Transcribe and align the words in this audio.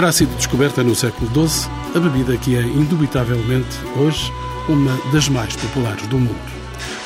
terá 0.00 0.12
sido 0.12 0.34
descoberta 0.34 0.82
no 0.82 0.94
século 0.94 1.30
XII 1.46 1.70
a 1.94 2.00
bebida 2.00 2.34
que 2.38 2.56
é 2.56 2.62
indubitavelmente 2.62 3.76
hoje 3.98 4.32
uma 4.66 4.96
das 5.12 5.28
mais 5.28 5.54
populares 5.54 6.06
do 6.06 6.18
mundo. 6.18 6.40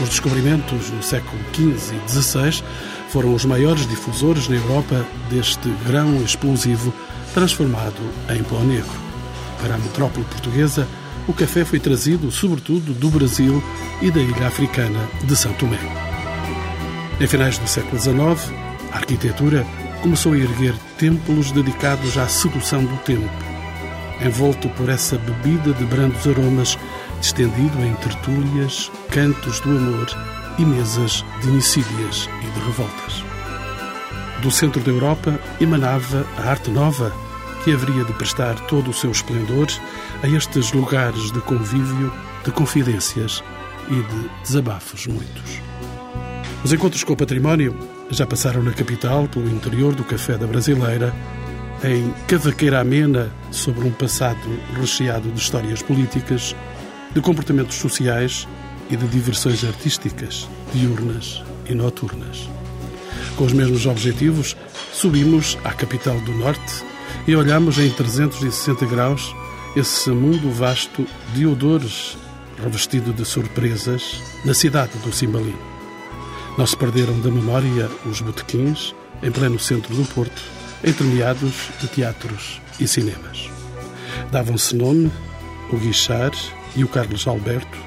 Os 0.00 0.08
descobrimentos 0.08 0.90
no 0.90 1.02
século 1.02 1.36
XV 1.52 1.96
e 1.96 2.08
XVI 2.08 2.62
foram 3.08 3.34
os 3.34 3.44
maiores 3.44 3.84
difusores 3.88 4.46
na 4.46 4.54
Europa 4.54 5.04
deste 5.28 5.68
grão 5.84 6.22
explosivo 6.22 6.94
transformado 7.34 8.00
em 8.30 8.44
pó 8.44 8.60
negro. 8.60 9.00
Para 9.60 9.74
a 9.74 9.78
metrópole 9.78 10.24
portuguesa, 10.26 10.86
o 11.26 11.32
café 11.32 11.64
foi 11.64 11.80
trazido 11.80 12.30
sobretudo 12.30 12.94
do 12.94 13.10
Brasil 13.10 13.60
e 14.00 14.08
da 14.08 14.20
ilha 14.20 14.46
africana 14.46 15.00
de 15.24 15.34
São 15.34 15.52
Tomé. 15.54 15.80
Em 17.20 17.26
finais 17.26 17.58
do 17.58 17.66
século 17.66 18.00
XIX, 18.00 18.54
a 18.92 18.98
arquitetura 18.98 19.66
começou 20.04 20.34
a 20.34 20.36
erguer 20.36 20.74
templos 20.98 21.50
dedicados 21.50 22.18
à 22.18 22.28
sedução 22.28 22.84
do 22.84 22.94
tempo, 23.04 23.32
envolto 24.22 24.68
por 24.68 24.90
essa 24.90 25.16
bebida 25.16 25.72
de 25.72 25.82
brandos 25.86 26.28
aromas, 26.28 26.78
estendido 27.22 27.82
em 27.82 27.94
tertúlias, 27.94 28.92
cantos 29.10 29.60
do 29.60 29.70
amor 29.70 30.06
e 30.58 30.62
mesas 30.66 31.24
de 31.40 31.48
insídias 31.48 32.28
e 32.42 32.46
de 32.46 32.66
revoltas. 32.66 33.24
Do 34.42 34.50
centro 34.50 34.82
da 34.82 34.90
Europa 34.90 35.40
emanava 35.58 36.26
a 36.36 36.50
arte 36.50 36.70
nova, 36.70 37.10
que 37.64 37.72
haveria 37.72 38.04
de 38.04 38.12
prestar 38.12 38.60
todo 38.66 38.90
o 38.90 38.94
seu 38.94 39.10
esplendor 39.10 39.68
a 40.22 40.28
estes 40.28 40.70
lugares 40.72 41.32
de 41.32 41.40
convívio, 41.40 42.12
de 42.44 42.50
confidências 42.50 43.42
e 43.88 43.94
de 43.94 44.30
desabafos 44.42 45.06
muitos. 45.06 45.62
Os 46.62 46.74
encontros 46.74 47.02
com 47.04 47.14
o 47.14 47.16
património 47.16 47.93
já 48.10 48.26
passaram 48.26 48.62
na 48.62 48.72
capital, 48.72 49.28
pelo 49.28 49.48
interior 49.48 49.94
do 49.94 50.04
Café 50.04 50.36
da 50.36 50.46
Brasileira, 50.46 51.14
em 51.82 52.12
cavaqueira 52.26 52.80
amena 52.80 53.30
sobre 53.50 53.86
um 53.86 53.90
passado 53.90 54.38
recheado 54.78 55.30
de 55.30 55.40
histórias 55.40 55.82
políticas, 55.82 56.54
de 57.14 57.20
comportamentos 57.20 57.76
sociais 57.76 58.46
e 58.90 58.96
de 58.96 59.06
diversões 59.06 59.64
artísticas, 59.64 60.48
diurnas 60.72 61.42
e 61.66 61.74
noturnas. 61.74 62.48
Com 63.36 63.44
os 63.44 63.52
mesmos 63.52 63.86
objetivos, 63.86 64.56
subimos 64.92 65.58
à 65.64 65.72
capital 65.72 66.18
do 66.20 66.32
Norte 66.32 66.84
e 67.26 67.34
olhamos 67.34 67.78
em 67.78 67.90
360 67.90 68.86
graus 68.86 69.34
esse 69.76 70.10
mundo 70.10 70.50
vasto 70.52 71.06
de 71.34 71.46
odores 71.46 72.16
revestido 72.62 73.12
de 73.12 73.24
surpresas 73.24 74.22
na 74.44 74.54
cidade 74.54 74.96
do 74.98 75.12
Cimbalino. 75.12 75.73
Não 76.56 76.66
se 76.66 76.76
perderam 76.76 77.18
da 77.20 77.30
memória 77.30 77.90
os 78.06 78.20
botequins 78.20 78.94
em 79.22 79.30
pleno 79.30 79.58
centro 79.58 79.92
do 79.94 80.04
Porto, 80.04 80.40
entremeados 80.84 81.68
de 81.80 81.88
teatros 81.88 82.60
e 82.78 82.86
cinemas. 82.86 83.50
Davam-se 84.30 84.76
nome 84.76 85.10
o 85.72 85.76
Guichar 85.76 86.30
e 86.76 86.84
o 86.84 86.88
Carlos 86.88 87.26
Alberto, 87.26 87.78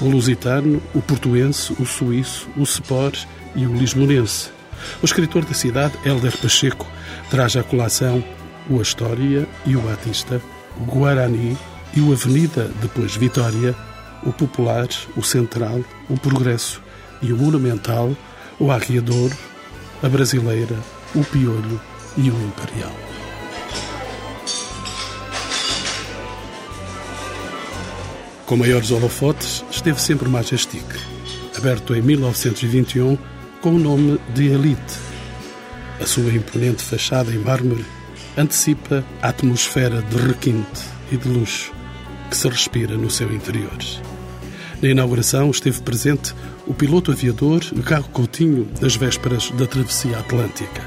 o 0.00 0.08
lusitano, 0.08 0.80
o 0.94 1.02
portuense, 1.02 1.72
o 1.80 1.84
suíço, 1.84 2.48
o 2.56 2.64
Spor 2.64 3.12
e 3.56 3.66
o 3.66 3.74
lisbonense. 3.74 4.50
O 5.02 5.04
escritor 5.04 5.44
da 5.44 5.54
cidade, 5.54 5.94
Hélder 6.04 6.36
Pacheco, 6.38 6.86
traz 7.30 7.56
à 7.56 7.62
colação 7.62 8.22
o 8.68 8.80
Astória 8.80 9.48
e 9.66 9.74
o 9.74 9.80
Batista, 9.80 10.40
o 10.76 10.84
Guarani 10.84 11.56
e 11.94 12.00
o 12.00 12.12
Avenida, 12.12 12.70
depois 12.80 13.16
Vitória, 13.16 13.74
o 14.24 14.32
Popular, 14.32 14.88
o 15.16 15.22
Central, 15.22 15.80
o 16.08 16.16
Progresso 16.16 16.81
e 17.22 17.32
o 17.32 17.36
Monumental, 17.36 18.14
o 18.58 18.70
Arriador, 18.70 19.30
a 20.02 20.08
Brasileira, 20.08 20.76
o 21.14 21.24
Piolho 21.24 21.80
e 22.16 22.30
o 22.30 22.34
Imperial. 22.42 22.92
Com 28.46 28.56
maiores 28.56 28.90
holofotes, 28.90 29.64
esteve 29.70 30.00
sempre 30.00 30.28
o 30.28 30.30
Majestic, 30.30 30.84
aberto 31.56 31.94
em 31.94 32.02
1921 32.02 33.16
com 33.62 33.70
o 33.70 33.78
nome 33.78 34.20
de 34.34 34.48
Elite. 34.48 34.98
A 36.00 36.06
sua 36.06 36.32
imponente 36.32 36.82
fachada 36.82 37.30
em 37.32 37.38
mármore 37.38 37.84
antecipa 38.36 39.04
a 39.22 39.28
atmosfera 39.28 40.02
de 40.02 40.16
requinte 40.16 40.82
e 41.10 41.16
de 41.16 41.28
luxo 41.28 41.72
que 42.28 42.36
se 42.36 42.48
respira 42.48 42.96
no 42.96 43.10
seu 43.10 43.32
interior. 43.32 43.78
Na 44.82 44.88
inauguração 44.88 45.48
esteve 45.48 45.80
presente 45.80 46.34
o 46.66 46.74
piloto 46.74 47.12
aviador 47.12 47.60
Gago 47.72 48.08
Coutinho 48.08 48.68
nas 48.80 48.96
vésperas 48.96 49.48
da 49.52 49.64
travessia 49.64 50.18
atlântica. 50.18 50.82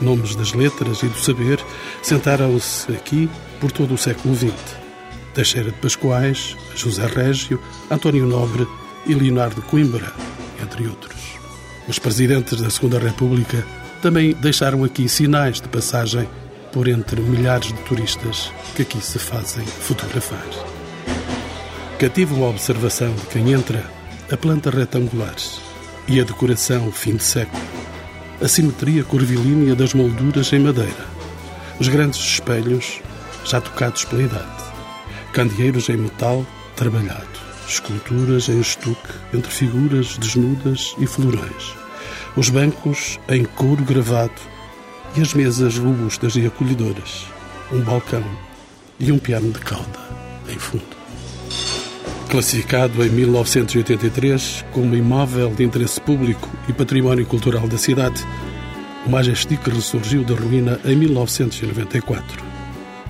Nomes 0.00 0.34
das 0.34 0.52
letras 0.52 1.04
e 1.04 1.06
do 1.06 1.16
saber 1.16 1.60
sentaram-se 2.02 2.90
aqui 2.90 3.30
por 3.60 3.70
todo 3.70 3.94
o 3.94 3.98
século 3.98 4.34
XX. 4.34 4.52
Teixeira 5.34 5.70
de 5.70 5.78
Pascoais, 5.78 6.56
José 6.74 7.06
Régio, 7.06 7.62
António 7.88 8.26
Nobre 8.26 8.66
e 9.06 9.14
Leonardo 9.14 9.62
Coimbra, 9.62 10.12
entre 10.60 10.88
outros. 10.88 11.38
Os 11.86 12.00
presidentes 12.00 12.60
da 12.60 12.70
Segunda 12.70 12.98
República 12.98 13.64
também 14.02 14.34
deixaram 14.34 14.82
aqui 14.82 15.08
sinais 15.08 15.60
de 15.60 15.68
passagem 15.68 16.28
por 16.72 16.88
entre 16.88 17.20
milhares 17.20 17.68
de 17.68 17.80
turistas 17.84 18.50
que 18.74 18.82
aqui 18.82 19.00
se 19.00 19.20
fazem 19.20 19.64
fotografar. 19.64 20.71
Cativam 22.02 22.44
a 22.44 22.48
observação 22.48 23.14
de 23.14 23.26
quem 23.26 23.52
entra 23.52 23.88
a 24.28 24.36
planta 24.36 24.70
retangular 24.70 25.36
e 26.08 26.20
a 26.20 26.24
decoração 26.24 26.90
fim 26.90 27.14
de 27.14 27.22
século, 27.22 27.62
a 28.42 28.48
simetria 28.48 29.04
curvilínea 29.04 29.76
das 29.76 29.94
molduras 29.94 30.52
em 30.52 30.58
madeira, 30.58 31.06
os 31.78 31.86
grandes 31.86 32.18
espelhos 32.18 33.00
já 33.44 33.60
tocados 33.60 34.04
pela 34.04 34.24
idade, 34.24 34.64
candeeiros 35.32 35.88
em 35.90 35.96
metal 35.96 36.44
trabalhado, 36.74 37.38
esculturas 37.68 38.48
em 38.48 38.58
estuque 38.58 39.12
entre 39.32 39.52
figuras 39.52 40.18
desnudas 40.18 40.96
e 40.98 41.06
florões, 41.06 41.72
os 42.36 42.48
bancos 42.48 43.20
em 43.28 43.44
couro 43.44 43.84
gravado 43.84 44.42
e 45.14 45.20
as 45.20 45.34
mesas 45.34 45.78
robustas 45.78 46.34
e 46.34 46.46
acolhedoras, 46.46 47.26
um 47.70 47.80
balcão 47.80 48.24
e 48.98 49.12
um 49.12 49.20
piano 49.20 49.52
de 49.52 49.60
cauda 49.60 50.00
em 50.48 50.58
fundo. 50.58 51.01
Classificado 52.32 53.04
em 53.04 53.10
1983 53.10 54.64
como 54.72 54.96
imóvel 54.96 55.50
de 55.50 55.64
interesse 55.64 56.00
público 56.00 56.48
e 56.66 56.72
património 56.72 57.26
cultural 57.26 57.68
da 57.68 57.76
cidade, 57.76 58.24
o 59.04 59.10
Majestic 59.10 59.60
ressurgiu 59.68 60.24
da 60.24 60.34
ruína 60.34 60.80
em 60.82 60.96
1994. 60.96 62.42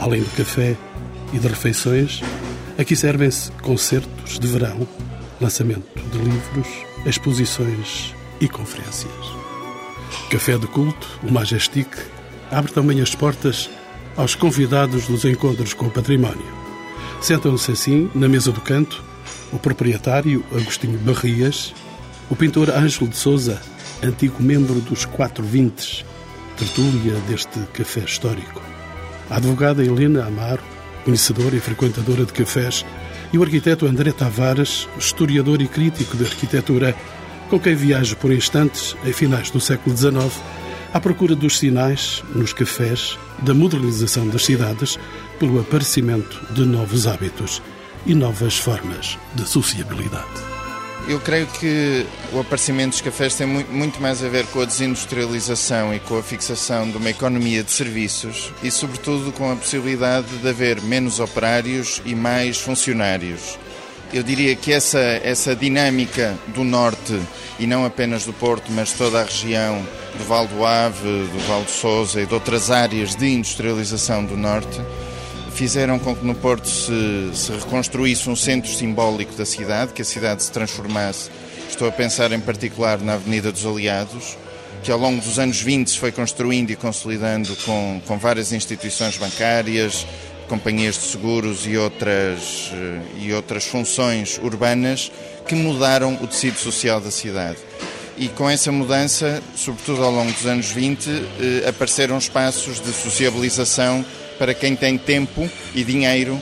Além 0.00 0.22
do 0.22 0.30
café 0.36 0.76
e 1.32 1.38
de 1.38 1.46
refeições, 1.46 2.20
aqui 2.76 2.96
servem-se 2.96 3.52
concertos 3.62 4.40
de 4.40 4.46
verão, 4.48 4.88
lançamento 5.40 6.02
de 6.10 6.18
livros, 6.18 6.66
exposições 7.06 8.12
e 8.40 8.48
conferências. 8.48 9.12
Café 10.30 10.58
de 10.58 10.66
Culto, 10.66 11.06
o 11.22 11.32
Majestic, 11.32 11.86
abre 12.50 12.72
também 12.72 13.00
as 13.00 13.14
portas 13.14 13.70
aos 14.16 14.34
convidados 14.34 15.06
dos 15.06 15.24
encontros 15.24 15.74
com 15.74 15.86
o 15.86 15.90
património. 15.92 16.60
Sentam-se 17.20 17.70
assim, 17.70 18.10
na 18.16 18.28
mesa 18.28 18.50
do 18.50 18.60
canto, 18.60 19.11
o 19.52 19.58
proprietário 19.58 20.44
Agostinho 20.52 20.98
Barrias, 20.98 21.74
o 22.30 22.34
pintor 22.36 22.70
Ângelo 22.70 23.08
de 23.08 23.16
Souza, 23.16 23.60
antigo 24.02 24.42
membro 24.42 24.80
dos 24.80 25.04
Quatro 25.04 25.44
Vintes, 25.44 26.04
tertúlia 26.56 27.14
deste 27.28 27.58
café 27.72 28.00
histórico, 28.00 28.62
a 29.30 29.36
advogada 29.36 29.84
Helena 29.84 30.26
Amaro, 30.26 30.62
conhecedora 31.04 31.54
e 31.54 31.60
frequentadora 31.60 32.24
de 32.24 32.32
cafés, 32.32 32.84
e 33.32 33.38
o 33.38 33.42
arquiteto 33.42 33.86
André 33.86 34.12
Tavares, 34.12 34.88
historiador 34.98 35.60
e 35.60 35.68
crítico 35.68 36.16
de 36.16 36.24
arquitetura, 36.24 36.94
com 37.48 37.58
quem 37.58 37.74
viajo 37.74 38.16
por 38.16 38.32
instantes, 38.32 38.96
em 39.04 39.12
finais 39.12 39.50
do 39.50 39.60
século 39.60 39.96
XIX, 39.96 40.32
à 40.92 41.00
procura 41.00 41.34
dos 41.34 41.58
sinais, 41.58 42.22
nos 42.34 42.52
cafés, 42.52 43.18
da 43.42 43.54
modernização 43.54 44.28
das 44.28 44.44
cidades, 44.44 44.98
pelo 45.38 45.60
aparecimento 45.60 46.40
de 46.54 46.64
novos 46.64 47.06
hábitos 47.06 47.62
e 48.06 48.14
novas 48.14 48.58
formas 48.58 49.18
de 49.34 49.46
sociabilidade. 49.46 50.52
Eu 51.08 51.18
creio 51.18 51.48
que 51.48 52.06
o 52.32 52.38
aparecimento 52.38 52.90
dos 52.90 53.00
cafés 53.00 53.34
tem 53.34 53.46
muito 53.46 54.00
mais 54.00 54.22
a 54.22 54.28
ver 54.28 54.46
com 54.46 54.60
a 54.60 54.64
desindustrialização 54.64 55.92
e 55.92 55.98
com 55.98 56.16
a 56.16 56.22
fixação 56.22 56.88
de 56.88 56.96
uma 56.96 57.10
economia 57.10 57.64
de 57.64 57.72
serviços 57.72 58.52
e, 58.62 58.70
sobretudo, 58.70 59.32
com 59.32 59.50
a 59.50 59.56
possibilidade 59.56 60.28
de 60.38 60.48
haver 60.48 60.80
menos 60.80 61.18
operários 61.18 62.00
e 62.04 62.14
mais 62.14 62.58
funcionários. 62.58 63.58
Eu 64.12 64.22
diria 64.22 64.54
que 64.54 64.72
essa, 64.72 65.00
essa 65.00 65.56
dinâmica 65.56 66.38
do 66.48 66.62
Norte, 66.62 67.18
e 67.58 67.66
não 67.66 67.84
apenas 67.84 68.24
do 68.24 68.32
Porto, 68.32 68.70
mas 68.70 68.92
toda 68.92 69.20
a 69.20 69.24
região 69.24 69.84
do 70.16 70.24
Val 70.24 70.46
do 70.46 70.64
Ave, 70.64 71.02
do 71.02 71.46
Val 71.48 71.62
do 71.62 71.70
Sousa 71.70 72.20
e 72.20 72.26
de 72.26 72.34
outras 72.34 72.70
áreas 72.70 73.16
de 73.16 73.26
industrialização 73.26 74.24
do 74.24 74.36
Norte, 74.36 74.80
fizeram 75.54 75.98
com 75.98 76.14
que 76.14 76.24
no 76.24 76.34
Porto 76.34 76.68
se, 76.68 77.30
se 77.34 77.52
reconstruísse 77.52 78.28
um 78.28 78.36
centro 78.36 78.70
simbólico 78.70 79.34
da 79.34 79.44
cidade, 79.44 79.92
que 79.92 80.02
a 80.02 80.04
cidade 80.04 80.42
se 80.42 80.50
transformasse. 80.50 81.30
Estou 81.68 81.88
a 81.88 81.92
pensar 81.92 82.32
em 82.32 82.40
particular 82.40 83.00
na 83.00 83.14
Avenida 83.14 83.52
dos 83.52 83.64
Aliados, 83.64 84.36
que 84.82 84.90
ao 84.90 84.98
longo 84.98 85.20
dos 85.20 85.38
anos 85.38 85.60
20 85.60 85.90
se 85.90 85.98
foi 85.98 86.12
construindo 86.12 86.70
e 86.70 86.76
consolidando 86.76 87.54
com, 87.64 88.00
com 88.06 88.18
várias 88.18 88.52
instituições 88.52 89.16
bancárias, 89.16 90.06
companhias 90.48 90.96
de 90.96 91.02
seguros 91.02 91.66
e 91.66 91.76
outras, 91.76 92.70
eh, 92.74 93.00
e 93.20 93.32
outras 93.32 93.64
funções 93.64 94.38
urbanas 94.42 95.10
que 95.46 95.54
mudaram 95.54 96.18
o 96.20 96.26
tecido 96.26 96.58
social 96.58 97.00
da 97.00 97.10
cidade. 97.10 97.58
E 98.18 98.28
com 98.28 98.48
essa 98.50 98.70
mudança, 98.70 99.42
sobretudo 99.56 100.04
ao 100.04 100.10
longo 100.10 100.30
dos 100.30 100.44
anos 100.44 100.70
20, 100.70 101.08
eh, 101.08 101.68
apareceram 101.68 102.18
espaços 102.18 102.80
de 102.80 102.92
sociabilização 102.92 104.04
para 104.42 104.54
quem 104.54 104.74
tem 104.74 104.98
tempo 104.98 105.48
e 105.72 105.84
dinheiro 105.84 106.36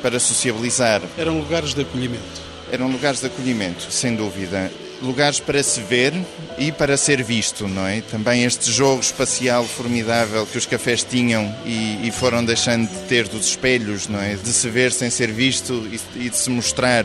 para 0.00 0.18
sociabilizar. 0.18 1.02
Eram 1.18 1.38
lugares 1.38 1.74
de 1.74 1.82
acolhimento. 1.82 2.40
Eram 2.72 2.90
lugares 2.90 3.20
de 3.20 3.26
acolhimento, 3.26 3.92
sem 3.92 4.16
dúvida 4.16 4.70
lugares 5.02 5.38
para 5.40 5.62
se 5.62 5.80
ver 5.80 6.14
e 6.56 6.70
para 6.70 6.96
ser 6.96 7.22
visto, 7.22 7.68
não 7.68 7.86
é? 7.86 8.00
Também 8.00 8.44
este 8.44 8.70
jogo 8.70 9.00
espacial 9.00 9.64
formidável 9.64 10.46
que 10.46 10.56
os 10.56 10.64
cafés 10.64 11.02
tinham 11.02 11.52
e, 11.66 12.06
e 12.06 12.10
foram 12.12 12.42
deixando 12.42 12.88
de 12.88 13.00
ter 13.08 13.26
dos 13.28 13.48
espelhos, 13.48 14.06
não 14.08 14.22
é? 14.22 14.34
De 14.36 14.52
se 14.52 14.70
ver 14.70 14.92
sem 14.92 15.10
ser 15.10 15.30
visto 15.32 15.86
e, 15.92 16.24
e 16.24 16.30
de 16.30 16.36
se 16.36 16.48
mostrar. 16.48 17.04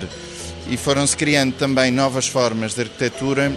E 0.70 0.78
foram-se 0.78 1.18
criando 1.18 1.56
também 1.56 1.92
novas 1.92 2.28
formas 2.28 2.74
de 2.74 2.82
arquitetura 2.82 3.52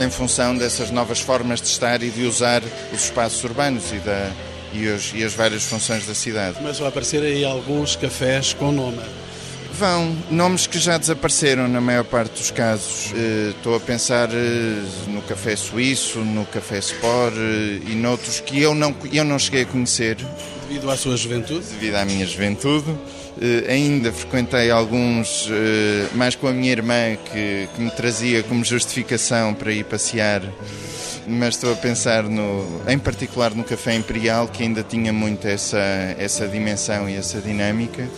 em 0.00 0.10
função 0.10 0.56
dessas 0.56 0.90
novas 0.90 1.20
formas 1.20 1.60
de 1.60 1.68
estar 1.68 2.02
e 2.02 2.10
de 2.10 2.24
usar 2.24 2.62
os 2.92 3.04
espaços 3.04 3.44
urbanos 3.44 3.92
e, 3.92 3.96
da, 3.96 4.32
e, 4.72 4.86
os, 4.88 5.12
e 5.14 5.24
as 5.24 5.34
várias 5.34 5.64
funções 5.64 6.06
da 6.06 6.14
cidade. 6.14 6.56
Começam 6.56 6.86
a 6.86 6.88
aparecer 6.88 7.22
aí 7.22 7.44
alguns 7.44 7.96
cafés 7.96 8.52
com 8.52 8.72
nome. 8.72 9.00
Vão, 9.78 10.16
nomes 10.28 10.66
que 10.66 10.76
já 10.76 10.98
desapareceram 10.98 11.68
na 11.68 11.80
maior 11.80 12.02
parte 12.02 12.32
dos 12.32 12.50
casos. 12.50 13.12
Eh, 13.14 13.50
estou 13.50 13.76
a 13.76 13.80
pensar 13.80 14.28
eh, 14.32 14.82
no 15.06 15.22
Café 15.22 15.54
Suíço, 15.54 16.18
no 16.18 16.44
Café 16.46 16.78
Sport 16.78 17.34
eh, 17.36 17.78
e 17.86 17.94
noutros 17.94 18.40
que 18.40 18.60
eu 18.60 18.74
não, 18.74 18.92
eu 19.12 19.24
não 19.24 19.38
cheguei 19.38 19.62
a 19.62 19.66
conhecer. 19.66 20.16
Devido 20.66 20.90
à 20.90 20.96
sua 20.96 21.16
juventude? 21.16 21.64
Devido 21.66 21.94
à 21.94 22.04
minha 22.04 22.26
juventude. 22.26 22.86
ainda 23.68 24.10
frequentei 24.10 24.68
alguns, 24.68 25.48
mais 26.14 26.34
com 26.34 26.48
a 26.48 26.52
minha 26.52 26.72
irmã, 26.72 27.16
que, 27.32 27.68
que 27.72 27.80
me 27.80 27.90
trazia 27.92 28.42
como 28.42 28.64
justificação 28.64 29.54
para 29.54 29.70
ir 29.70 29.84
passear 29.84 30.42
mas 31.28 31.54
estou 31.54 31.72
a 31.72 31.76
pensar 31.76 32.24
no, 32.24 32.82
em 32.88 32.98
particular 32.98 33.54
no 33.54 33.62
Café 33.62 33.94
Imperial, 33.94 34.48
que 34.48 34.62
ainda 34.62 34.82
tinha 34.82 35.12
muito 35.12 35.46
essa, 35.46 35.78
essa 36.18 36.48
dimensão 36.48 37.08
e 37.08 37.14
essa 37.14 37.40
dinâmica 37.40 38.08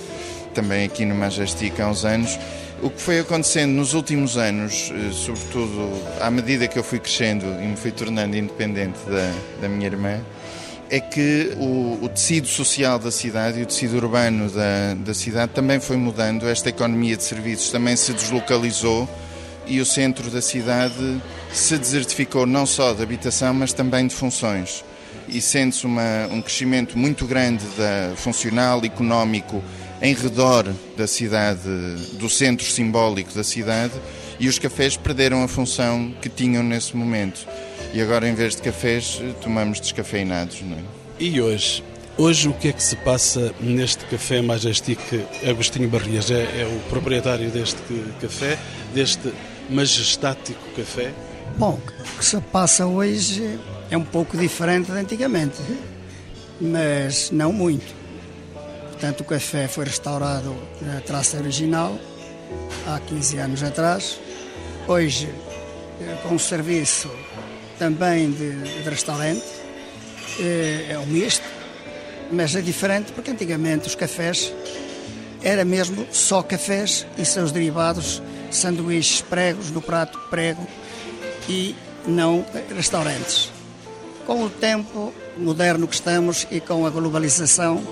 também 0.54 0.84
aqui 0.84 1.04
no 1.04 1.14
Majestic 1.14 1.78
há 1.80 1.88
uns 1.88 2.04
anos. 2.04 2.38
O 2.82 2.88
que 2.88 3.00
foi 3.00 3.20
acontecendo 3.20 3.72
nos 3.72 3.92
últimos 3.92 4.38
anos, 4.38 4.90
eh, 4.94 5.12
sobretudo 5.12 5.90
à 6.20 6.30
medida 6.30 6.66
que 6.66 6.78
eu 6.78 6.84
fui 6.84 6.98
crescendo 6.98 7.44
e 7.44 7.66
me 7.66 7.76
fui 7.76 7.90
tornando 7.90 8.36
independente 8.36 8.98
da, 9.06 9.32
da 9.60 9.68
minha 9.68 9.86
irmã, 9.86 10.20
é 10.88 10.98
que 10.98 11.52
o, 11.56 11.98
o, 12.02 12.08
tecido 12.08 12.48
social 12.48 12.98
da 12.98 13.10
cidade 13.10 13.60
e 13.60 13.62
o 13.62 13.66
tecido 13.66 13.96
urbano 13.96 14.50
da, 14.50 14.94
da 14.94 15.14
cidade 15.14 15.52
também 15.52 15.78
foi 15.78 15.96
mudando. 15.96 16.48
Esta 16.48 16.70
economia 16.70 17.16
de 17.16 17.22
serviços 17.22 17.70
também 17.70 17.94
se 17.96 18.12
deslocalizou 18.12 19.08
e 19.66 19.80
o 19.80 19.86
centro 19.86 20.30
da 20.30 20.40
cidade 20.40 21.20
se 21.52 21.76
desertificou 21.76 22.46
não 22.46 22.64
só 22.66 22.92
de 22.92 23.02
habitação, 23.02 23.52
mas 23.54 23.72
também 23.72 24.06
de 24.06 24.14
funções. 24.14 24.84
E 25.28 25.40
sente-se 25.40 25.86
um 25.86 26.42
crescimento 26.42 26.98
muito 26.98 27.26
grande 27.26 27.64
da 27.76 28.14
funcional, 28.16 28.84
económico 28.84 29.62
em 30.02 30.14
redor 30.14 30.72
da 30.96 31.06
cidade, 31.06 31.60
do 32.14 32.28
centro 32.28 32.66
simbólico 32.66 33.32
da 33.34 33.44
cidade, 33.44 33.92
e 34.38 34.48
os 34.48 34.58
cafés 34.58 34.96
perderam 34.96 35.44
a 35.44 35.48
função 35.48 36.12
que 36.20 36.28
tinham 36.28 36.62
nesse 36.62 36.96
momento. 36.96 37.46
E 37.92 38.00
agora, 38.00 38.28
em 38.28 38.34
vez 38.34 38.56
de 38.56 38.62
cafés, 38.62 39.20
tomamos 39.40 39.80
descafeinados. 39.80 40.62
Não 40.62 40.76
é? 40.76 40.80
E 41.18 41.40
hoje? 41.40 41.84
Hoje 42.16 42.48
o 42.48 42.52
que 42.52 42.68
é 42.68 42.72
que 42.72 42.82
se 42.82 42.96
passa 42.96 43.54
neste 43.60 44.04
café 44.06 44.42
Majestic? 44.42 44.98
Agostinho 45.48 45.88
Barrias 45.88 46.30
é, 46.30 46.42
é 46.42 46.66
o 46.66 46.80
proprietário 46.88 47.50
deste 47.50 47.78
café, 48.20 48.58
deste 48.94 49.32
majestático 49.68 50.60
café. 50.76 51.12
Bom, 51.56 51.78
o 52.14 52.18
que 52.18 52.24
se 52.24 52.40
passa 52.40 52.86
hoje 52.86 53.58
é 53.90 53.96
um 53.96 54.04
pouco 54.04 54.36
diferente 54.36 54.90
de 54.90 54.98
antigamente, 54.98 55.60
mas 56.60 57.30
não 57.30 57.52
muito. 57.52 57.94
Portanto, 58.92 59.20
o 59.20 59.24
café 59.24 59.68
foi 59.68 59.84
restaurado 59.84 60.54
na 60.80 61.00
traça 61.00 61.36
original 61.36 61.98
há 62.86 62.98
15 63.00 63.38
anos 63.38 63.62
atrás. 63.62 64.18
Hoje, 64.88 65.28
eh, 66.00 66.16
com 66.22 66.34
um 66.34 66.38
serviço 66.38 67.10
também 67.78 68.30
de, 68.30 68.82
de 68.82 68.88
restaurante, 68.88 69.44
eh, 70.38 70.86
é 70.90 70.98
um 70.98 71.06
misto, 71.06 71.46
mas 72.32 72.54
é 72.54 72.60
diferente 72.60 73.12
porque 73.12 73.30
antigamente 73.30 73.86
os 73.86 73.94
cafés 73.94 74.52
era 75.42 75.64
mesmo 75.64 76.06
só 76.10 76.42
cafés 76.42 77.06
e 77.18 77.24
seus 77.24 77.52
derivados, 77.52 78.22
sanduíches 78.50 79.20
pregos 79.22 79.70
no 79.70 79.80
prato 79.80 80.18
prego 80.30 80.66
e 81.50 81.74
não 82.06 82.46
restaurantes. 82.74 83.50
Com 84.24 84.44
o 84.44 84.48
tempo 84.48 85.12
moderno 85.36 85.88
que 85.88 85.94
estamos 85.94 86.46
e 86.50 86.60
com 86.60 86.86
a 86.86 86.90
globalização, 86.90 87.82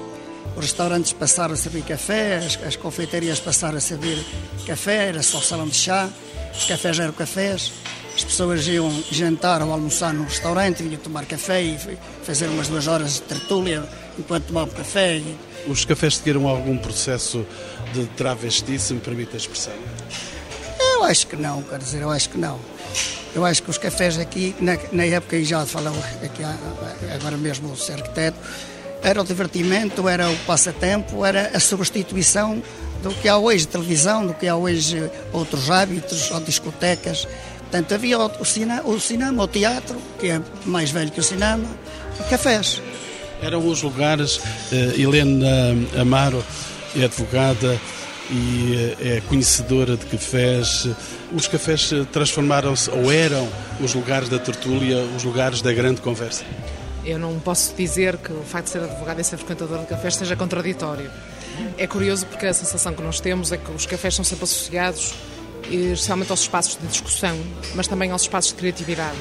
os 0.56 0.64
restaurantes 0.64 1.12
passaram 1.12 1.54
a 1.54 1.56
servir 1.56 1.82
café, 1.82 2.36
as, 2.36 2.62
as 2.62 2.76
confeitarias 2.76 3.40
passaram 3.40 3.76
a 3.76 3.80
servir 3.80 4.24
café, 4.64 5.08
era 5.08 5.22
só 5.22 5.40
salão 5.40 5.66
de 5.66 5.74
chá, 5.74 6.08
os 6.54 6.64
cafés 6.64 7.00
eram 7.00 7.12
cafés, 7.12 7.72
as 8.14 8.22
pessoas 8.22 8.66
iam 8.68 8.90
jantar 9.10 9.60
ou 9.62 9.72
almoçar 9.72 10.14
no 10.14 10.22
restaurante, 10.24 10.82
vinham 10.82 11.00
tomar 11.00 11.26
café 11.26 11.62
e 11.62 11.78
fazer 12.22 12.46
umas 12.46 12.68
duas 12.68 12.86
horas 12.86 13.14
de 13.14 13.22
tertúlia 13.22 13.84
enquanto 14.16 14.46
tomavam 14.46 14.74
café. 14.74 15.20
Os 15.66 15.84
cafés 15.84 16.16
seguiram 16.16 16.46
algum 16.46 16.78
processo 16.78 17.44
de 17.92 18.06
travesti, 18.16 18.78
se 18.78 18.94
me 18.94 19.00
permite 19.00 19.34
a 19.34 19.36
expressão? 19.36 19.74
Eu 20.78 21.04
acho 21.04 21.26
que 21.26 21.36
não, 21.36 21.62
quer 21.62 21.78
dizer, 21.78 22.02
eu 22.02 22.10
acho 22.10 22.28
que 22.30 22.38
não. 22.38 22.58
Eu 23.34 23.44
acho 23.44 23.62
que 23.62 23.70
os 23.70 23.78
cafés 23.78 24.18
aqui, 24.18 24.54
na, 24.60 24.78
na 24.90 25.04
época, 25.04 25.36
e 25.36 25.44
já 25.44 25.64
falou 25.66 25.94
aqui 26.22 26.42
agora 27.14 27.36
mesmo 27.36 27.68
o 27.68 27.92
arquiteto, 27.92 28.38
era 29.02 29.20
o 29.20 29.24
divertimento, 29.24 30.08
era 30.08 30.28
o 30.28 30.36
passatempo, 30.38 31.24
era 31.24 31.50
a 31.54 31.60
substituição 31.60 32.62
do 33.02 33.10
que 33.10 33.28
há 33.28 33.36
hoje 33.36 33.66
televisão, 33.66 34.26
do 34.26 34.34
que 34.34 34.48
há 34.48 34.56
hoje 34.56 35.10
outros 35.32 35.70
hábitos 35.70 36.30
ou 36.30 36.40
discotecas. 36.40 37.28
Portanto, 37.60 37.94
havia 37.94 38.18
o, 38.18 38.30
o 38.40 38.98
cinema, 39.00 39.42
o 39.42 39.48
teatro, 39.48 39.96
que 40.18 40.30
é 40.30 40.40
mais 40.64 40.90
velho 40.90 41.10
que 41.10 41.20
o 41.20 41.22
cinema, 41.22 41.64
e 42.18 42.22
cafés. 42.30 42.82
Eram 43.40 43.66
os 43.68 43.82
lugares, 43.82 44.38
uh, 44.38 45.00
Helena 45.00 45.76
Amaro 46.00 46.44
é 46.96 47.04
advogada 47.04 47.78
e 48.30 48.94
uh, 49.00 49.06
é 49.06 49.20
conhecedora 49.28 49.96
de 49.96 50.06
cafés. 50.06 50.88
Os 51.32 51.46
cafés 51.46 51.90
transformaram-se, 52.10 52.90
ou 52.90 53.12
eram, 53.12 53.48
os 53.80 53.94
lugares 53.94 54.28
da 54.28 54.38
tertúlia, 54.38 54.98
os 55.16 55.24
lugares 55.24 55.60
da 55.60 55.72
grande 55.72 56.00
conversa? 56.00 56.44
Eu 57.04 57.18
não 57.18 57.38
posso 57.38 57.74
dizer 57.74 58.16
que 58.16 58.32
o 58.32 58.42
facto 58.42 58.66
de 58.66 58.70
ser 58.72 58.82
advogado 58.82 59.20
e 59.20 59.24
ser 59.24 59.36
frequentador 59.36 59.80
de 59.80 59.86
cafés 59.86 60.16
seja 60.16 60.34
contraditório. 60.36 61.10
É 61.76 61.86
curioso 61.86 62.26
porque 62.26 62.46
a 62.46 62.54
sensação 62.54 62.94
que 62.94 63.02
nós 63.02 63.20
temos 63.20 63.52
é 63.52 63.56
que 63.56 63.70
os 63.70 63.84
cafés 63.84 64.14
são 64.14 64.24
sempre 64.24 64.44
associados, 64.44 65.14
especialmente 65.70 66.30
aos 66.30 66.40
espaços 66.40 66.78
de 66.80 66.86
discussão, 66.86 67.38
mas 67.74 67.86
também 67.86 68.10
aos 68.10 68.22
espaços 68.22 68.52
de 68.52 68.56
criatividade. 68.56 69.16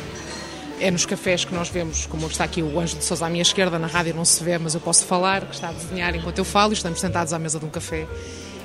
É 0.79 0.91
nos 0.91 1.05
cafés 1.05 1.43
que 1.43 1.53
nós 1.53 1.69
vemos, 1.69 2.05
como 2.05 2.27
está 2.27 2.43
aqui 2.43 2.61
o 2.61 2.79
Anjo 2.79 2.97
de 2.97 3.03
Sousa 3.03 3.25
à 3.25 3.29
minha 3.29 3.41
esquerda, 3.41 3.79
na 3.79 3.87
rádio 3.87 4.13
não 4.13 4.23
se 4.23 4.43
vê, 4.43 4.57
mas 4.57 4.75
eu 4.75 4.79
posso 4.79 5.05
falar, 5.05 5.41
que 5.41 5.55
está 5.55 5.69
a 5.69 5.71
desenhar 5.71 6.15
enquanto 6.15 6.37
eu 6.37 6.45
falo 6.45 6.71
e 6.71 6.75
estamos 6.75 6.99
sentados 6.99 7.33
à 7.33 7.39
mesa 7.39 7.59
de 7.59 7.65
um 7.65 7.69
café. 7.69 8.05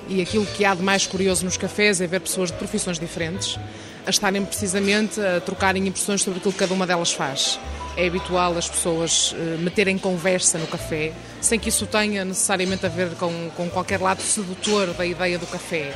E 0.09 0.21
aquilo 0.21 0.44
que 0.47 0.64
há 0.64 0.75
de 0.75 0.82
mais 0.82 1.06
curioso 1.06 1.44
nos 1.44 1.56
cafés 1.56 2.00
é 2.00 2.06
ver 2.06 2.21
pessoas 2.21 2.50
de 2.50 2.56
profissões 2.59 2.99
diferentes 2.99 3.59
a 4.06 4.11
estarem 4.11 4.44
precisamente 4.44 5.21
a 5.21 5.40
trocarem 5.40 5.87
impressões 5.87 6.23
sobre 6.23 6.38
aquilo 6.38 6.52
que 6.52 6.59
cada 6.59 6.75
uma 6.75 6.87
delas 6.87 7.12
faz 7.12 7.59
é 7.97 8.06
habitual 8.06 8.56
as 8.56 8.68
pessoas 8.68 9.32
uh, 9.32 9.59
meterem 9.59 9.99
conversa 9.99 10.59
no 10.59 10.66
café, 10.66 11.12
sem 11.40 11.59
que 11.59 11.68
isso 11.68 11.87
tenha 11.87 12.25
necessariamente 12.25 12.87
a 12.87 12.88
ver 12.88 13.11
com, 13.16 13.50
com 13.56 13.68
qualquer 13.68 14.00
lado 14.00 14.23
sedutor 14.23 14.94
da 14.94 15.04
ideia 15.04 15.38
do 15.38 15.47
café. 15.47 15.92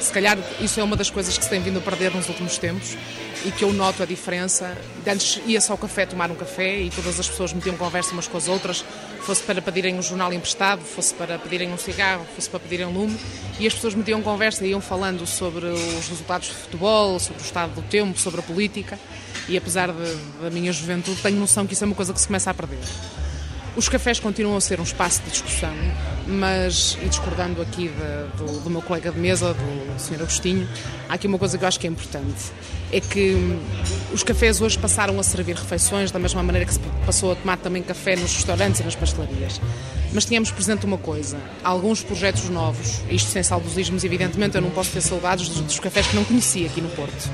Se 0.00 0.12
calhar 0.12 0.38
isso 0.60 0.80
é 0.80 0.82
uma 0.82 0.96
das 0.96 1.10
coisas 1.10 1.36
que 1.36 1.44
se 1.44 1.50
tem 1.50 1.60
vindo 1.60 1.78
a 1.78 1.82
perder 1.82 2.14
nos 2.14 2.28
últimos 2.28 2.58
tempos 2.58 2.96
e 3.44 3.50
que 3.50 3.64
eu 3.64 3.72
noto 3.72 4.02
a 4.02 4.06
diferença. 4.06 4.76
Antes 5.06 5.40
ia-se 5.46 5.70
ao 5.70 5.78
café 5.78 6.06
tomar 6.06 6.30
um 6.30 6.34
café 6.34 6.80
e 6.80 6.90
todas 6.90 7.20
as 7.20 7.28
pessoas 7.28 7.52
metiam 7.52 7.76
conversa 7.76 8.12
umas 8.12 8.26
com 8.26 8.36
as 8.36 8.48
outras, 8.48 8.84
fosse 9.20 9.42
para 9.42 9.60
pedirem 9.62 9.94
um 9.94 10.02
jornal 10.02 10.32
emprestado, 10.32 10.82
fosse 10.82 11.14
para 11.14 11.38
pedirem 11.38 11.72
um 11.72 11.78
cigarro, 11.78 12.26
fosse 12.34 12.48
para 12.48 12.60
pedirem 12.60 12.86
um 12.86 12.92
lume, 12.92 13.18
e 13.58 13.66
as 13.66 13.74
pessoas 13.74 13.94
metiam 13.94 14.20
conversa 14.22 14.64
e 14.66 14.70
iam 14.70 14.80
falando 14.80 15.26
sobre 15.26 15.66
os 15.66 16.08
resultados 16.08 16.48
de 16.48 16.54
futebol, 16.54 17.18
sobre 17.18 17.42
o 17.42 17.44
estado 17.44 17.74
do 17.74 17.82
tempo, 17.82 18.18
sobre 18.18 18.40
a 18.40 18.42
política 18.42 18.98
e 19.48 19.56
apesar 19.56 19.90
de, 19.92 20.14
da 20.42 20.50
minha 20.50 20.72
juventude, 20.72 21.20
tenho 21.20 21.36
noção 21.36 21.66
que 21.66 21.74
isso 21.74 21.82
é 21.82 21.86
uma 21.86 21.96
coisa 21.96 22.12
que 22.12 22.20
se 22.20 22.26
começa 22.26 22.50
a 22.50 22.54
perder. 22.54 22.78
Os 23.76 23.88
cafés 23.88 24.18
continuam 24.18 24.56
a 24.56 24.60
ser 24.60 24.80
um 24.80 24.82
espaço 24.82 25.22
de 25.22 25.30
discussão, 25.30 25.72
mas, 26.26 26.98
e 27.02 27.08
discordando 27.08 27.62
aqui 27.62 27.88
de, 27.88 28.36
do, 28.36 28.60
do, 28.60 28.70
meu 28.70 28.82
colega 28.82 29.12
de 29.12 29.18
mesa, 29.18 29.54
do 29.54 30.00
Sr. 30.00 30.22
Agostinho, 30.22 30.68
há 31.08 31.14
aqui 31.14 31.28
uma 31.28 31.38
coisa 31.38 31.56
que 31.56 31.64
eu 31.64 31.68
acho 31.68 31.78
que 31.78 31.86
é 31.86 31.90
importante. 31.90 32.52
É 32.92 33.00
que 33.00 33.34
hum, 33.34 33.60
os 34.12 34.24
cafés 34.24 34.60
hoje 34.60 34.76
passaram 34.76 35.18
a 35.20 35.22
servir 35.22 35.54
refeições 35.54 36.10
da 36.10 36.18
mesma 36.18 36.42
maneira 36.42 36.66
que 36.66 36.74
se 36.74 36.80
passou 37.06 37.30
a 37.30 37.36
tomar 37.36 37.58
também 37.58 37.80
café 37.82 38.16
nos 38.16 38.34
restaurantes 38.34 38.80
e 38.80 38.82
nas 38.82 38.96
pastelarias. 38.96 39.60
Mas 40.12 40.24
tínhamos 40.24 40.50
presente 40.50 40.84
uma 40.84 40.98
coisa: 40.98 41.38
alguns 41.62 42.02
projetos 42.02 42.48
novos, 42.48 43.00
isto 43.08 43.30
sem 43.30 43.42
saudosismos, 43.42 44.02
evidentemente, 44.02 44.56
eu 44.56 44.62
não 44.62 44.70
posso 44.70 44.90
ter 44.90 45.00
saudades 45.00 45.48
dos, 45.48 45.60
dos 45.60 45.78
cafés 45.78 46.08
que 46.08 46.16
não 46.16 46.24
conhecia 46.24 46.66
aqui 46.66 46.80
no 46.80 46.88
Porto. 46.90 47.30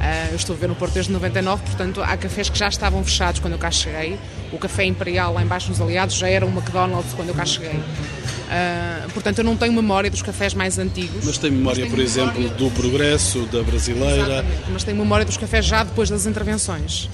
Uh, 0.00 0.30
eu 0.30 0.36
estou 0.36 0.56
a 0.56 0.58
ver 0.58 0.66
no 0.66 0.74
Porto 0.74 0.94
desde 0.94 1.12
99, 1.12 1.62
portanto 1.62 2.02
há 2.02 2.16
cafés 2.16 2.48
que 2.48 2.58
já 2.58 2.68
estavam 2.68 3.04
fechados 3.04 3.38
quando 3.38 3.52
eu 3.52 3.58
cá 3.58 3.70
cheguei. 3.70 4.18
O 4.50 4.58
Café 4.58 4.84
Imperial 4.84 5.34
lá 5.34 5.42
embaixo 5.42 5.68
nos 5.68 5.78
Aliados 5.78 6.16
já 6.16 6.26
era 6.26 6.46
um 6.46 6.48
McDonald's 6.50 7.12
quando 7.12 7.28
eu 7.28 7.34
cá 7.34 7.44
cheguei. 7.44 7.74
Uh, 7.76 9.10
portanto, 9.12 9.38
eu 9.38 9.44
não 9.44 9.56
tenho 9.56 9.72
memória 9.74 10.10
dos 10.10 10.22
cafés 10.22 10.54
mais 10.54 10.78
antigos. 10.78 11.24
Mas 11.24 11.36
tem 11.36 11.50
memória, 11.50 11.86
por 11.86 11.98
exemplo, 11.98 12.40
memória... 12.40 12.56
do 12.56 12.70
Progresso, 12.70 13.42
da 13.46 13.62
Brasileira. 13.62 14.22
Exatamente, 14.22 14.70
mas 14.72 14.84
tenho 14.84 14.96
memória 14.96 15.26
dos 15.26 15.36
cafés 15.36 15.66
já 15.66 15.84
depois 15.84 16.08
das 16.08 16.24
intervenções. 16.24 17.10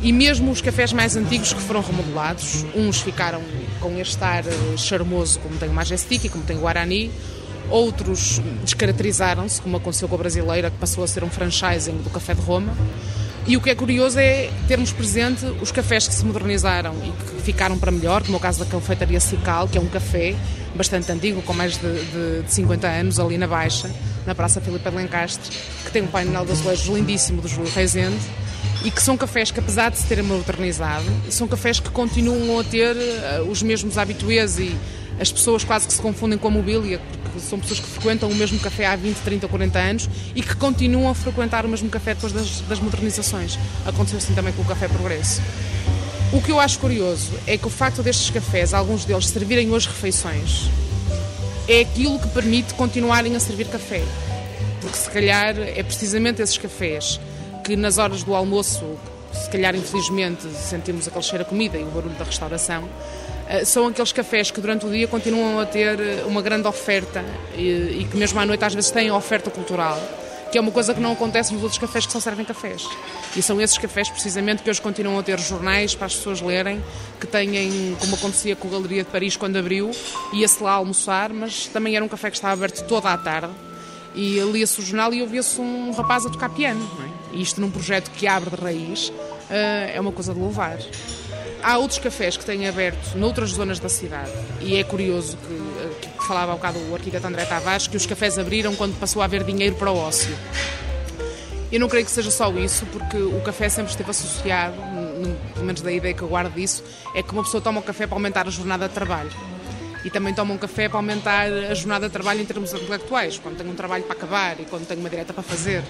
E 0.00 0.12
mesmo 0.12 0.52
os 0.52 0.60
cafés 0.60 0.92
mais 0.92 1.16
antigos 1.16 1.52
que 1.52 1.60
foram 1.60 1.80
remodelados, 1.80 2.64
uns 2.76 3.00
ficaram 3.00 3.42
com 3.80 3.98
este 3.98 4.22
ar 4.22 4.44
eh, 4.46 4.76
charmoso, 4.76 5.40
como 5.40 5.56
tem 5.56 5.68
o 5.68 5.72
Majestic 5.72 6.24
e 6.24 6.28
como 6.28 6.44
tem 6.44 6.56
o 6.56 6.60
Guarani, 6.60 7.10
Outros 7.70 8.40
descaracterizaram-se, 8.64 9.60
como 9.60 9.76
aconteceu 9.76 10.08
com 10.08 10.14
a 10.14 10.18
brasileira, 10.18 10.70
que 10.70 10.78
passou 10.78 11.04
a 11.04 11.06
ser 11.06 11.22
um 11.22 11.30
franchising 11.30 11.98
do 11.98 12.10
Café 12.10 12.34
de 12.34 12.40
Roma. 12.40 12.72
E 13.46 13.56
o 13.56 13.60
que 13.60 13.70
é 13.70 13.74
curioso 13.74 14.18
é 14.18 14.50
termos 14.66 14.92
presente 14.92 15.44
os 15.62 15.72
cafés 15.72 16.06
que 16.06 16.14
se 16.14 16.24
modernizaram 16.24 16.94
e 17.02 17.10
que 17.10 17.42
ficaram 17.42 17.78
para 17.78 17.90
melhor, 17.90 18.22
como 18.22 18.34
é 18.34 18.36
o 18.36 18.40
caso 18.40 18.58
da 18.58 18.66
Confeitaria 18.70 19.20
Cical, 19.20 19.66
que 19.68 19.78
é 19.78 19.80
um 19.80 19.86
café 19.86 20.34
bastante 20.74 21.10
antigo, 21.10 21.40
com 21.42 21.54
mais 21.54 21.78
de, 21.78 22.04
de, 22.04 22.42
de 22.42 22.52
50 22.52 22.86
anos, 22.86 23.18
ali 23.18 23.38
na 23.38 23.46
Baixa, 23.46 23.90
na 24.26 24.34
Praça 24.34 24.60
Filipe 24.60 24.88
de 24.88 24.94
Lencastre, 24.94 25.56
que 25.84 25.90
tem 25.90 26.02
um 26.02 26.06
painel 26.06 26.44
de 26.44 26.52
azulejos 26.52 26.86
lindíssimo 26.94 27.40
do 27.40 27.48
Júlio 27.48 27.72
Reisende, 27.72 28.18
e 28.84 28.90
que 28.90 29.02
são 29.02 29.16
cafés 29.16 29.50
que, 29.50 29.58
apesar 29.58 29.90
de 29.90 29.98
se 29.98 30.06
terem 30.06 30.24
modernizado, 30.24 31.06
são 31.30 31.48
cafés 31.48 31.80
que 31.80 31.90
continuam 31.90 32.60
a 32.60 32.64
ter 32.64 32.94
uh, 32.94 33.50
os 33.50 33.62
mesmos 33.62 33.98
habituês 33.98 34.58
e 34.58 34.76
as 35.18 35.32
pessoas 35.32 35.64
quase 35.64 35.86
que 35.86 35.92
se 35.92 36.00
confundem 36.00 36.38
com 36.38 36.48
a 36.48 36.50
mobília, 36.50 37.00
são 37.40 37.58
pessoas 37.58 37.80
que 37.80 37.86
frequentam 37.86 38.28
o 38.28 38.34
mesmo 38.34 38.58
café 38.58 38.86
há 38.86 38.96
20, 38.96 39.16
30, 39.16 39.48
40 39.48 39.78
anos 39.78 40.10
e 40.34 40.42
que 40.42 40.54
continuam 40.56 41.10
a 41.10 41.14
frequentar 41.14 41.64
o 41.64 41.68
mesmo 41.68 41.88
café 41.88 42.14
depois 42.14 42.32
das, 42.32 42.60
das 42.62 42.80
modernizações. 42.80 43.58
Aconteceu 43.86 44.18
assim 44.18 44.34
também 44.34 44.52
com 44.52 44.62
o 44.62 44.64
Café 44.64 44.88
Progresso. 44.88 45.40
O 46.32 46.42
que 46.42 46.52
eu 46.52 46.60
acho 46.60 46.78
curioso 46.78 47.32
é 47.46 47.56
que 47.56 47.66
o 47.66 47.70
facto 47.70 48.02
destes 48.02 48.28
cafés, 48.28 48.74
alguns 48.74 49.04
deles, 49.06 49.26
servirem 49.28 49.70
hoje 49.70 49.88
refeições, 49.88 50.68
é 51.66 51.80
aquilo 51.80 52.18
que 52.18 52.28
permite 52.28 52.74
continuarem 52.74 53.34
a 53.34 53.40
servir 53.40 53.66
café. 53.68 54.02
Porque 54.80 54.96
se 54.96 55.10
calhar 55.10 55.58
é 55.58 55.82
precisamente 55.82 56.42
esses 56.42 56.58
cafés 56.58 57.18
que 57.64 57.76
nas 57.76 57.98
horas 57.98 58.22
do 58.22 58.34
almoço, 58.34 58.84
se 59.32 59.48
calhar 59.50 59.74
infelizmente 59.74 60.46
sentimos 60.48 61.08
aquele 61.08 61.24
cheiro 61.24 61.44
a 61.44 61.46
comida 61.46 61.78
e 61.78 61.82
o 61.82 61.86
barulho 61.86 62.14
da 62.14 62.24
restauração, 62.24 62.88
são 63.64 63.86
aqueles 63.86 64.12
cafés 64.12 64.50
que 64.50 64.60
durante 64.60 64.84
o 64.84 64.90
dia 64.90 65.08
continuam 65.08 65.58
a 65.58 65.66
ter 65.66 65.98
eh, 65.98 66.24
uma 66.26 66.42
grande 66.42 66.68
oferta 66.68 67.24
e, 67.56 68.00
e 68.00 68.08
que 68.10 68.16
mesmo 68.16 68.38
à 68.38 68.44
noite 68.44 68.64
às 68.64 68.74
vezes 68.74 68.90
têm 68.90 69.10
oferta 69.10 69.50
cultural 69.50 69.98
que 70.50 70.56
é 70.56 70.60
uma 70.60 70.70
coisa 70.70 70.94
que 70.94 71.00
não 71.00 71.12
acontece 71.12 71.52
nos 71.52 71.62
outros 71.62 71.78
cafés 71.78 72.06
que 72.06 72.12
só 72.12 72.20
servem 72.20 72.44
cafés. 72.44 72.88
E 73.36 73.42
são 73.42 73.60
esses 73.60 73.76
cafés, 73.76 74.08
precisamente, 74.08 74.62
que 74.62 74.70
hoje 74.70 74.80
continuam 74.80 75.18
a 75.18 75.22
ter 75.22 75.38
jornais 75.38 75.94
para 75.94 76.06
as 76.06 76.16
pessoas 76.16 76.40
lerem, 76.40 76.82
que 77.20 77.26
têm, 77.26 77.94
como 78.00 78.14
acontecia 78.14 78.56
com 78.56 78.68
a 78.68 78.70
Galeria 78.70 79.04
de 79.04 79.10
Paris 79.10 79.36
quando 79.36 79.56
abriu, 79.56 79.90
ia-se 80.32 80.62
lá 80.62 80.72
almoçar, 80.72 81.32
mas 81.32 81.66
também 81.66 81.96
era 81.96 82.04
um 82.04 82.08
café 82.08 82.30
que 82.30 82.36
estava 82.36 82.54
aberto 82.54 82.82
toda 82.86 83.12
a 83.12 83.18
tarde. 83.18 83.52
E 84.14 84.40
lia-se 84.40 84.80
o 84.80 84.82
jornal 84.82 85.12
e 85.12 85.20
ouvia-se 85.20 85.60
um 85.60 85.92
rapaz 85.92 86.24
a 86.24 86.30
tocar 86.30 86.48
piano. 86.48 86.88
E 87.32 87.42
isto 87.42 87.60
num 87.60 87.70
projeto 87.70 88.10
que 88.12 88.26
abre 88.26 88.48
de 88.48 88.56
raiz 88.56 89.12
eh, 89.50 89.92
é 89.94 90.00
uma 90.00 90.12
coisa 90.12 90.32
de 90.32 90.40
louvar. 90.40 90.78
Há 91.62 91.78
outros 91.78 91.98
cafés 91.98 92.36
que 92.36 92.44
têm 92.44 92.68
aberto 92.68 93.16
noutras 93.16 93.50
zonas 93.50 93.78
da 93.78 93.88
cidade 93.88 94.30
e 94.60 94.76
é 94.76 94.84
curioso 94.84 95.36
que, 95.36 96.08
que 96.18 96.26
falava 96.26 96.52
há 96.52 96.54
bocado 96.54 96.78
o 96.90 96.94
arquiteto 96.94 97.26
André 97.26 97.44
Tavares 97.44 97.86
que 97.86 97.96
os 97.96 98.06
cafés 98.06 98.38
abriram 98.38 98.74
quando 98.76 98.98
passou 98.98 99.22
a 99.22 99.24
haver 99.24 99.44
dinheiro 99.44 99.74
para 99.76 99.90
o 99.90 99.96
ócio. 99.96 100.36
Eu 101.70 101.80
não 101.80 101.88
creio 101.88 102.06
que 102.06 102.10
seja 102.10 102.30
só 102.30 102.50
isso, 102.52 102.86
porque 102.86 103.18
o 103.18 103.42
café 103.42 103.68
sempre 103.68 103.90
esteve 103.90 104.10
associado, 104.10 104.76
pelo 105.52 105.66
menos 105.66 105.82
da 105.82 105.92
ideia 105.92 106.14
que 106.14 106.22
eu 106.22 106.28
guardo 106.28 106.54
disso, 106.54 106.82
é 107.14 107.22
que 107.22 107.30
uma 107.30 107.42
pessoa 107.44 107.60
toma 107.60 107.80
o 107.80 107.82
café 107.82 108.06
para 108.06 108.16
aumentar 108.16 108.46
a 108.46 108.50
jornada 108.50 108.88
de 108.88 108.94
trabalho. 108.94 109.30
E 110.04 110.10
também 110.10 110.32
toma 110.32 110.54
um 110.54 110.58
café 110.58 110.88
para 110.88 110.98
aumentar 110.98 111.46
a 111.46 111.74
jornada 111.74 112.06
de 112.06 112.12
trabalho 112.12 112.40
em 112.40 112.44
termos 112.44 112.72
intelectuais, 112.72 113.38
quando 113.38 113.56
tem 113.56 113.68
um 113.68 113.74
trabalho 113.74 114.04
para 114.04 114.14
acabar 114.14 114.60
e 114.60 114.64
quando 114.64 114.86
tem 114.86 114.96
uma 114.96 115.10
direta 115.10 115.32
para 115.32 115.42
fazer 115.42 115.82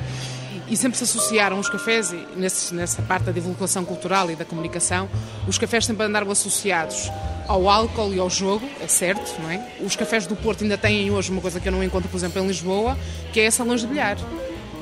e 0.71 0.77
sempre 0.77 0.99
se 0.99 1.05
associaram 1.05 1.59
os 1.59 1.69
cafés, 1.69 2.15
nesse, 2.37 2.75
nessa 2.75 3.01
parte 3.03 3.25
da 3.25 3.33
divulgação 3.33 3.85
cultural 3.85 4.31
e 4.31 4.37
da 4.37 4.45
comunicação, 4.45 5.09
os 5.47 5.57
cafés 5.59 5.87
sempre 5.87 6.05
andaram 6.05 6.31
associados 6.31 7.11
ao 7.47 7.69
álcool 7.69 8.13
e 8.13 8.19
ao 8.19 8.29
jogo, 8.29 8.69
é 8.81 8.87
certo, 8.87 9.41
não 9.41 9.51
é? 9.51 9.67
Os 9.81 9.97
cafés 9.97 10.27
do 10.27 10.37
Porto 10.37 10.63
ainda 10.63 10.77
têm 10.77 11.11
hoje 11.11 11.33
uma 11.33 11.41
coisa 11.41 11.59
que 11.59 11.67
eu 11.67 11.73
não 11.73 11.83
encontro, 11.83 12.09
por 12.09 12.19
exemplo, 12.19 12.43
em 12.43 12.47
Lisboa, 12.47 12.99
que 13.33 13.41
é 13.41 13.51
salões 13.51 13.81
de 13.81 13.87
bilhar. 13.87 14.19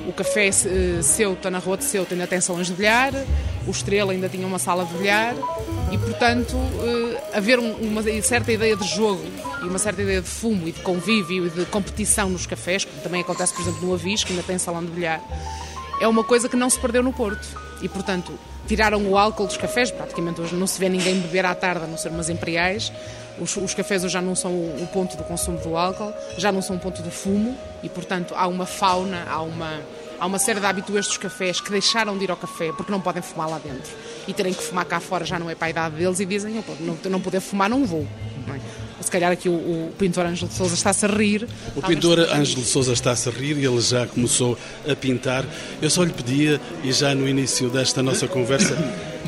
O 0.08 0.12
café 0.12 0.48
uh, 0.48 1.02
Ceuta, 1.02 1.50
na 1.50 1.58
rua 1.58 1.76
de 1.76 1.84
Ceuta, 1.84 2.14
ainda 2.14 2.26
tem 2.26 2.40
salões 2.40 2.66
de 2.66 2.72
bilhar, 2.72 3.12
o 3.66 3.70
Estrela 3.70 4.12
ainda 4.12 4.28
tinha 4.28 4.46
uma 4.46 4.58
sala 4.58 4.84
de 4.84 4.94
bilhar 4.94 5.34
e, 5.90 5.98
portanto, 5.98 6.56
uh, 6.56 7.18
haver 7.32 7.58
um, 7.58 7.72
uma 7.74 8.02
certa 8.22 8.50
ideia 8.50 8.76
de 8.76 8.86
jogo 8.86 9.22
e 9.62 9.66
uma 9.66 9.78
certa 9.78 10.02
ideia 10.02 10.20
de 10.20 10.28
fumo 10.28 10.66
e 10.66 10.72
de 10.72 10.80
convívio 10.80 11.46
e 11.46 11.50
de 11.50 11.64
competição 11.66 12.28
nos 12.28 12.46
cafés, 12.46 12.84
como 12.84 13.00
também 13.02 13.20
acontece, 13.20 13.52
por 13.54 13.62
exemplo, 13.62 13.86
no 13.86 13.94
Avis, 13.94 14.24
que 14.24 14.32
ainda 14.32 14.42
tem 14.42 14.58
salão 14.58 14.84
de 14.84 14.90
bilhar, 14.90 15.20
é 16.00 16.08
uma 16.08 16.24
coisa 16.24 16.48
que 16.48 16.56
não 16.56 16.68
se 16.68 16.78
perdeu 16.78 17.02
no 17.02 17.12
Porto. 17.12 17.46
E, 17.80 17.88
portanto, 17.88 18.32
tiraram 18.66 19.06
o 19.06 19.16
álcool 19.16 19.46
dos 19.46 19.56
cafés, 19.56 19.90
praticamente 19.90 20.40
hoje 20.40 20.54
não 20.54 20.66
se 20.66 20.78
vê 20.78 20.88
ninguém 20.88 21.20
beber 21.20 21.46
à 21.46 21.54
tarde, 21.54 21.84
a 21.84 21.86
não 21.86 21.96
ser 21.96 22.08
umas 22.08 22.28
imperiais. 22.28 22.92
Os, 23.38 23.56
os 23.56 23.74
cafés 23.74 24.02
hoje 24.02 24.14
já 24.14 24.22
não 24.22 24.34
são 24.34 24.50
o, 24.50 24.82
o, 24.82 24.86
ponto 24.88 25.16
do 25.16 25.22
consumo 25.24 25.58
do 25.58 25.76
álcool, 25.76 26.12
já 26.36 26.50
não 26.50 26.62
são 26.62 26.76
o 26.76 26.78
ponto 26.78 27.02
do 27.02 27.10
fumo, 27.10 27.56
e, 27.82 27.88
portanto, 27.88 28.34
há 28.36 28.46
uma 28.46 28.66
fauna, 28.66 29.26
há 29.28 29.42
uma, 29.42 29.80
há 30.18 30.26
uma 30.26 30.38
série 30.38 30.58
de 30.58 30.66
habituês 30.66 31.06
dos 31.06 31.18
cafés 31.18 31.60
que 31.60 31.70
deixaram 31.70 32.16
de 32.16 32.24
ir 32.24 32.30
ao 32.30 32.36
café 32.36 32.72
porque 32.72 32.90
não 32.90 33.00
podem 33.00 33.22
fumar 33.22 33.48
lá 33.48 33.58
dentro. 33.58 33.92
E 34.26 34.32
terem 34.32 34.52
que 34.52 34.62
fumar 34.62 34.84
cá 34.84 35.00
fora 35.00 35.24
já 35.24 35.38
não 35.38 35.48
é 35.48 35.54
para 35.54 35.68
a 35.68 35.70
idade 35.70 35.96
deles 35.96 36.20
e 36.20 36.26
dizem: 36.26 36.62
não, 36.80 36.98
não 37.10 37.20
poder 37.20 37.40
fumar, 37.40 37.68
não 37.70 37.84
vou. 37.84 38.06
Não 38.46 38.54
é? 38.54 38.60
se 39.06 39.10
calhar 39.10 39.30
aqui 39.30 39.48
o, 39.48 39.52
o 39.52 39.92
pintor 39.96 40.26
Ângelo 40.26 40.50
Souza 40.50 40.74
está-se 40.74 41.06
a 41.06 41.08
rir. 41.08 41.48
O 41.74 41.82
pintor 41.82 42.18
Ângelo 42.18 42.64
Souza 42.64 42.92
está-se 42.92 43.28
a 43.28 43.32
rir 43.32 43.56
e 43.56 43.64
ele 43.64 43.80
já 43.80 44.06
começou 44.06 44.58
a 44.88 44.96
pintar. 44.96 45.44
Eu 45.80 45.88
só 45.88 46.02
lhe 46.02 46.12
pedia, 46.12 46.60
e 46.82 46.92
já 46.92 47.14
no 47.14 47.28
início 47.28 47.68
desta 47.70 48.02
nossa 48.02 48.26
conversa, 48.26 48.76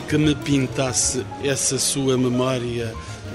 que 0.08 0.18
me 0.18 0.34
pintasse 0.34 1.24
essa 1.44 1.78
sua 1.78 2.18
memória 2.18 2.92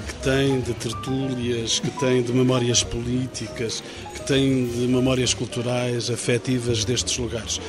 que 0.08 0.16
tem 0.16 0.60
de 0.60 0.74
tertúlias, 0.74 1.80
que 1.80 1.90
tem 1.92 2.22
de 2.22 2.34
memórias 2.34 2.84
políticas, 2.84 3.82
que 4.14 4.22
tem 4.22 4.68
de 4.68 4.88
memórias 4.88 5.34
culturais, 5.34 6.10
afetivas 6.10 6.84
destes 6.84 7.18
lugares. 7.18 7.62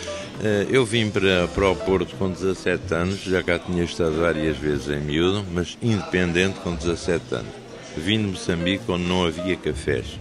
Eh, 0.43 0.67
eu 0.71 0.85
vim 0.85 1.11
para, 1.11 1.47
para 1.49 1.69
o 1.69 1.77
Porto 1.77 2.15
com 2.17 2.31
17 2.31 2.95
anos, 2.95 3.21
já 3.23 3.43
cá 3.43 3.59
tinha 3.59 3.85
estado 3.85 4.19
várias 4.21 4.57
vezes 4.57 4.89
em 4.89 5.01
miúdo, 5.01 5.45
mas 5.53 5.79
independente 5.81 6.59
com 6.61 6.75
17 6.75 7.35
anos. 7.35 7.53
Vim 7.97 8.19
de 8.19 8.27
Moçambique 8.29 8.85
onde 8.89 9.05
não 9.05 9.25
havia 9.25 9.57
cafés, 9.57 10.19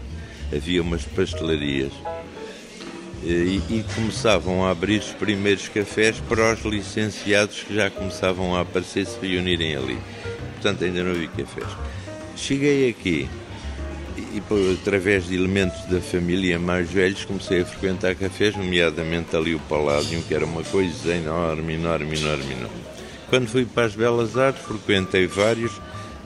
havia 0.55 0.82
umas 0.82 1.03
pastelarias. 1.03 1.91
E, 3.25 3.62
e, 3.70 3.86
começavam 3.96 4.65
a 4.65 4.72
abrir 4.72 5.00
os 5.00 5.12
primeiros 5.12 5.70
cafés 5.70 6.20
para 6.27 6.53
os 6.53 6.65
licenciados 6.65 7.63
que 7.63 7.74
já 7.74 7.89
começavam 7.89 8.53
a 8.53 8.62
aparecer 8.62 9.05
se 9.05 9.17
reunirem 9.25 9.77
ali. 9.77 9.98
Portanto, 10.55 10.84
ainda 10.84 11.03
não 11.03 11.12
havia 11.12 11.29
cafés. 11.29 11.70
Cheguei 12.36 12.89
aqui 12.89 13.29
e, 14.17 14.41
através 14.82 15.27
de 15.27 15.36
elementos 15.36 15.86
da 15.86 16.00
família 16.01 16.60
mais 16.60 16.89
velhos 16.89 17.25
comecei 17.25 17.62
a 17.62 17.65
frequentar 17.65 18.15
cafés, 18.15 18.55
nomeadamente 18.55 19.36
ali 19.36 19.55
o 19.55 19.60
Paládio, 19.60 20.22
que 20.24 20.34
era 20.34 20.46
uma 20.46 20.63
coisa 20.63 21.15
enorme, 21.15 21.74
enorme, 21.74 22.17
enorme, 22.17 22.51
enorme. 22.51 22.84
Quando 23.29 23.48
fui 23.48 23.65
para 23.65 23.86
as 23.86 23.96
Belas 23.96 24.38
Artes, 24.38 24.63
frequentei 24.63 25.25
vários 25.27 25.72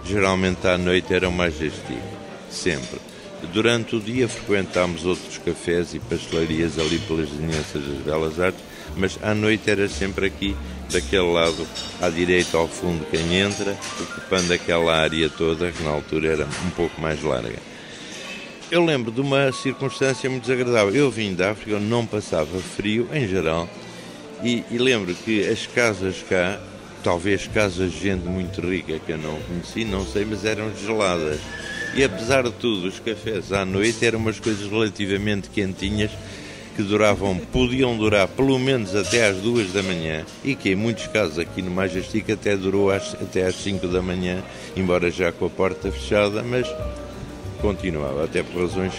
Geralmente 0.08 0.66
à 0.66 0.78
noite 0.78 1.14
era 1.14 1.28
o 1.28 1.32
mais 1.34 1.58
gestivo, 1.58 2.02
sempre. 2.50 2.98
Durante 3.52 3.98
o 3.98 4.00
dia 4.00 4.28
frequentámos 4.30 5.06
outros 5.06 5.38
cafés 5.38 5.94
e 5.94 6.00
pastelarias 6.00 6.80
ali 6.80 6.98
pelas 7.00 7.30
vizinhanças 7.30 7.84
das 7.86 7.98
Belas 8.06 8.40
Artes, 8.40 8.64
mas 8.96 9.20
à 9.22 9.36
noite 9.36 9.70
era 9.70 9.90
sempre 9.90 10.28
aqui, 10.28 10.56
daquele 10.90 11.30
lado, 11.30 11.68
à 12.02 12.10
direita 12.10 12.58
ao 12.58 12.70
fundo, 12.70 13.06
quem 13.12 13.36
entra, 13.36 13.76
ocupando 14.00 14.54
aquela 14.54 14.96
área 14.96 15.30
toda, 15.30 15.74
que 15.74 15.84
na 15.84 15.90
altura 15.90 16.30
era 16.30 16.46
um 16.46 16.70
pouco 16.70 17.02
mais 17.02 17.22
larga. 17.22 17.60
Eu 18.70 18.84
lembro 18.84 19.12
de 19.12 19.22
uma 19.22 19.52
circunstância 19.54 20.30
muito 20.30 20.44
desagradável. 20.44 20.94
Eu 20.94 21.10
vim 21.10 21.34
da 21.34 21.52
África, 21.52 21.72
eu 21.72 21.80
não 21.80 22.06
passava 22.06 22.60
frio, 22.60 23.08
em 23.14 23.26
geral, 23.26 23.68
e, 24.44 24.64
e 24.70 24.78
lembro 24.78 25.16
que 25.16 25.48
as 25.48 25.66
casas 25.66 26.24
cá 26.30 26.60
talvez 27.02 27.48
casas 27.48 27.94
de 27.94 28.00
gente 28.02 28.28
muito 28.28 28.60
rica 28.60 29.00
que 29.00 29.14
eu 29.14 29.18
não 29.18 29.40
conheci, 29.42 29.86
não 29.86 30.06
sei, 30.06 30.26
mas 30.26 30.44
eram 30.44 30.70
geladas. 30.76 31.40
E 31.96 32.04
apesar 32.04 32.44
de 32.44 32.52
tudo, 32.52 32.88
os 32.88 33.00
cafés 33.00 33.54
à 33.54 33.64
noite 33.64 34.06
eram 34.06 34.20
umas 34.20 34.40
coisas 34.40 34.70
relativamente 34.70 35.50
quentinhas 35.50 36.12
que 36.76 36.84
duravam, 36.84 37.38
podiam 37.38 37.96
durar 37.96 38.28
pelo 38.28 38.60
menos 38.60 38.94
até 38.94 39.26
às 39.26 39.38
duas 39.38 39.72
da 39.72 39.82
manhã 39.82 40.26
e 40.44 40.54
que 40.54 40.72
em 40.72 40.76
muitos 40.76 41.08
casos 41.08 41.40
aqui 41.40 41.62
no 41.62 41.72
Majestic 41.72 42.30
até 42.30 42.58
durou 42.58 42.92
às, 42.92 43.14
até 43.14 43.46
às 43.46 43.56
5 43.56 43.88
da 43.88 44.02
manhã, 44.02 44.44
embora 44.76 45.10
já 45.10 45.32
com 45.32 45.46
a 45.46 45.50
porta 45.50 45.90
fechada, 45.90 46.44
mas 46.44 46.68
continuava, 47.58 48.24
até 48.24 48.44
por 48.44 48.62
razões 48.62 48.94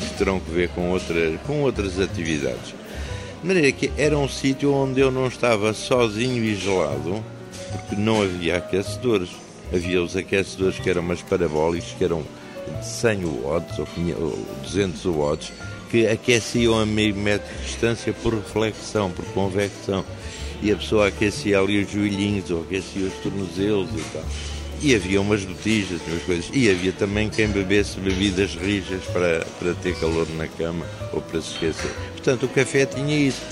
que 0.00 0.18
terão 0.18 0.40
que 0.40 0.50
ver 0.50 0.68
com, 0.70 0.90
outra, 0.90 1.38
com 1.46 1.62
outras 1.62 1.98
atividades. 2.00 2.74
De 3.40 3.46
maneira 3.46 3.70
que 3.72 3.92
era 3.96 4.18
um 4.18 4.28
sítio 4.28 4.72
onde 4.72 5.00
eu 5.00 5.10
não 5.10 5.26
estava 5.26 5.72
sozinho 5.72 6.42
e 6.42 6.54
gelado, 6.54 7.22
porque 7.70 7.96
não 7.96 8.22
havia 8.22 8.56
aquecedores. 8.56 9.30
Havia 9.72 10.02
os 10.02 10.16
aquecedores 10.16 10.78
que 10.78 10.88
eram 10.88 11.02
umas 11.02 11.22
parabólicos, 11.22 11.92
que 11.98 12.04
eram 12.04 12.22
de 12.80 12.86
100 12.86 13.24
watts 13.24 13.78
ou 13.78 13.86
200 14.62 15.04
watts, 15.04 15.52
que 15.90 16.06
aqueciam 16.06 16.78
a 16.78 16.86
meio 16.86 17.14
metro 17.14 17.52
de 17.56 17.62
distância 17.64 18.12
por 18.12 18.34
reflexão, 18.34 19.10
por 19.10 19.24
convecção. 19.26 20.04
E 20.62 20.72
a 20.72 20.76
pessoa 20.76 21.08
aquecia 21.08 21.58
ali 21.60 21.82
os 21.82 21.90
joelhinhos 21.90 22.50
ou 22.50 22.62
aquecia 22.62 23.06
os 23.06 23.14
tornozelos 23.14 23.90
e 23.90 24.02
tal. 24.12 24.24
E 24.82 24.94
havia 24.94 25.20
umas 25.20 25.44
botijas, 25.44 26.00
umas 26.06 26.22
coisas. 26.22 26.50
E 26.52 26.70
havia 26.70 26.92
também 26.92 27.28
quem 27.28 27.48
bebesse 27.48 27.98
bebidas 27.98 28.54
rijas 28.54 29.04
para, 29.12 29.44
para 29.58 29.74
ter 29.74 29.98
calor 29.98 30.26
na 30.36 30.46
cama 30.46 30.86
ou 31.12 31.20
para 31.20 31.40
se 31.40 31.52
esquecer. 31.52 31.90
Portanto, 32.12 32.44
o 32.44 32.48
café 32.48 32.86
tinha 32.86 33.16
isso. 33.16 33.42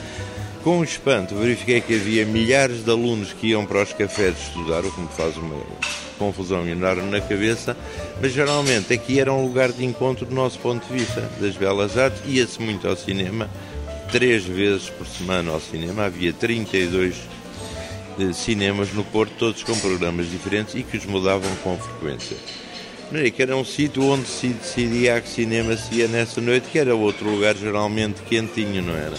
Com 0.63 0.83
espanto, 0.83 1.35
verifiquei 1.35 1.81
que 1.83 1.95
havia 1.95 2.25
milhares 2.25 2.83
de 2.83 2.91
alunos 2.91 3.35
que 3.35 3.49
iam 3.49 3.67
para 3.67 3.83
os 3.83 3.93
cafés 3.93 4.35
estudar, 4.39 4.83
o 4.83 4.91
que 4.91 5.01
me 5.01 5.09
faz 5.09 5.37
uma 5.37 5.61
confusão 6.19 6.67
enorme 6.67 7.11
na 7.11 7.21
cabeça, 7.21 7.77
mas 8.19 8.33
geralmente 8.33 8.91
aqui 8.93 9.21
era 9.21 9.31
um 9.31 9.45
lugar 9.45 9.73
de 9.73 9.85
encontro 9.85 10.25
do 10.25 10.35
nosso 10.35 10.59
ponto 10.61 10.87
de 10.87 11.01
vista, 11.01 11.21
das 11.39 11.55
belas 11.55 11.99
artes. 11.99 12.23
Ia-se 12.27 12.63
muito 12.63 12.89
ao 12.89 12.97
cinema, 12.97 13.51
três 14.11 14.45
vezes 14.45 14.89
por 14.89 15.07
semana 15.07 15.53
ao 15.53 15.61
cinema, 15.61 16.05
havia 16.07 16.33
32 16.33 17.15
cinemas 18.35 18.93
no 18.93 19.05
Porto, 19.05 19.33
todos 19.39 19.63
com 19.63 19.79
programas 19.79 20.31
diferentes 20.31 20.75
e 20.75 20.83
que 20.83 20.97
os 20.97 21.05
mudavam 21.05 21.55
com 21.63 21.77
frequência. 21.79 22.37
Que 23.35 23.43
era 23.43 23.57
um 23.57 23.65
sítio 23.65 24.03
onde 24.05 24.27
se 24.27 24.49
decidia 24.49 25.17
a 25.17 25.21
que 25.21 25.29
cinema 25.29 25.77
se 25.77 25.97
ia 25.97 26.09
nessa 26.09 26.41
noite, 26.41 26.69
que 26.71 26.79
era 26.79 26.95
outro 26.95 27.29
lugar 27.31 27.55
geralmente 27.55 28.23
quentinho, 28.23 28.83
não 28.83 28.95
era? 28.95 29.17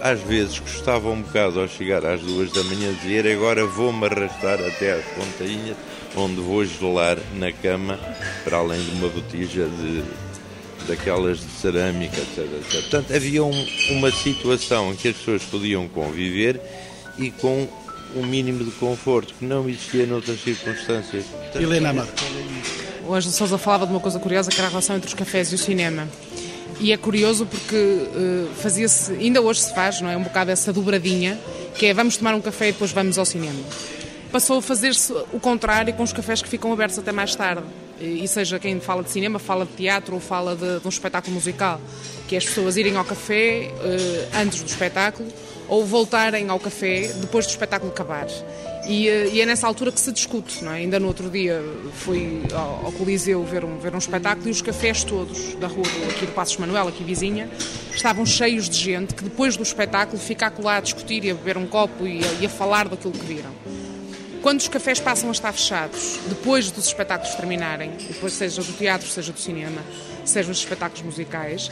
Às 0.00 0.20
vezes 0.20 0.58
custava 0.58 1.10
um 1.10 1.20
bocado 1.20 1.60
ao 1.60 1.68
chegar 1.68 2.06
às 2.06 2.20
duas 2.20 2.52
da 2.52 2.62
manhã 2.64 2.92
dizer 3.02 3.26
agora 3.26 3.66
vou-me 3.66 4.06
arrastar 4.06 4.60
até 4.60 4.92
às 4.92 5.04
pontainhas, 5.06 5.76
onde 6.16 6.40
vou 6.40 6.64
gelar 6.64 7.18
na 7.34 7.52
cama, 7.52 7.98
para 8.44 8.58
além 8.58 8.80
de 8.80 8.90
uma 8.92 9.08
botija 9.08 9.66
de, 9.66 10.02
daquelas 10.86 11.38
de 11.38 11.50
cerâmica, 11.60 12.16
etc, 12.16 12.38
etc. 12.38 12.80
Portanto, 12.82 13.14
havia 13.14 13.44
um, 13.44 13.66
uma 13.90 14.10
situação 14.10 14.92
em 14.92 14.96
que 14.96 15.08
as 15.08 15.16
pessoas 15.16 15.42
podiam 15.42 15.88
conviver 15.88 16.60
e 17.18 17.30
com 17.30 17.68
um 18.14 18.26
mínimo 18.26 18.64
de 18.64 18.70
conforto 18.72 19.34
que 19.34 19.44
não 19.44 19.68
existia 19.68 20.06
noutras 20.06 20.40
circunstâncias. 20.40 21.24
Helena 21.54 21.90
Amado. 21.90 22.10
O 23.06 23.14
Ângelo 23.14 23.32
Sousa 23.32 23.58
falava 23.58 23.86
de 23.86 23.92
uma 23.92 24.00
coisa 24.00 24.18
curiosa 24.18 24.50
que 24.50 24.58
era 24.58 24.66
a 24.66 24.70
relação 24.70 24.96
entre 24.96 25.08
os 25.08 25.14
cafés 25.14 25.50
e 25.50 25.54
o 25.54 25.58
cinema. 25.58 26.08
E 26.80 26.92
é 26.92 26.96
curioso 26.96 27.46
porque 27.46 27.76
uh, 27.76 28.48
fazia-se, 28.56 29.12
ainda 29.12 29.40
hoje 29.40 29.60
se 29.60 29.74
faz, 29.74 30.00
não 30.00 30.10
é? 30.10 30.16
Um 30.16 30.22
bocado 30.22 30.50
essa 30.50 30.72
dobradinha, 30.72 31.38
que 31.76 31.86
é 31.86 31.94
vamos 31.94 32.16
tomar 32.16 32.34
um 32.34 32.40
café 32.40 32.68
e 32.68 32.72
depois 32.72 32.90
vamos 32.92 33.18
ao 33.18 33.24
cinema. 33.24 33.60
Passou 34.30 34.58
a 34.58 34.62
fazer-se 34.62 35.12
o 35.32 35.38
contrário 35.38 35.92
com 35.94 36.02
os 36.02 36.12
cafés 36.12 36.40
que 36.42 36.48
ficam 36.48 36.72
abertos 36.72 36.98
até 36.98 37.12
mais 37.12 37.34
tarde. 37.34 37.62
E 38.00 38.26
seja 38.26 38.58
quem 38.58 38.80
fala 38.80 39.04
de 39.04 39.10
cinema, 39.10 39.38
fala 39.38 39.64
de 39.64 39.72
teatro 39.72 40.14
ou 40.14 40.20
fala 40.20 40.56
de, 40.56 40.80
de 40.80 40.86
um 40.86 40.88
espetáculo 40.88 41.34
musical. 41.34 41.80
Que 42.26 42.34
é 42.34 42.38
as 42.38 42.46
pessoas 42.46 42.76
irem 42.76 42.96
ao 42.96 43.04
café 43.04 43.70
uh, 43.70 44.38
antes 44.38 44.62
do 44.62 44.66
espetáculo 44.66 45.30
ou 45.68 45.84
voltarem 45.84 46.48
ao 46.48 46.58
café 46.58 47.12
depois 47.20 47.46
do 47.46 47.50
espetáculo 47.50 47.90
acabar. 47.90 48.26
E, 48.86 49.08
eh, 49.08 49.28
e, 49.32 49.40
é 49.40 49.46
nessa 49.46 49.66
altura 49.66 49.92
que 49.92 50.00
se 50.00 50.10
discute, 50.10 50.64
não 50.64 50.72
é? 50.72 50.78
Ainda 50.78 50.98
no 50.98 51.06
outro 51.06 51.30
dia 51.30 51.62
fui 51.94 52.42
ao, 52.52 52.86
ao, 52.86 52.92
Coliseu 52.92 53.44
ver 53.44 53.64
um, 53.64 53.78
ver 53.78 53.94
um 53.94 53.98
espetáculo 53.98 54.48
e 54.48 54.50
os 54.50 54.60
cafés 54.60 55.04
todos 55.04 55.54
da 55.54 55.68
rua 55.68 55.84
do, 55.84 56.10
aqui 56.10 56.26
do 56.26 56.32
Passos 56.32 56.56
Manuel, 56.56 56.88
aqui 56.88 57.04
vizinha, 57.04 57.48
estavam 57.94 58.26
cheios 58.26 58.68
de 58.68 58.76
gente 58.76 59.14
que 59.14 59.22
depois 59.22 59.56
do 59.56 59.62
espetáculo 59.62 60.18
fica 60.18 60.52
lá 60.58 60.78
a 60.78 60.80
discutir 60.80 61.24
e 61.24 61.30
a 61.30 61.34
beber 61.34 61.56
um 61.56 61.66
copo 61.66 62.06
e 62.06 62.24
a, 62.24 62.32
e 62.40 62.46
a 62.46 62.48
falar 62.48 62.88
daquilo 62.88 63.12
que 63.12 63.24
viram. 63.24 63.52
Quando 64.42 64.58
os 64.58 64.66
cafés 64.66 64.98
passam 64.98 65.28
a 65.28 65.32
estar 65.32 65.52
fechados, 65.52 66.18
depois 66.28 66.68
dos 66.72 66.86
espetáculos 66.86 67.32
terminarem, 67.36 67.92
depois 68.08 68.32
seja 68.32 68.60
do 68.60 68.72
teatro, 68.72 69.06
seja 69.06 69.32
do 69.32 69.38
cinema, 69.38 69.80
seja 70.24 70.48
dos 70.48 70.58
espetáculos 70.58 71.04
musicais, 71.04 71.70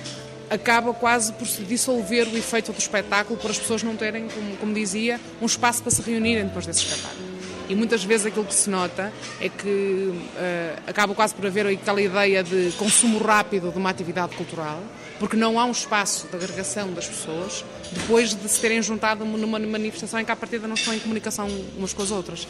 acaba 0.51 0.93
quase 0.93 1.33
por 1.33 1.47
se 1.47 1.63
dissolver 1.63 2.29
o 2.29 2.37
efeito 2.37 2.73
do 2.73 2.79
espetáculo, 2.79 3.39
por 3.39 3.51
as 3.51 3.59
pessoas 3.59 3.83
não 3.83 3.97
terem, 3.97 4.29
como, 4.29 4.57
como 4.57 4.75
dizia, 4.75 5.21
um 5.41 5.47
espaço 5.47 5.81
para 5.83 5.93
se 5.93 6.03
reunirem 6.03 6.45
depois 6.45 6.67
desse 6.67 6.85
espetáculo. 6.85 7.31
E 7.69 7.75
muitas 7.77 8.03
vezes 8.03 8.27
aquilo 8.27 8.45
que 8.45 8.55
se 8.55 8.69
nota 8.69 9.13
é 9.41 9.49
que 9.49 9.69
uh, 9.69 10.83
acaba 10.89 11.15
quase 11.15 11.33
por 11.33 11.47
haver 11.47 11.69
aquela 11.69 12.03
ideia 12.03 12.43
de 12.43 12.73
consumo 12.77 13.19
rápido 13.19 13.71
de 13.71 13.79
uma 13.79 13.89
atividade 13.89 14.35
cultural, 14.35 14.83
porque 15.21 15.37
não 15.37 15.61
há 15.61 15.67
um 15.67 15.71
espaço 15.71 16.27
de 16.27 16.35
agregação 16.35 16.93
das 16.93 17.07
pessoas 17.07 17.63
depois 17.93 18.35
de 18.35 18.49
se 18.49 18.59
terem 18.59 18.83
juntado 18.83 19.25
numa 19.25 19.59
manifestação 19.59 20.19
em 20.19 20.25
que, 20.25 20.33
à 20.33 20.37
partida, 20.37 20.67
não 20.67 20.75
estão 20.75 20.95
em 20.95 20.99
comunicação 20.99 21.47
umas 21.77 21.93
com 21.93 22.03
as 22.03 22.11
outras. 22.11 22.49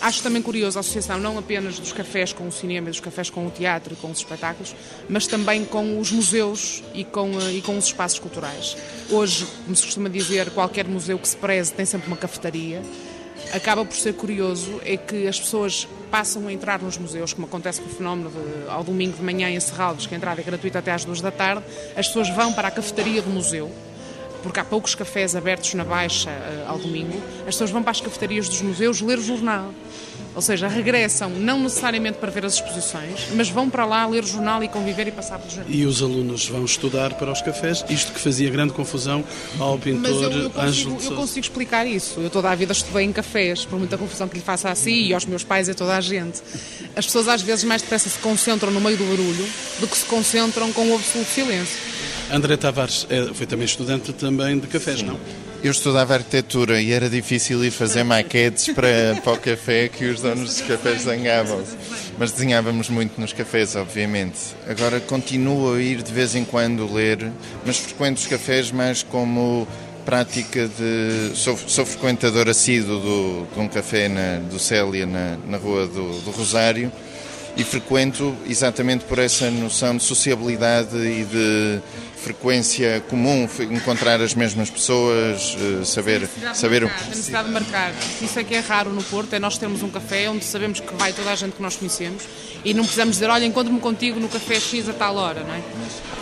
Acho 0.00 0.22
também 0.22 0.42
curioso 0.42 0.78
a 0.78 0.80
associação 0.80 1.18
não 1.18 1.38
apenas 1.38 1.78
dos 1.78 1.92
cafés 1.92 2.32
com 2.32 2.48
o 2.48 2.52
cinema, 2.52 2.90
dos 2.90 2.98
cafés 2.98 3.30
com 3.30 3.46
o 3.46 3.50
teatro 3.50 3.94
e 3.94 3.96
com 3.96 4.10
os 4.10 4.18
espetáculos, 4.18 4.74
mas 5.08 5.26
também 5.26 5.64
com 5.64 6.00
os 6.00 6.10
museus 6.10 6.82
e 6.92 7.04
com, 7.04 7.30
eh, 7.38 7.52
e 7.52 7.62
com 7.62 7.78
os 7.78 7.84
espaços 7.84 8.18
culturais. 8.18 8.76
Hoje, 9.10 9.46
como 9.64 9.76
se 9.76 9.84
costuma 9.84 10.08
dizer, 10.08 10.50
qualquer 10.50 10.88
museu 10.88 11.18
que 11.18 11.28
se 11.28 11.36
preze 11.36 11.72
tem 11.72 11.86
sempre 11.86 12.08
uma 12.08 12.16
cafetaria 12.16 12.82
acaba 13.52 13.84
por 13.84 13.96
ser 13.96 14.14
curioso 14.14 14.80
é 14.84 14.96
que 14.96 15.26
as 15.26 15.38
pessoas 15.38 15.88
passam 16.08 16.46
a 16.48 16.52
entrar 16.52 16.80
nos 16.80 16.98
museus, 16.98 17.32
como 17.32 17.46
acontece 17.46 17.80
com 17.80 17.86
o 17.86 17.92
fenómeno 17.92 18.30
de, 18.30 18.70
ao 18.70 18.82
domingo 18.82 19.16
de 19.16 19.22
manhã 19.22 19.50
em 19.50 19.60
Serralves, 19.60 20.06
que 20.06 20.14
a 20.14 20.16
entrada 20.16 20.40
é 20.40 20.44
gratuita 20.44 20.78
até 20.78 20.92
às 20.92 21.04
duas 21.04 21.20
da 21.20 21.30
tarde, 21.30 21.62
as 21.96 22.08
pessoas 22.08 22.28
vão 22.30 22.52
para 22.52 22.68
a 22.68 22.70
cafetaria 22.70 23.22
do 23.22 23.30
museu, 23.30 23.70
porque 24.42 24.60
há 24.60 24.64
poucos 24.64 24.94
cafés 24.94 25.34
abertos 25.36 25.74
na 25.74 25.84
Baixa 25.84 26.30
uh, 26.30 26.70
ao 26.70 26.78
domingo, 26.78 27.20
as 27.40 27.54
pessoas 27.54 27.70
vão 27.70 27.82
para 27.82 27.92
as 27.92 28.00
cafetarias 28.00 28.48
dos 28.48 28.62
museus 28.62 29.00
ler 29.00 29.18
o 29.18 29.22
jornal. 29.22 29.72
Ou 30.34 30.42
seja, 30.42 30.68
regressam 30.68 31.30
não 31.30 31.60
necessariamente 31.60 32.18
para 32.18 32.30
ver 32.30 32.44
as 32.44 32.54
exposições, 32.54 33.28
mas 33.34 33.48
vão 33.48 33.68
para 33.68 33.84
lá 33.84 34.06
ler 34.06 34.22
o 34.22 34.26
jornal 34.26 34.62
e 34.62 34.68
conviver 34.68 35.08
e 35.08 35.10
passar 35.10 35.38
pelo 35.38 35.50
jardim. 35.50 35.72
E 35.72 35.84
os 35.84 36.00
alunos 36.00 36.48
vão 36.48 36.64
estudar 36.64 37.14
para 37.14 37.32
os 37.32 37.42
cafés, 37.42 37.84
isto 37.88 38.12
que 38.12 38.20
fazia 38.20 38.48
grande 38.48 38.72
confusão 38.72 39.24
ao 39.58 39.78
pintor 39.78 40.10
eu, 40.10 40.30
eu 40.30 40.50
consigo, 40.50 40.60
Ângelo 40.60 40.98
Eu 41.02 41.16
consigo 41.16 41.40
explicar 41.40 41.86
isso. 41.86 42.20
Eu 42.20 42.30
toda 42.30 42.50
a 42.50 42.54
vida 42.54 42.72
estudei 42.72 43.04
em 43.04 43.12
cafés, 43.12 43.64
por 43.64 43.78
muita 43.78 43.98
confusão 43.98 44.28
que 44.28 44.36
lhe 44.36 44.44
faça 44.44 44.70
a 44.70 44.74
si 44.74 45.08
e 45.08 45.14
aos 45.14 45.26
meus 45.26 45.42
pais 45.42 45.66
e 45.66 45.72
a 45.72 45.74
toda 45.74 45.96
a 45.96 46.00
gente. 46.00 46.40
As 46.94 47.06
pessoas 47.06 47.26
às 47.26 47.42
vezes 47.42 47.64
mais 47.64 47.82
depressa 47.82 48.08
se 48.08 48.18
concentram 48.18 48.70
no 48.70 48.80
meio 48.80 48.96
do 48.96 49.04
barulho 49.04 49.44
do 49.80 49.88
que 49.88 49.96
se 49.96 50.04
concentram 50.04 50.72
com 50.72 50.88
o 50.88 50.94
absoluto 50.94 51.30
silêncio. 51.30 51.97
André 52.30 52.56
Tavares 52.56 53.06
é, 53.08 53.32
foi 53.32 53.46
também 53.46 53.64
estudante 53.64 54.12
também 54.12 54.58
de 54.58 54.66
cafés, 54.66 55.00
Sim. 55.00 55.06
não? 55.06 55.20
Eu 55.62 55.72
estudava 55.72 56.14
arquitetura 56.14 56.80
e 56.80 56.92
era 56.92 57.10
difícil 57.10 57.64
ir 57.64 57.72
fazer 57.72 58.04
maquetes 58.04 58.68
para, 58.72 59.20
para 59.24 59.32
o 59.32 59.38
café 59.38 59.88
que 59.88 60.04
os 60.04 60.20
donos 60.20 60.54
dos 60.54 60.60
cafés 60.60 61.04
desenhavam. 61.04 61.64
Mas 62.16 62.30
desenhávamos 62.30 62.88
muito 62.88 63.20
nos 63.20 63.32
cafés, 63.32 63.74
obviamente. 63.74 64.38
Agora 64.68 65.00
continuo 65.00 65.74
a 65.74 65.80
ir 65.82 66.02
de 66.02 66.12
vez 66.12 66.36
em 66.36 66.44
quando 66.44 66.92
ler, 66.92 67.32
mas 67.66 67.78
frequento 67.78 68.20
os 68.20 68.26
cafés 68.28 68.70
mais 68.70 69.02
como 69.02 69.66
prática 70.04 70.68
de. 70.68 71.36
Sou, 71.36 71.58
sou 71.66 71.84
frequentador 71.84 72.48
assíduo 72.48 73.00
do, 73.00 73.46
de 73.52 73.60
um 73.60 73.68
café 73.68 74.08
na, 74.08 74.38
do 74.38 74.58
Célia, 74.60 75.06
na, 75.06 75.36
na 75.46 75.58
Rua 75.58 75.86
do, 75.86 76.20
do 76.20 76.30
Rosário, 76.30 76.92
e 77.58 77.64
frequento 77.64 78.34
exatamente 78.46 79.04
por 79.04 79.18
essa 79.18 79.50
noção 79.50 79.96
de 79.96 80.04
sociabilidade 80.04 80.96
e 80.96 81.24
de 81.24 81.80
frequência 82.22 83.02
comum, 83.08 83.48
encontrar 83.70 84.20
as 84.20 84.34
mesmas 84.34 84.70
pessoas, 84.70 85.56
eh, 85.60 85.84
saber... 85.84 86.28
saber 86.54 86.82
marcar, 86.82 87.04
a 87.04 87.08
necessidade 87.08 87.48
de 87.48 87.54
marcar. 87.54 87.92
Isso 88.22 88.38
é 88.38 88.44
que 88.44 88.54
é 88.54 88.60
raro 88.60 88.90
no 88.90 89.02
Porto, 89.02 89.32
é 89.34 89.38
nós 89.38 89.58
termos 89.58 89.82
um 89.82 89.88
café 89.88 90.28
onde 90.30 90.44
sabemos 90.44 90.78
que 90.78 90.94
vai 90.94 91.12
toda 91.12 91.30
a 91.30 91.34
gente 91.34 91.52
que 91.52 91.62
nós 91.62 91.76
conhecemos 91.76 92.24
e 92.64 92.74
não 92.74 92.84
precisamos 92.84 93.16
dizer, 93.16 93.28
olha, 93.30 93.44
encontro-me 93.44 93.80
contigo 93.80 94.20
no 94.20 94.28
café 94.28 94.60
X 94.60 94.88
a 94.88 94.92
tal 94.92 95.16
hora, 95.16 95.42
não 95.42 95.54
é? 95.54 95.62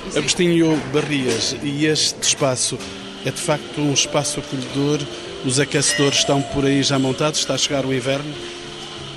Isso 0.09 0.19
Agostinho 0.19 0.73
é... 0.73 0.93
Barrias, 0.93 1.57
e 1.63 1.87
este 1.87 2.23
espaço 2.23 2.79
é 3.25 3.31
de 3.31 3.41
facto 3.41 3.81
um 3.81 3.93
espaço 3.93 4.41
acolhedor? 4.41 5.01
Os 5.45 5.61
aquecedores 5.61 6.19
estão 6.19 6.41
por 6.41 6.65
aí 6.65 6.83
já 6.83 6.99
montados? 6.99 7.41
Está 7.41 7.55
a 7.55 7.59
chegar 7.59 7.85
o 7.85 7.93
inverno? 7.93 8.33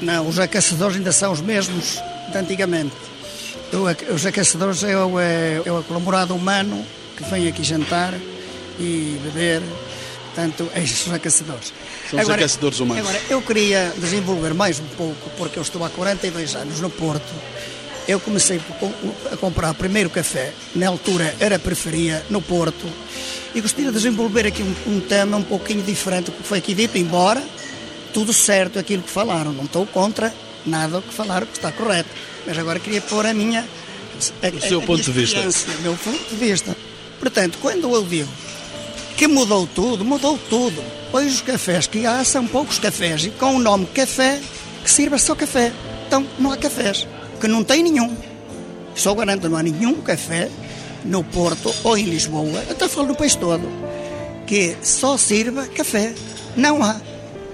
Não, 0.02 0.28
os 0.28 0.40
aquecedores 0.40 0.98
ainda 0.98 1.12
são 1.12 1.32
os 1.32 1.42
mesmos 1.42 2.00
de 2.30 2.38
antigamente. 2.38 2.96
Os 4.14 4.26
aquecedores 4.26 4.84
é 4.84 4.98
o, 4.98 5.20
é, 5.20 5.62
é 5.66 5.72
o 5.72 5.78
aglomerado 5.78 6.36
humano 6.36 6.86
que 7.16 7.24
vem 7.26 7.48
aqui 7.48 7.64
jantar 7.64 8.14
e 8.80 9.20
beber, 9.24 9.62
portanto, 10.28 10.70
é 10.74 10.82
estes 10.82 11.08
os 11.08 11.14
aquecedores. 11.14 11.74
São 12.10 12.20
os 12.20 12.30
aquecedores 12.30 12.80
humanos. 12.80 13.08
Agora, 13.08 13.22
eu 13.30 13.42
queria 13.42 13.94
desenvolver 13.98 14.54
mais 14.54 14.80
um 14.80 14.88
pouco, 14.98 15.30
porque 15.38 15.60
eu 15.60 15.64
estou 15.64 15.84
há 15.84 15.90
42 15.90 16.56
anos 16.56 16.80
no 16.80 16.90
Porto. 16.90 17.32
Eu 18.08 18.20
comecei 18.20 18.60
a 19.32 19.38
comprar 19.38 19.74
primeiro 19.76 20.10
café, 20.10 20.52
na 20.74 20.88
altura 20.88 21.36
era 21.40 21.60
preferia, 21.60 22.26
no 22.30 22.42
Porto, 22.42 22.88
e 23.54 23.62
gostaria 23.62 23.92
de 23.92 23.98
desenvolver 23.98 24.48
aqui 24.48 24.64
um, 24.64 24.96
um 24.96 25.00
tema 25.00 25.38
um 25.38 25.44
pouquinho 25.44 25.84
diferente 25.84 26.26
do 26.26 26.32
que 26.32 26.44
foi 26.44 26.58
aqui 26.58 26.74
dito, 26.74 26.98
embora 26.98 27.44
tudo 28.12 28.34
certo 28.34 28.80
aquilo 28.80 29.04
que 29.04 29.12
falaram, 29.12 29.54
não 29.54 29.66
estou 29.66 29.86
contra 29.86 30.34
nada 30.66 31.00
o 31.00 31.02
que 31.02 31.14
falaram 31.14 31.48
que 31.48 31.54
está 31.54 31.72
correto, 31.72 32.10
mas 32.46 32.58
agora 32.58 32.80
queria 32.80 33.02
pôr 33.02 33.26
a 33.26 33.34
minha 33.34 33.66
a, 34.42 34.56
o 34.56 34.62
seu 34.62 34.80
a 34.80 34.84
ponto 34.84 35.04
de 35.04 35.12
vista. 35.12 35.40
O 35.40 35.82
meu 35.82 35.96
ponto 35.96 36.30
de 36.30 36.36
vista. 36.36 36.76
Portanto, 37.20 37.58
quando 37.62 37.94
eu 37.94 38.04
digo 38.04 38.30
que 39.18 39.28
mudou 39.28 39.68
tudo, 39.68 40.06
mudou 40.06 40.38
tudo. 40.50 40.82
Hoje 41.12 41.28
os 41.28 41.42
cafés 41.42 41.88
que 41.88 42.06
há 42.06 42.24
são 42.24 42.48
poucos 42.48 42.80
cafés 42.80 43.26
e 43.26 43.30
com 43.32 43.56
o 43.56 43.60
nome 43.60 43.86
café 43.88 44.40
que 44.84 44.90
sirva 44.90 45.18
só 45.18 45.36
café. 45.36 45.72
Então 46.08 46.26
não 46.40 46.52
há 46.52 46.58
cafés, 46.58 47.08
que 47.40 47.48
não 47.48 47.64
tem 47.64 47.84
nenhum. 47.84 48.16
Só 48.96 49.14
garanto 49.14 49.50
não 49.50 49.58
há 49.58 49.64
nenhum 49.64 50.02
café 50.02 50.50
no 51.06 51.24
Porto 51.24 51.74
ou 51.84 51.98
em 51.98 52.06
Lisboa, 52.06 52.64
até 52.70 52.88
falo 52.88 53.08
no 53.08 53.16
país 53.16 53.36
todo, 53.36 53.68
que 54.46 54.76
só 54.82 55.18
sirva 55.18 55.68
café. 55.68 56.14
Não 56.56 56.84
há. 56.84 57.00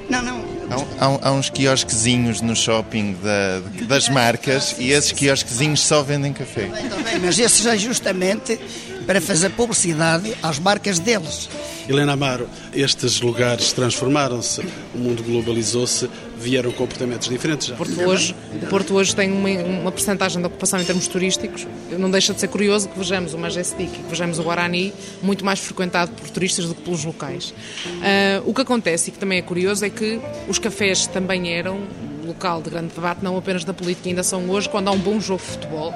Não, 0.09 0.21
não. 0.21 0.44
Há, 0.69 1.06
há, 1.06 1.30
há 1.30 1.32
uns 1.32 1.49
quiosquezinhos 1.49 2.41
no 2.41 2.56
shopping 2.56 3.15
da, 3.21 3.86
das 3.86 4.10
marcas 4.10 4.75
e 4.80 4.91
esses 4.91 5.12
quiosquezinhos 5.12 5.82
só 5.82 6.01
vendem 6.01 6.34
café. 6.34 6.67
Também, 6.67 7.19
mas 7.19 7.38
esses 7.38 7.65
é 7.65 7.78
justamente 7.78 8.60
para 9.06 9.21
fazer 9.21 9.49
publicidade 9.51 10.36
às 10.41 10.60
marcas 10.60 10.99
deles. 10.99 11.49
Helena 11.88 12.13
Amaro, 12.13 12.49
estes 12.73 13.21
lugares 13.21 13.71
transformaram-se, 13.71 14.62
o 14.93 14.97
mundo 14.97 15.21
globalizou-se, 15.21 16.10
vieram 16.45 16.71
comportamentos 16.71 17.27
diferentes 17.27 17.67
já. 17.67 17.75
Porto 17.75 17.99
hoje, 18.01 18.36
o 18.62 18.65
Porto 18.67 18.93
hoje 18.93 19.15
tem 19.15 19.31
uma, 19.31 19.49
uma 19.49 19.91
percentagem 19.91 20.39
de 20.39 20.45
ocupação 20.45 20.79
em 20.79 20.86
termos 20.86 21.08
turísticos. 21.08 21.65
Não 21.97 22.12
deixa 22.12 22.34
de 22.34 22.39
ser 22.39 22.47
curioso 22.47 22.88
que 22.88 22.97
vejamos 22.97 23.34
o 23.34 23.38
Majestic 23.38 23.89
que 23.89 24.03
vejamos 24.10 24.38
o 24.38 24.43
Guarani 24.43 24.93
muito 25.23 25.43
mais 25.43 25.60
frequentado 25.60 26.12
por 26.12 26.29
turistas 26.29 26.65
do 26.65 26.75
que 26.75 26.81
pelos 26.84 27.03
locais. 27.03 27.49
Uh, 27.49 28.47
o 28.47 28.53
que 28.53 28.62
acontece 28.62 29.10
e 29.10 29.13
que 29.13 29.17
também 29.17 29.39
é 29.39 29.41
curioso 29.41 29.84
é 29.84 29.89
que 29.89 30.19
os 30.47 30.60
cafés 30.60 31.08
também 31.08 31.51
eram 31.51 31.81
local 32.25 32.62
de 32.62 32.69
grande 32.69 32.93
debate, 32.93 33.23
não 33.23 33.38
apenas 33.38 33.63
da 33.63 33.73
política, 33.73 34.10
ainda 34.10 34.23
são 34.23 34.49
hoje, 34.49 34.69
quando 34.69 34.88
há 34.88 34.91
um 34.91 34.99
bom 34.99 35.19
jogo 35.19 35.41
de 35.41 35.47
futebol 35.47 35.93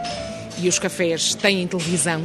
e 0.61 0.67
os 0.67 0.77
cafés 0.79 1.35
têm 1.35 1.67
televisão, 1.67 2.21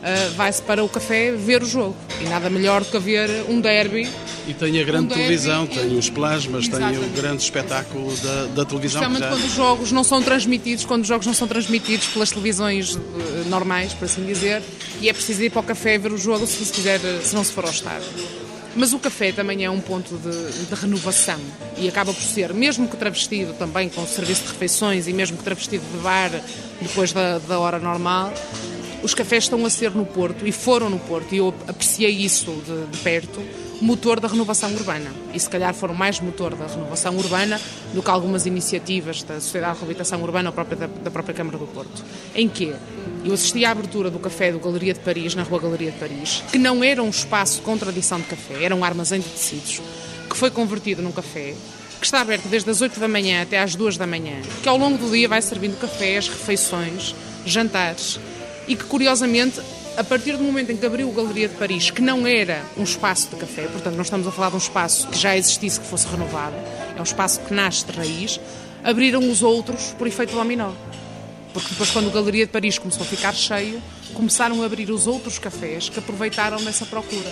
uh, 0.00 0.34
vai-se 0.34 0.62
para 0.62 0.82
o 0.82 0.88
café 0.88 1.32
ver 1.32 1.62
o 1.62 1.66
jogo. 1.66 1.96
E 2.20 2.24
nada 2.24 2.50
melhor 2.50 2.82
do 2.82 2.90
que 2.90 2.98
ver 2.98 3.28
um 3.48 3.60
derby. 3.60 4.08
E 4.46 4.54
tem 4.54 4.80
a 4.80 4.84
grande 4.84 5.06
um 5.06 5.08
televisão, 5.08 5.66
tem 5.66 5.96
os 5.96 6.10
plasmas, 6.10 6.66
Exatamente. 6.66 6.98
tem 6.98 7.08
o 7.08 7.12
grande 7.12 7.42
espetáculo 7.42 8.14
da, 8.16 8.46
da 8.46 8.64
televisão. 8.64 9.02
Especialmente 9.02 9.20
já... 9.20 9.28
quando 9.28 9.44
os 9.44 9.54
jogos 9.54 9.92
não 9.92 10.04
são 10.04 10.22
transmitidos, 10.22 10.84
quando 10.84 11.02
os 11.02 11.08
jogos 11.08 11.26
não 11.26 11.34
são 11.34 11.46
transmitidos 11.46 12.08
pelas 12.08 12.30
televisões 12.30 12.94
uh, 12.94 13.00
normais, 13.48 13.92
por 13.92 14.06
assim 14.06 14.24
dizer, 14.24 14.62
e 15.00 15.08
é 15.08 15.12
preciso 15.12 15.42
ir 15.42 15.50
para 15.50 15.60
o 15.60 15.62
café 15.62 15.98
ver 15.98 16.12
o 16.12 16.18
jogo 16.18 16.46
se, 16.46 16.64
se, 16.64 16.72
quiser, 16.72 17.00
se 17.22 17.34
não 17.34 17.44
se 17.44 17.52
for 17.52 17.64
ao 17.64 17.70
estádio. 17.70 18.08
Mas 18.76 18.92
o 18.92 18.98
café 18.98 19.32
também 19.32 19.64
é 19.64 19.70
um 19.70 19.80
ponto 19.80 20.16
de, 20.16 20.66
de, 20.68 20.74
renovação 20.74 21.38
e 21.76 21.88
acaba 21.88 22.12
por 22.12 22.22
ser, 22.22 22.54
mesmo 22.54 22.86
que 22.86 22.96
travestido 22.96 23.52
também 23.54 23.88
com 23.88 24.06
serviço 24.06 24.42
de 24.42 24.48
refeições 24.48 25.08
e 25.08 25.12
mesmo 25.12 25.36
que 25.36 25.42
travestido 25.42 25.84
de 25.92 25.98
bar 25.98 26.30
depois 26.80 27.12
da, 27.12 27.38
da 27.38 27.58
hora 27.58 27.80
normal, 27.80 28.32
os 29.02 29.14
cafés 29.14 29.44
estão 29.44 29.64
a 29.64 29.70
ser 29.70 29.92
no 29.92 30.04
Porto 30.04 30.46
e 30.46 30.52
foram 30.52 30.90
no 30.90 30.98
Porto, 30.98 31.34
e 31.34 31.38
eu 31.38 31.54
apreciei 31.66 32.10
isso 32.10 32.50
de, 32.66 32.86
de 32.86 32.98
perto, 32.98 33.40
motor 33.80 34.20
da 34.20 34.28
renovação 34.28 34.72
urbana. 34.74 35.10
E 35.32 35.40
se 35.40 35.48
calhar 35.48 35.72
foram 35.72 35.94
mais 35.94 36.20
motor 36.20 36.54
da 36.54 36.66
renovação 36.66 37.16
urbana 37.16 37.60
do 37.94 38.02
que 38.02 38.10
algumas 38.10 38.44
iniciativas 38.44 39.22
da 39.22 39.40
Sociedade 39.40 39.74
de 39.74 39.78
Reabilitação 39.80 40.20
Urbana 40.22 40.50
ou 40.50 40.52
própria, 40.52 40.76
da, 40.76 40.86
da, 40.86 41.10
própria 41.10 41.34
Câmara 41.34 41.56
do 41.56 41.66
Porto. 41.66 42.04
Em 42.34 42.48
que 42.48 42.74
eu 43.24 43.32
assisti 43.32 43.64
à 43.64 43.70
abertura 43.70 44.10
do 44.10 44.18
café 44.18 44.52
do 44.52 44.58
Galeria 44.58 44.92
de 44.92 45.00
Paris, 45.00 45.34
na 45.34 45.42
Rua 45.42 45.60
Galeria 45.60 45.90
de 45.90 45.98
Paris, 45.98 46.42
que 46.52 46.58
não 46.58 46.84
era 46.84 47.02
um 47.02 47.08
espaço 47.08 47.62
com 47.62 47.76
tradição 47.78 48.18
de 48.18 48.26
café, 48.26 48.64
era 48.64 48.76
um 48.76 48.84
armazém 48.84 49.20
de 49.20 49.28
tecidos, 49.28 49.80
que 50.28 50.36
foi 50.36 50.50
convertido 50.50 51.00
num 51.00 51.12
café, 51.12 51.54
que 51.98 52.06
está 52.06 52.20
aberto 52.20 52.48
desde 52.48 52.68
as 52.70 52.80
8 52.80 53.00
da 53.00 53.08
manhã 53.08 53.42
até 53.42 53.58
às 53.58 53.74
2 53.74 53.96
da 53.96 54.06
manhã, 54.06 54.40
que 54.62 54.68
ao 54.68 54.76
longo 54.76 54.98
do 54.98 55.10
dia 55.10 55.28
vai 55.28 55.40
servindo 55.40 55.78
cafés, 55.78 56.28
refeições, 56.28 57.14
jantares 57.44 58.18
e 58.66 58.76
que, 58.76 58.84
curiosamente, 58.84 59.60
a 59.96 60.04
partir 60.04 60.36
do 60.36 60.42
momento 60.42 60.72
em 60.72 60.76
que 60.76 60.86
abriu 60.86 61.10
a 61.10 61.14
Galeria 61.14 61.48
de 61.48 61.54
Paris, 61.56 61.90
que 61.90 62.00
não 62.00 62.26
era 62.26 62.62
um 62.76 62.82
espaço 62.82 63.28
de 63.30 63.36
café, 63.36 63.66
portanto, 63.66 63.94
não 63.94 64.02
estamos 64.02 64.26
a 64.26 64.30
falar 64.32 64.50
de 64.50 64.54
um 64.54 64.58
espaço 64.58 65.08
que 65.08 65.18
já 65.18 65.36
existisse, 65.36 65.80
que 65.80 65.86
fosse 65.86 66.06
renovado, 66.06 66.54
é 66.96 67.00
um 67.00 67.04
espaço 67.04 67.40
que 67.40 67.52
nasce 67.52 67.84
de 67.84 67.92
raiz, 67.92 68.40
abriram 68.82 69.28
os 69.30 69.42
outros 69.42 69.94
por 69.98 70.06
efeito 70.06 70.34
dominó. 70.34 70.72
Porque 71.52 71.68
depois, 71.70 71.90
quando 71.90 72.08
a 72.08 72.12
Galeria 72.12 72.46
de 72.46 72.52
Paris 72.52 72.78
começou 72.78 73.02
a 73.02 73.06
ficar 73.06 73.34
cheio, 73.34 73.82
começaram 74.14 74.62
a 74.62 74.66
abrir 74.66 74.90
os 74.90 75.06
outros 75.06 75.38
cafés 75.38 75.88
que 75.88 75.98
aproveitaram 75.98 76.62
dessa 76.62 76.86
procura. 76.86 77.30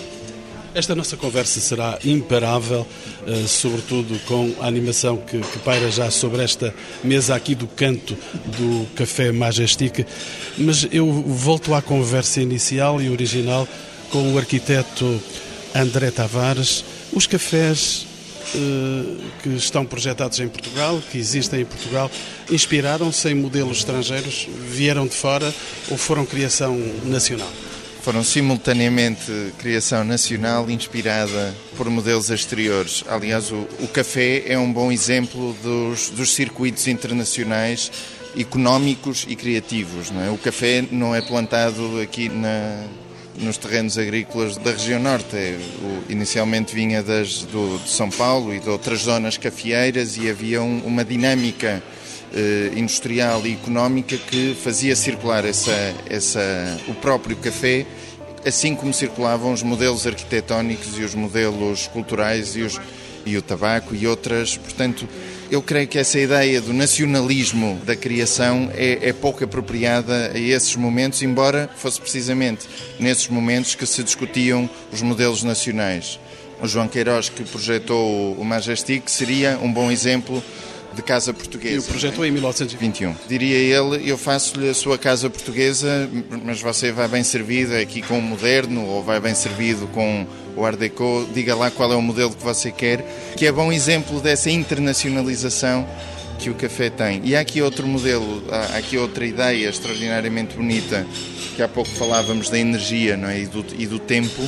Esta 0.73 0.93
nossa 0.93 1.17
conversa 1.17 1.59
será 1.59 1.97
imparável, 2.05 2.85
uh, 3.25 3.47
sobretudo 3.47 4.19
com 4.25 4.53
a 4.61 4.67
animação 4.67 5.17
que, 5.17 5.39
que, 5.39 5.59
paira 5.59 5.89
já 5.89 6.11
sobre 6.11 6.43
esta 6.43 6.73
mesa 7.03 7.35
aqui 7.35 7.55
do 7.55 7.65
canto 7.65 8.15
do 8.45 8.85
Café 8.95 9.31
Majestic. 9.31 10.05
Mas 10.57 10.87
eu 10.91 11.11
volto 11.11 11.73
à 11.73 11.81
conversa 11.81 12.39
inicial 12.39 13.01
e 13.01 13.09
original 13.09 13.67
com 14.11 14.33
o 14.33 14.37
arquiteto 14.37 15.19
André 15.73 16.11
Tavares. 16.11 16.85
Os 17.11 17.25
cafés 17.25 18.05
uh, 18.53 19.17
que 19.41 19.49
estão 19.49 19.83
projetados 19.83 20.39
em 20.39 20.47
Portugal, 20.47 21.01
que 21.11 21.17
existem 21.17 21.61
em 21.61 21.65
Portugal, 21.65 22.11
inspiraram-se 22.51 23.27
em 23.27 23.33
modelos 23.33 23.79
estrangeiros, 23.79 24.47
vieram 24.69 25.07
de 25.07 25.15
fora 25.15 25.51
ou 25.89 25.97
foram 25.97 26.27
criação 26.27 26.77
nacional? 27.05 27.51
Foram 28.01 28.23
simultaneamente 28.23 29.53
criação 29.57 30.03
nacional 30.03 30.69
inspirada 30.69 31.53
por 31.75 31.89
modelos 31.89 32.29
exteriores. 32.29 33.03
Aliás, 33.07 33.51
o, 33.51 33.67
o 33.79 33.87
café 33.87 34.43
é 34.47 34.57
um 34.57 34.71
bom 34.71 34.91
exemplo 34.91 35.55
dos, 35.61 36.09
dos 36.09 36.33
circuitos 36.33 36.87
internacionais 36.87 37.91
económicos 38.37 39.25
e 39.27 39.35
criativos. 39.35 40.11
É? 40.25 40.29
O 40.29 40.37
café 40.37 40.83
não 40.91 41.13
é 41.15 41.21
plantado 41.21 41.99
aqui 42.01 42.29
na, 42.29 42.83
nos 43.39 43.57
terrenos 43.57 43.97
agrícolas 43.97 44.57
da 44.57 44.71
região 44.71 44.99
norte. 45.01 45.35
É, 45.35 45.57
o, 45.81 46.11
inicialmente 46.11 46.73
vinha 46.73 47.03
das, 47.03 47.43
do, 47.43 47.79
de 47.79 47.89
São 47.89 48.09
Paulo 48.09 48.53
e 48.53 48.59
de 48.59 48.69
outras 48.69 49.01
zonas 49.01 49.37
cafeeiras 49.37 50.17
e 50.17 50.29
havia 50.29 50.61
um, 50.61 50.79
uma 50.85 51.03
dinâmica 51.03 51.81
industrial 52.75 53.45
e 53.45 53.53
económica 53.53 54.17
que 54.17 54.55
fazia 54.61 54.95
circular 54.95 55.45
essa, 55.45 55.95
essa, 56.09 56.79
o 56.87 56.93
próprio 56.93 57.35
café, 57.37 57.85
assim 58.45 58.75
como 58.75 58.93
circulavam 58.93 59.51
os 59.53 59.63
modelos 59.63 60.05
arquitetónicos 60.05 60.97
e 60.97 61.03
os 61.03 61.15
modelos 61.15 61.87
culturais 61.87 62.55
e, 62.55 62.61
os, 62.61 62.79
e 63.25 63.35
o 63.37 63.41
tabaco 63.41 63.95
e 63.95 64.07
outras. 64.07 64.57
Portanto, 64.57 65.07
eu 65.51 65.63
creio 65.63 65.87
que 65.87 65.97
essa 65.97 66.19
ideia 66.19 66.61
do 66.61 66.71
nacionalismo 66.71 67.81
da 67.83 67.95
criação 67.95 68.69
é, 68.75 69.09
é, 69.09 69.13
pouco 69.13 69.43
apropriada 69.43 70.31
a 70.33 70.39
esses 70.39 70.75
momentos, 70.75 71.23
embora 71.23 71.67
fosse 71.75 71.99
precisamente 71.99 72.67
nesses 72.99 73.27
momentos 73.27 73.73
que 73.73 73.85
se 73.87 74.03
discutiam 74.03 74.69
os 74.91 75.01
modelos 75.01 75.41
nacionais. 75.41 76.19
O 76.61 76.67
João 76.67 76.87
Queiroz, 76.87 77.29
que 77.29 77.43
projetou 77.43 78.33
o 78.33 78.45
Majestic, 78.45 79.09
seria 79.09 79.57
um 79.61 79.71
bom 79.71 79.89
exemplo 79.89 80.43
de 80.93 81.01
casa 81.01 81.33
portuguesa. 81.33 81.75
E 81.75 81.79
o 81.79 81.83
projeto 81.83 82.23
é? 82.23 82.27
em 82.27 82.31
1921. 82.31 83.15
Diria 83.27 83.57
ele, 83.57 84.09
eu 84.09 84.17
faço-lhe 84.17 84.69
a 84.69 84.73
sua 84.73 84.97
casa 84.97 85.29
portuguesa, 85.29 86.09
mas 86.43 86.61
você 86.61 86.91
vai 86.91 87.07
bem 87.07 87.23
servido 87.23 87.75
aqui 87.75 88.01
com 88.01 88.19
o 88.19 88.21
moderno 88.21 88.85
ou 88.85 89.03
vai 89.03 89.19
bem 89.19 89.35
servido 89.35 89.87
com 89.87 90.25
o 90.55 90.65
Art 90.65 90.77
Deco, 90.77 91.27
diga 91.33 91.55
lá 91.55 91.71
qual 91.71 91.91
é 91.91 91.95
o 91.95 92.01
modelo 92.01 92.35
que 92.35 92.43
você 92.43 92.71
quer, 92.71 93.05
que 93.37 93.45
é 93.45 93.51
bom 93.51 93.71
exemplo 93.71 94.19
dessa 94.19 94.49
internacionalização 94.49 95.87
que 96.37 96.49
o 96.49 96.55
café 96.55 96.89
tem. 96.89 97.21
E 97.23 97.35
há 97.35 97.41
aqui 97.41 97.61
outro 97.61 97.85
modelo, 97.85 98.43
há 98.49 98.77
aqui 98.77 98.97
outra 98.97 99.25
ideia 99.25 99.69
extraordinariamente 99.69 100.55
bonita, 100.55 101.05
que 101.55 101.61
há 101.61 101.67
pouco 101.67 101.89
falávamos 101.91 102.49
da 102.49 102.57
energia 102.57 103.15
não 103.15 103.29
é? 103.29 103.41
e, 103.41 103.45
do, 103.45 103.65
e 103.77 103.85
do 103.85 103.99
tempo, 103.99 104.41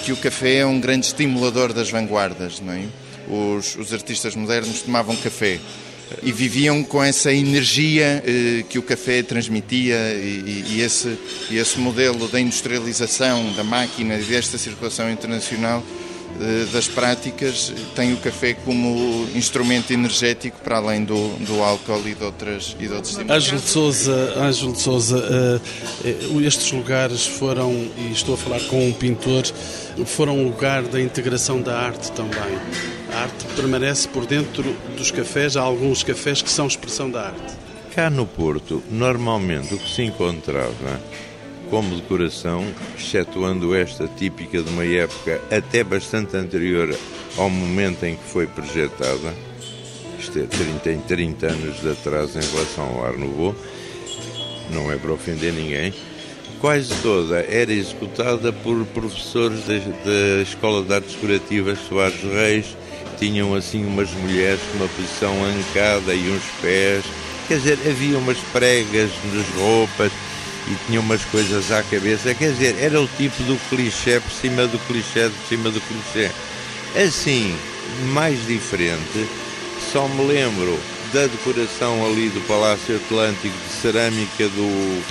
que 0.00 0.12
o 0.12 0.16
café 0.16 0.58
é 0.58 0.66
um 0.66 0.80
grande 0.80 1.06
estimulador 1.06 1.72
das 1.72 1.90
vanguardas, 1.90 2.60
não 2.60 2.72
é? 2.72 2.84
os, 3.30 3.76
os 3.76 3.92
artistas 3.92 4.34
modernos 4.34 4.82
tomavam 4.82 5.14
café 5.16 5.58
e 6.22 6.32
viviam 6.32 6.82
com 6.82 7.02
essa 7.02 7.32
energia 7.32 8.22
eh, 8.26 8.64
que 8.68 8.78
o 8.78 8.82
café 8.82 9.22
transmitia 9.22 9.96
e, 10.14 10.80
esse, 10.80 11.18
esse 11.50 11.78
modelo 11.78 12.28
da 12.28 12.40
industrialização 12.40 13.52
da 13.52 13.64
máquina 13.64 14.16
e 14.16 14.22
desta 14.22 14.58
circulação 14.58 15.10
internacional 15.10 15.82
das 16.72 16.88
práticas 16.88 17.72
tem 17.94 18.12
o 18.14 18.16
café 18.16 18.54
como 18.54 19.26
instrumento 19.34 19.92
energético 19.92 20.58
para 20.62 20.78
além 20.78 21.04
do, 21.04 21.28
do 21.40 21.62
álcool 21.62 22.00
e 22.06 22.14
de 22.14 22.24
outras 22.24 22.74
e 22.78 22.86
de 22.86 22.92
outros 22.92 23.18
Ângelo 23.18 23.60
de 23.60 23.68
Souza, 23.68 24.34
Ângelo 24.38 24.72
de 24.72 24.80
Souza, 24.80 25.60
uh, 26.04 26.40
estes 26.40 26.72
lugares 26.72 27.26
foram 27.26 27.72
e 27.98 28.12
estou 28.12 28.34
a 28.34 28.38
falar 28.38 28.60
com 28.60 28.88
um 28.88 28.92
pintor, 28.92 29.44
foram 30.06 30.38
um 30.38 30.44
lugar 30.44 30.82
da 30.82 31.00
integração 31.00 31.60
da 31.60 31.78
arte 31.78 32.10
também. 32.12 32.58
A 33.12 33.22
arte 33.22 33.44
permanece 33.56 34.08
por 34.08 34.24
dentro 34.24 34.74
dos 34.96 35.10
cafés, 35.10 35.56
há 35.56 35.62
alguns 35.62 36.02
cafés 36.02 36.40
que 36.40 36.50
são 36.50 36.66
expressão 36.66 37.10
da 37.10 37.26
arte. 37.26 37.54
Cá 37.94 38.08
no 38.08 38.24
Porto, 38.24 38.82
normalmente 38.90 39.74
o 39.74 39.78
que 39.78 39.90
se 39.90 40.02
encontrava 40.02 41.00
como 41.70 41.94
decoração, 41.94 42.66
excetuando 42.98 43.74
esta 43.74 44.08
típica 44.08 44.60
de 44.60 44.68
uma 44.70 44.84
época 44.84 45.40
até 45.50 45.84
bastante 45.84 46.36
anterior 46.36 46.94
ao 47.38 47.48
momento 47.48 48.04
em 48.04 48.16
que 48.16 48.24
foi 48.24 48.46
projetada, 48.48 49.32
isto 50.18 50.38
é 50.38 50.42
30 50.42 50.90
em 50.90 51.00
30 51.00 51.46
anos 51.46 51.80
de 51.80 51.90
atraso 51.90 52.38
em 52.38 52.42
relação 52.42 52.84
ao 52.84 53.06
Art 53.06 53.16
Nouveau, 53.16 53.54
não 54.72 54.90
é 54.90 54.96
para 54.96 55.12
ofender 55.12 55.52
ninguém, 55.52 55.94
quase 56.60 56.92
toda 57.02 57.38
era 57.38 57.72
executada 57.72 58.52
por 58.52 58.84
professores 58.86 59.60
da, 59.64 60.42
Escola 60.42 60.82
de 60.82 60.92
Artes 60.92 61.14
Decorativas 61.14 61.78
Soares 61.88 62.20
Reis, 62.22 62.76
tinham 63.18 63.54
assim 63.54 63.84
umas 63.84 64.10
mulheres 64.10 64.60
com 64.72 64.78
uma 64.78 64.88
posição 64.88 65.32
ancada 65.44 66.14
e 66.14 66.30
uns 66.30 66.42
pés, 66.60 67.04
quer 67.46 67.58
dizer, 67.58 67.78
havia 67.86 68.18
umas 68.18 68.38
pregas 68.52 69.10
nas 69.32 69.46
roupas, 69.60 70.10
e 70.70 70.76
tinha 70.86 71.00
umas 71.00 71.24
coisas 71.24 71.72
à 71.72 71.82
cabeça, 71.82 72.34
quer 72.34 72.52
dizer, 72.52 72.76
era 72.78 73.00
o 73.00 73.08
tipo 73.16 73.42
do 73.42 73.58
clichê 73.68 74.20
por 74.20 74.30
cima 74.30 74.66
do 74.66 74.78
clichê, 74.86 75.28
por 75.28 75.48
cima 75.48 75.70
do 75.70 75.80
clichê. 75.80 76.30
Assim, 76.94 77.56
mais 78.12 78.46
diferente, 78.46 79.28
só 79.92 80.06
me 80.06 80.26
lembro 80.26 80.78
da 81.12 81.26
decoração 81.26 82.06
ali 82.06 82.28
do 82.28 82.40
Palácio 82.46 82.96
Atlântico 82.96 83.56
de 83.66 83.72
cerâmica 83.74 84.48
do, 84.48 85.02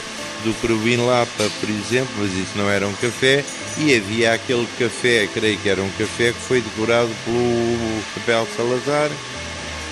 do 0.45 0.53
Crubim 0.61 0.97
Lapa, 0.97 1.49
por 1.59 1.69
exemplo, 1.69 2.13
mas 2.17 2.31
isso 2.31 2.51
não 2.55 2.69
era 2.69 2.87
um 2.87 2.93
café, 2.93 3.43
e 3.77 3.95
havia 3.95 4.33
aquele 4.33 4.67
café, 4.77 5.27
creio 5.33 5.57
que 5.57 5.69
era 5.69 5.81
um 5.81 5.91
café, 5.91 6.31
que 6.31 6.39
foi 6.39 6.61
decorado 6.61 7.09
pelo 7.25 8.01
Capel 8.15 8.47
Salazar, 8.55 9.09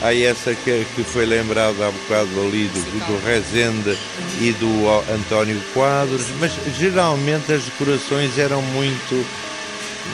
Há 0.01 0.13
essa 0.13 0.53
que, 0.53 0.85
que 0.95 1.03
foi 1.03 1.25
lembrada 1.25 1.87
há 1.87 1.91
bocado 1.91 2.41
ali 2.41 2.67
do, 2.67 2.81
do 3.05 3.25
Rezende 3.25 3.97
e 4.39 4.51
do 4.53 4.87
António 5.11 5.59
Quadros, 5.73 6.27
mas 6.39 6.53
geralmente 6.77 7.51
as 7.51 7.63
decorações 7.63 8.37
eram 8.37 8.61
muito, 8.61 9.25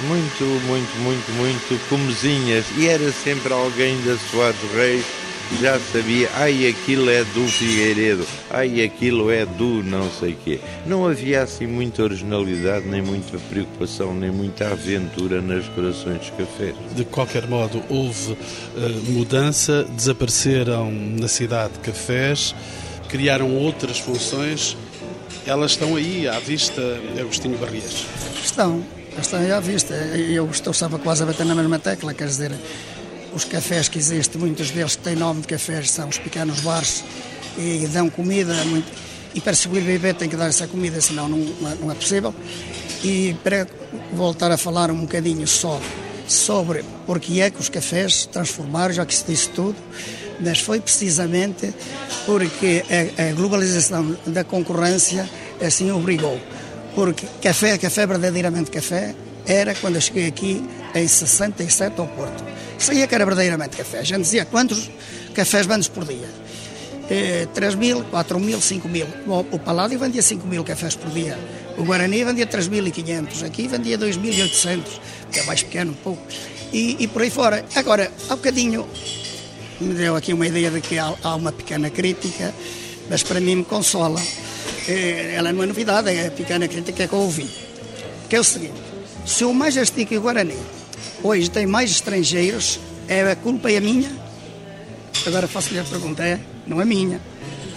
muito, 0.07 0.43
muito, 0.65 0.97
muito, 0.99 1.31
muito 1.33 1.89
comezinhas. 1.89 2.65
E 2.77 2.87
era 2.87 3.11
sempre 3.11 3.51
alguém 3.51 4.01
da 4.03 4.17
Soares 4.17 4.55
Reis 4.73 5.05
já 5.59 5.79
sabia, 5.79 6.29
ai 6.35 6.67
aquilo 6.67 7.09
é 7.09 7.23
do 7.23 7.47
Figueiredo, 7.47 8.25
ai 8.49 8.83
aquilo 8.83 9.29
é 9.31 9.45
do 9.45 9.83
não 9.83 10.09
sei 10.11 10.35
quê. 10.43 10.59
Não 10.85 11.05
havia 11.07 11.43
assim 11.43 11.67
muita 11.67 12.03
originalidade, 12.03 12.87
nem 12.87 13.01
muita 13.01 13.37
preocupação, 13.37 14.13
nem 14.13 14.31
muita 14.31 14.71
aventura 14.71 15.41
nas 15.41 15.65
decorações 15.65 16.19
dos 16.19 16.29
cafés. 16.31 16.75
De 16.95 17.05
qualquer 17.05 17.47
modo, 17.47 17.83
houve 17.89 18.31
uh, 18.31 19.11
mudança, 19.11 19.85
desapareceram 19.95 20.91
na 20.91 21.27
cidade 21.27 21.73
cafés, 21.81 22.55
criaram 23.09 23.55
outras 23.55 23.99
funções, 23.99 24.75
elas 25.45 25.71
estão 25.71 25.95
aí 25.95 26.27
à 26.27 26.39
vista, 26.39 26.81
Agostinho 27.19 27.57
Barrias. 27.57 28.05
Estão, 28.43 28.83
estão 29.21 29.39
aí 29.39 29.51
à 29.51 29.59
vista. 29.59 29.93
Eu 29.93 30.49
estou 30.49 30.73
sempre 30.73 30.99
quase 30.99 31.23
a 31.23 31.25
bater 31.25 31.45
na 31.45 31.53
mesma 31.53 31.79
tecla, 31.79 32.13
quer 32.13 32.27
dizer, 32.27 32.51
os 33.35 33.45
cafés 33.45 33.87
que 33.87 33.97
existem, 33.97 34.39
muitos 34.39 34.71
deles 34.71 34.95
que 34.95 35.03
têm 35.03 35.15
nome 35.15 35.41
de 35.41 35.47
cafés, 35.47 35.91
são 35.91 36.07
os 36.07 36.17
pequenos 36.17 36.59
bares 36.61 37.03
e 37.57 37.87
dão 37.87 38.09
comida. 38.09 38.53
Muito, 38.65 38.91
e 39.33 39.41
para 39.41 39.53
se 39.53 39.67
viver 39.67 40.13
tem 40.15 40.29
que 40.29 40.35
dar 40.35 40.47
essa 40.47 40.67
comida, 40.67 41.01
senão 41.01 41.27
não, 41.27 41.39
não 41.81 41.91
é 41.91 41.95
possível. 41.95 42.33
E 43.03 43.35
para 43.43 43.67
voltar 44.13 44.51
a 44.51 44.57
falar 44.57 44.91
um 44.91 45.01
bocadinho 45.01 45.47
só 45.47 45.79
sobre 46.27 46.85
porque 47.05 47.41
é 47.41 47.49
que 47.49 47.59
os 47.59 47.69
cafés 47.69 48.25
transformaram, 48.25 48.93
já 48.93 49.05
que 49.05 49.13
se 49.13 49.25
disse 49.25 49.49
tudo, 49.49 49.75
mas 50.39 50.59
foi 50.59 50.79
precisamente 50.79 51.73
porque 52.25 52.83
a, 53.17 53.29
a 53.29 53.33
globalização 53.33 54.15
da 54.27 54.43
concorrência 54.43 55.29
assim 55.61 55.91
obrigou. 55.91 56.39
Porque 56.95 57.25
café, 57.41 57.77
café 57.77 58.05
verdadeiramente 58.05 58.69
café, 58.69 59.15
era 59.45 59.73
quando 59.75 59.95
eu 59.95 60.01
cheguei 60.01 60.27
aqui 60.27 60.63
em 60.93 61.07
67 61.07 61.99
ao 61.99 62.07
Porto. 62.07 62.52
Saía 62.83 63.07
que 63.07 63.15
era 63.15 63.23
verdadeiramente 63.23 63.77
café. 63.77 63.99
A 63.99 64.03
gente 64.03 64.27
dizia 64.27 64.43
quantos 64.45 64.91
cafés 65.33 65.65
vendes 65.65 65.87
por 65.87 66.03
dia? 66.03 66.27
Eh, 67.09 67.47
3 67.53 67.75
mil, 67.75 68.03
4 68.11 68.39
mil, 68.39 68.59
5 68.59 68.89
mil. 68.89 69.07
O 69.25 69.59
Paládio 69.59 69.97
vendia 69.97 70.21
5 70.21 70.45
mil 70.45 70.65
cafés 70.65 70.95
por 70.95 71.09
dia. 71.11 71.39
O 71.77 71.85
Guarani 71.85 72.25
vendia 72.25 72.45
3.500. 72.45 73.45
Aqui 73.47 73.69
vendia 73.69 73.97
2.800, 73.97 74.83
que 75.31 75.39
é 75.39 75.43
mais 75.43 75.63
pequeno 75.63 75.91
um 75.91 75.95
pouco. 75.95 76.21
E, 76.73 76.97
e, 76.99 77.07
por 77.07 77.21
aí 77.21 77.29
fora. 77.29 77.63
Agora, 77.73 78.11
há 78.27 78.35
bocadinho 78.35 78.85
me 79.79 79.93
deu 79.93 80.17
aqui 80.17 80.33
uma 80.33 80.45
ideia 80.45 80.69
de 80.69 80.81
que 80.81 80.99
há, 80.99 81.13
há 81.23 81.35
uma 81.35 81.53
pequena 81.53 81.89
crítica, 81.89 82.53
mas 83.09 83.23
para 83.23 83.39
mim 83.39 83.55
me 83.55 83.63
consola. 83.63 84.21
Eh, 84.89 85.35
ela 85.37 85.53
não 85.53 85.63
é 85.63 85.67
novidade, 85.67 86.09
é 86.09 86.27
a 86.27 86.31
pequena 86.31 86.67
crítica 86.67 87.07
que 87.07 87.13
eu 87.13 87.19
ouvi. 87.19 87.49
Que 88.27 88.35
é 88.35 88.39
o 88.41 88.43
seguinte: 88.43 88.75
se 89.25 89.45
o 89.45 89.53
Majestic 89.53 90.11
e 90.11 90.17
o 90.17 90.21
Guarani 90.21 90.82
hoje 91.23 91.49
tem 91.49 91.65
mais 91.65 91.89
estrangeiros, 91.89 92.79
é 93.07 93.21
a 93.31 93.35
culpa 93.35 93.71
é 93.71 93.79
minha? 93.79 94.11
Agora 95.25 95.47
faço-lhe 95.47 95.79
a 95.79 95.83
pergunta, 95.83 96.23
é? 96.23 96.39
Não 96.67 96.81
é 96.81 96.85
minha. 96.85 97.19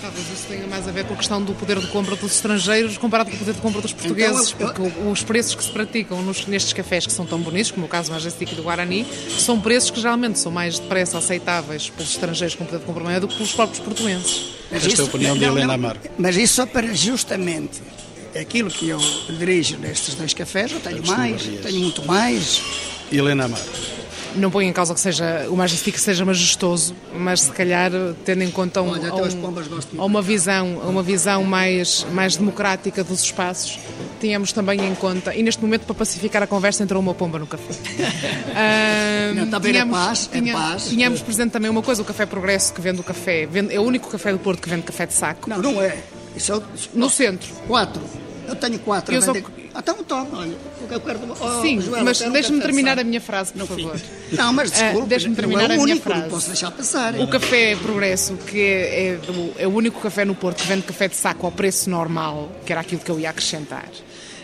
Talvez 0.00 0.24
isso 0.32 0.46
tenha 0.48 0.66
mais 0.66 0.86
a 0.86 0.92
ver 0.92 1.04
com 1.04 1.14
a 1.14 1.16
questão 1.16 1.42
do 1.42 1.52
poder 1.54 1.80
de 1.80 1.86
compra 1.88 2.14
dos 2.14 2.32
estrangeiros 2.32 2.96
comparado 2.96 3.30
com 3.30 3.36
o 3.36 3.38
poder 3.38 3.54
de 3.54 3.60
compra 3.60 3.80
dos 3.80 3.90
então, 3.90 4.02
portugueses, 4.02 4.52
então, 4.52 4.68
eu, 4.68 4.84
eu... 4.84 4.90
porque 4.90 5.08
os 5.08 5.22
preços 5.22 5.54
que 5.54 5.64
se 5.64 5.70
praticam 5.70 6.22
nos, 6.22 6.46
nestes 6.46 6.72
cafés 6.72 7.06
que 7.06 7.12
são 7.12 7.26
tão 7.26 7.40
bonitos, 7.40 7.72
como 7.72 7.86
o 7.86 7.88
caso 7.88 8.12
Majestic 8.12 8.54
do 8.54 8.62
Guarani, 8.62 9.06
são 9.38 9.60
preços 9.60 9.90
que 9.90 10.00
geralmente 10.00 10.38
são 10.38 10.52
mais 10.52 10.78
depressa 10.78 11.18
aceitáveis 11.18 11.90
pelos 11.90 12.10
estrangeiros 12.10 12.54
com 12.54 12.64
poder 12.64 12.78
de 12.78 12.84
compra 12.84 13.02
maior 13.02 13.20
do 13.20 13.28
que 13.28 13.34
pelos 13.34 13.52
próprios 13.52 13.80
portugueses. 13.80 14.50
Mas 14.70 14.82
Esta 14.82 14.88
isso, 14.88 15.02
é 15.02 15.04
a 15.04 15.08
opinião 15.08 15.34
não, 15.34 15.38
de 15.38 15.44
Helena 15.44 15.74
Amaro. 15.74 16.00
Mas 16.16 16.36
isso 16.36 16.54
só 16.54 16.66
para 16.66 16.94
justamente 16.94 17.80
aquilo 18.38 18.70
que 18.70 18.88
eu 18.88 18.98
dirijo 19.38 19.76
nestes 19.78 20.14
dois 20.14 20.34
cafés, 20.34 20.72
eu 20.72 20.80
tenho 20.80 21.04
mais, 21.06 21.42
tenho 21.42 21.80
muito 21.80 22.04
mais. 22.04 22.62
Helena 23.10 23.44
Amaro. 23.44 23.62
Não 24.36 24.50
ponho 24.50 24.68
em 24.68 24.72
causa 24.72 24.92
que 24.92 25.00
seja 25.00 25.46
o 25.48 25.56
Majestic 25.56 25.98
seja 25.98 26.24
majestoso, 26.24 26.94
mas 27.14 27.42
se 27.42 27.50
calhar 27.50 27.90
tendo 28.24 28.42
em 28.42 28.50
conta 28.50 28.82
um, 28.82 28.90
Olha, 28.90 29.14
um, 29.14 30.04
uma 30.04 30.20
visão, 30.20 30.78
uma 30.84 31.02
visão 31.02 31.42
mais, 31.42 32.06
mais 32.12 32.36
democrática 32.36 33.02
dos 33.02 33.22
espaços, 33.22 33.78
tínhamos 34.20 34.52
também 34.52 34.84
em 34.84 34.94
conta, 34.94 35.34
e 35.34 35.42
neste 35.42 35.62
momento 35.62 35.86
para 35.86 35.94
pacificar 35.94 36.42
a 36.42 36.46
conversa 36.46 36.82
entrou 36.82 37.00
uma 37.00 37.14
pomba 37.14 37.38
no 37.38 37.46
café. 37.46 37.72
uh, 37.72 39.46
Não, 39.46 39.60
tínhamos, 39.60 39.96
paz, 39.96 40.28
tinha, 40.30 40.52
paz. 40.52 40.88
Tínhamos 40.88 41.22
presente 41.22 41.52
também 41.52 41.70
uma 41.70 41.82
coisa, 41.82 42.02
o 42.02 42.04
Café 42.04 42.26
Progresso 42.26 42.74
que 42.74 42.80
vende 42.80 43.00
o 43.00 43.04
café, 43.04 43.46
vende, 43.46 43.74
é 43.74 43.80
o 43.80 43.82
único 43.82 44.10
café 44.10 44.32
do 44.32 44.38
Porto 44.38 44.60
que 44.60 44.68
vende 44.68 44.82
café 44.82 45.06
de 45.06 45.14
saco. 45.14 45.48
Não, 45.48 45.62
não 45.62 45.80
é. 45.80 45.96
Isso 46.36 46.52
é 46.52 46.56
o, 46.56 46.62
no 46.92 47.08
centro. 47.08 47.54
Quatro. 47.66 48.02
Eu 48.46 48.54
tenho 48.54 48.78
quatro. 48.78 49.14
Eu 49.14 49.22
só... 49.22 49.32
Então 49.78 50.02
toma, 50.04 50.38
olha. 50.38 50.56
Eu 50.90 51.00
quero... 51.00 51.20
Oh, 51.40 51.62
Sim, 51.62 51.80
mas 52.02 52.20
deixa-me 52.20 52.60
terminar 52.60 52.98
a 52.98 53.04
minha 53.04 53.20
frase, 53.20 53.52
por 53.52 53.58
não 53.58 53.66
favor. 53.66 54.00
Não, 54.32 54.52
mas 54.52 54.72
ah, 54.72 54.84
desculpe, 54.84 55.06
uh, 55.06 55.08
deixa-me 55.08 55.36
terminar 55.36 55.70
é 55.70 55.74
a 55.74 55.78
minha 55.78 55.96
frase. 55.96 56.22
Não 56.22 56.30
posso 56.30 56.46
deixar 56.48 56.70
passar. 56.70 57.14
O 57.16 57.28
Café 57.28 57.76
Progresso, 57.76 58.34
que 58.36 58.60
é, 58.60 59.08
é, 59.08 59.16
do, 59.16 59.52
é 59.58 59.66
o 59.66 59.70
único 59.70 60.00
café 60.00 60.24
no 60.24 60.34
Porto 60.34 60.62
que 60.62 60.68
vende 60.68 60.82
café 60.82 61.08
de 61.08 61.16
saco 61.16 61.46
ao 61.46 61.52
preço 61.52 61.90
normal, 61.90 62.50
que 62.64 62.72
era 62.72 62.80
aquilo 62.80 63.00
que 63.00 63.10
eu 63.10 63.20
ia 63.20 63.30
acrescentar. 63.30 63.88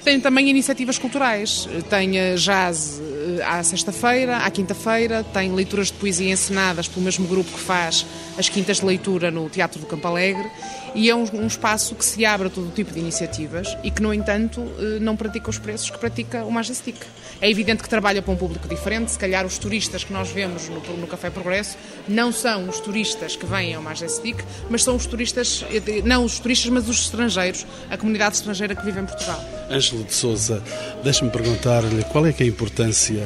Tem 0.05 0.19
também 0.21 0.51
iniciativas 0.51 0.99
culturais. 0.99 1.69
Tem 1.89 2.13
jazz 2.37 3.01
à 3.47 3.63
sexta-feira, 3.63 4.39
à 4.39 4.51
quinta-feira, 4.51 5.25
tem 5.33 5.53
leituras 5.55 5.89
de 5.89 5.95
poesia 5.95 6.33
encenadas 6.33 6.89
pelo 6.89 7.05
mesmo 7.05 7.27
grupo 7.27 7.51
que 7.53 7.61
faz 7.61 8.05
as 8.37 8.49
quintas 8.49 8.79
de 8.79 8.87
leitura 8.87 9.31
no 9.31 9.49
Teatro 9.49 9.81
do 9.81 9.87
Campo 9.87 10.09
Alegre 10.09 10.51
e 10.95 11.09
é 11.09 11.15
um, 11.15 11.25
um 11.33 11.47
espaço 11.47 11.95
que 11.95 12.05
se 12.05 12.25
abre 12.27 12.49
a 12.49 12.51
todo 12.51 12.71
tipo 12.73 12.93
de 12.93 12.99
iniciativas 12.99 13.77
e 13.83 13.91
que, 13.91 14.03
no 14.03 14.13
entanto, 14.13 14.61
eh, 14.79 14.99
não 15.01 15.17
pratica 15.17 15.49
os 15.49 15.59
preços 15.59 15.89
que 15.89 15.99
pratica 15.99 16.45
o 16.45 16.51
Majestic. 16.51 16.97
É 17.41 17.51
evidente 17.51 17.83
que 17.83 17.89
trabalha 17.89 18.21
para 18.21 18.33
um 18.33 18.37
público 18.37 18.69
diferente, 18.69 19.11
se 19.11 19.19
calhar 19.19 19.47
os 19.47 19.57
turistas 19.57 20.05
que 20.05 20.13
nós 20.13 20.31
vemos 20.31 20.69
no, 20.69 20.81
no 20.97 21.07
Café 21.07 21.31
Progresso 21.31 21.77
não 22.07 22.31
são 22.31 22.69
os 22.69 22.79
turistas 22.81 23.37
que 23.37 23.47
vêm 23.47 23.75
ao 23.75 23.83
Majestic, 23.83 24.37
mas 24.69 24.83
são 24.83 24.97
os 24.97 25.07
turistas, 25.07 25.65
não 26.05 26.25
os 26.25 26.39
turistas, 26.39 26.71
mas 26.71 26.89
os 26.89 27.03
estrangeiros, 27.03 27.65
a 27.91 27.97
comunidade 27.97 28.37
estrangeira 28.37 28.75
que 28.75 28.85
vive 28.85 29.01
em 29.01 29.07
Portugal. 29.07 29.43
Ângelo 29.71 30.05
de 30.05 30.13
Souza, 30.13 30.63
deixe-me 31.03 31.31
perguntar-lhe 31.31 32.05
qual 32.05 32.27
é 32.27 32.33
é 32.41 32.45
a 32.45 32.47
importância 32.47 33.22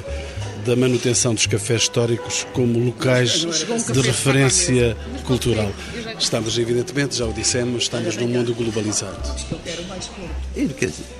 da 0.67 0.75
manutenção 0.75 1.33
dos 1.33 1.47
cafés 1.47 1.83
históricos 1.83 2.45
como 2.53 2.79
locais 2.79 3.47
de 3.93 4.01
referência 4.01 4.97
cultural. 5.25 5.71
Estamos, 6.19 6.59
evidentemente, 6.59 7.17
já 7.17 7.25
o 7.25 7.33
dissemos, 7.33 7.85
estamos 7.85 8.17
num 8.17 8.27
mundo 8.27 8.53
globalizado. 8.53 9.17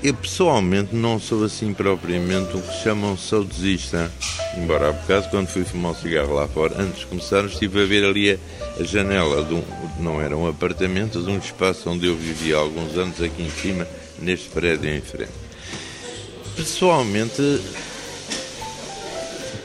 Eu 0.03 0.15
pessoalmente 0.15 0.97
não 0.97 1.21
sou 1.21 1.45
assim 1.45 1.73
propriamente 1.73 2.57
o 2.57 2.61
que 2.61 2.83
chamam 2.83 3.17
saudosista. 3.17 4.11
Embora 4.57 4.89
há 4.89 4.93
bocado, 4.93 5.29
quando 5.29 5.47
fui 5.47 5.65
fumar 5.65 5.93
um 5.93 5.95
cigarro 5.95 6.35
lá 6.35 6.49
fora, 6.49 6.83
antes 6.83 7.01
de 7.01 7.07
começar, 7.07 7.45
estive 7.45 7.83
a 7.83 7.87
ver 7.87 8.05
ali 8.05 8.33
a, 8.33 8.39
a 8.81 8.85
janela 8.85 9.45
de 9.45 9.55
um, 9.55 9.63
não 10.01 10.21
era 10.21 10.37
um 10.37 10.49
apartamento, 10.49 11.23
de 11.23 11.31
um 11.31 11.39
espaço 11.39 11.89
onde 11.89 12.07
eu 12.07 12.17
vivia 12.17 12.57
há 12.57 12.61
alguns 12.61 12.97
anos 12.97 13.23
aqui 13.23 13.43
em 13.43 13.51
cima, 13.51 13.87
neste 14.19 14.49
prédio 14.49 14.91
em 14.91 15.01
frente. 15.01 15.31
Pessoalmente, 16.57 17.61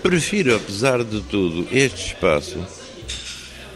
prefiro, 0.02 0.56
apesar 0.56 1.04
de 1.04 1.22
tudo, 1.22 1.68
este 1.72 2.08
espaço 2.08 2.60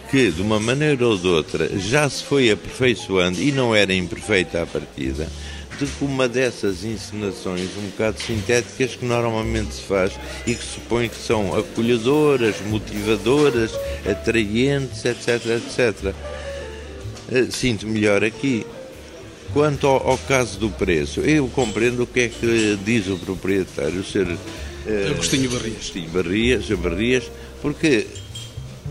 que, 0.10 0.32
de 0.32 0.42
uma 0.42 0.60
maneira 0.60 1.08
ou 1.08 1.18
de 1.18 1.28
outra, 1.28 1.70
já 1.80 2.10
se 2.10 2.24
foi 2.24 2.52
aperfeiçoando 2.52 3.42
e 3.42 3.52
não 3.52 3.76
era 3.76 3.94
imperfeita 3.94 4.62
à 4.62 4.66
partida, 4.66 5.28
do 5.80 5.86
que 5.86 6.06
uma 6.06 6.28
dessas 6.28 6.84
encenações 6.84 7.70
um 7.78 7.90
bocado 7.90 8.22
sintéticas 8.22 8.96
que 8.96 9.06
normalmente 9.06 9.76
se 9.76 9.82
faz 9.82 10.14
e 10.48 10.56
que 10.56 10.64
supõe 10.64 11.10
que 11.10 11.18
são 11.18 11.54
acolhedoras, 11.54 12.56
motivadoras, 12.62 13.72
atraentes, 14.10 15.04
etc, 15.04 15.46
etc. 15.48 16.16
Eh, 17.32 17.48
sinto 17.50 17.88
melhor 17.88 18.24
aqui. 18.24 18.66
Quanto 19.54 19.88
ao, 19.88 20.12
ao, 20.12 20.18
caso 20.18 20.60
do 20.60 20.70
preço, 20.70 21.22
eu 21.22 21.48
compreendo 21.50 22.04
o 22.04 22.08
que 22.08 22.22
é 22.22 22.28
que 22.30 22.78
diz 22.84 23.08
o 23.08 23.18
proprietário, 23.18 24.00
o 24.00 24.04
ser 24.04 24.28
Agostinho 25.12 25.50
Barrias. 25.50 25.76
Agostinho 25.76 26.10
Barrias, 26.10 26.70
Barrias, 26.70 27.24
porque 27.62 28.08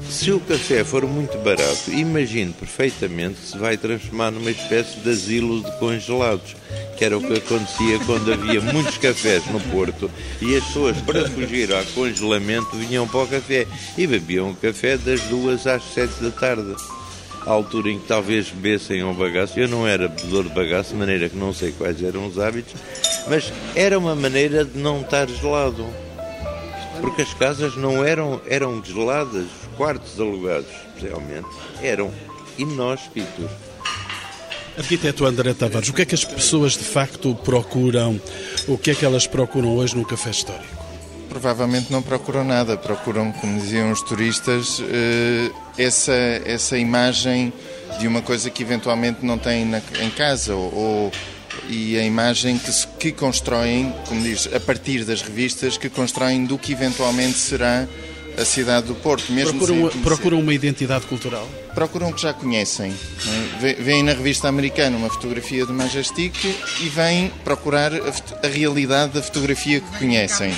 se 0.09 0.33
o 0.33 0.40
café 0.40 0.83
for 0.83 1.07
muito 1.07 1.38
barato, 1.38 1.90
imagine 1.92 2.52
perfeitamente 2.52 3.40
que 3.40 3.46
se 3.46 3.59
vai 3.59 3.76
transformar 3.76 4.33
numa 4.33 4.50
espécie 4.50 4.98
de 4.98 5.11
asilo 5.11 5.62
de 5.62 5.70
congelados, 5.78 6.57
que 6.96 7.04
era 7.04 7.16
o 7.16 7.20
que 7.20 7.35
acontecia 7.35 7.98
quando 8.04 8.33
havia 8.33 8.61
muitos 8.61 8.98
cafés 8.98 9.44
no 9.46 9.61
Porto 9.61 10.11
e 10.42 10.57
as 10.57 10.64
pessoas, 10.64 10.96
para 11.02 11.28
fugir 11.30 11.72
ao 11.72 11.85
congelamento, 11.87 12.76
vinham 12.76 13.07
para 13.07 13.22
o 13.22 13.28
café 13.28 13.66
e 13.96 14.07
bebiam 14.07 14.50
o 14.50 14.57
café 14.57 14.96
das 14.96 15.20
duas 15.22 15.66
às 15.66 15.83
sete 15.94 16.20
da 16.20 16.30
tarde. 16.30 16.74
À 17.46 17.50
altura 17.50 17.90
em 17.90 17.98
que 17.98 18.09
talvez 18.09 18.48
bebessem 18.50 19.04
um 19.04 19.12
bagaço, 19.14 19.59
eu 19.61 19.68
não 19.68 19.87
era 19.87 20.09
bebedor 20.09 20.44
de 20.44 20.54
bagaço, 20.54 20.90
de 20.90 20.96
maneira 20.96 21.28
que 21.28 21.37
não 21.37 21.52
sei 21.52 21.72
quais 21.72 22.02
eram 22.02 22.26
os 22.26 22.38
hábitos, 22.38 22.74
mas 23.28 23.52
era 23.74 23.98
uma 23.98 24.14
maneira 24.14 24.64
de 24.64 24.78
não 24.78 25.02
estar 25.02 25.28
gelado 25.28 25.87
porque 27.04 27.20
as 27.20 27.35
casas 27.35 27.76
não 27.76 28.02
eram, 28.02 28.40
eram 28.46 28.83
geladas, 28.83 29.44
os 29.44 29.76
quartos 29.76 30.18
alugados, 30.18 30.70
especialmente, 30.96 31.48
eram 31.83 32.11
inóspitos. 32.57 33.50
Arquiteto 34.78 35.26
André 35.26 35.52
Tavares, 35.54 35.90
o 35.90 35.92
que 35.92 36.02
é 36.02 36.04
que 36.07 36.14
as 36.14 36.24
pessoas 36.24 36.72
de 36.72 36.85
facto 36.85 37.35
procuram? 37.44 38.20
O 38.66 38.78
que 38.78 38.90
é 38.90 38.94
que 38.94 39.04
elas 39.04 39.26
procuram 39.26 39.76
hoje 39.76 39.96
no 39.96 40.04
café 40.04 40.30
histórico? 40.30 40.64
Provavelmente 41.28 41.92
não 41.92 42.02
procuram 42.02 42.42
nada, 42.42 42.76
procuram, 42.76 43.33
como 43.33 43.61
diziam 43.61 43.92
os 43.92 44.00
turistas, 44.00 44.83
eh, 44.88 45.50
essa, 45.78 46.12
essa 46.44 46.78
imagem 46.78 47.52
de 47.98 48.06
uma 48.06 48.22
coisa 48.22 48.50
que 48.50 48.62
eventualmente 48.62 49.24
não 49.24 49.38
têm 49.38 49.66
em 50.00 50.10
casa 50.10 50.54
ou, 50.54 51.12
e 51.68 51.98
a 51.98 52.04
imagem 52.04 52.58
que, 52.58 52.72
se, 52.72 52.87
que 52.98 53.12
constroem, 53.12 53.94
como 54.08 54.22
diz, 54.22 54.48
a 54.52 54.60
partir 54.60 55.04
das 55.04 55.22
revistas, 55.22 55.76
que 55.76 55.88
constroem 55.88 56.44
do 56.44 56.58
que 56.58 56.72
eventualmente 56.72 57.38
será 57.38 57.87
a 58.37 58.44
cidade 58.44 58.88
do 58.88 58.94
Porto. 58.96 59.32
Mesmo 59.32 59.58
procuram, 59.58 60.02
procuram 60.02 60.40
uma 60.40 60.52
identidade 60.52 61.06
cultural? 61.06 61.48
Procuram 61.74 62.10
o 62.10 62.12
que 62.12 62.22
já 62.22 62.32
conhecem. 62.32 62.92
É? 63.62 63.74
Vêm 63.74 64.02
na 64.02 64.12
revista 64.12 64.48
americana 64.48 64.96
uma 64.96 65.08
fotografia 65.08 65.64
do 65.64 65.72
Majestic 65.72 66.34
e 66.80 66.88
vêm 66.88 67.30
procurar 67.44 67.92
a, 67.94 68.46
a 68.46 68.48
realidade 68.48 69.12
da 69.12 69.22
fotografia 69.22 69.80
que 69.80 69.98
conhecem. 69.98 70.52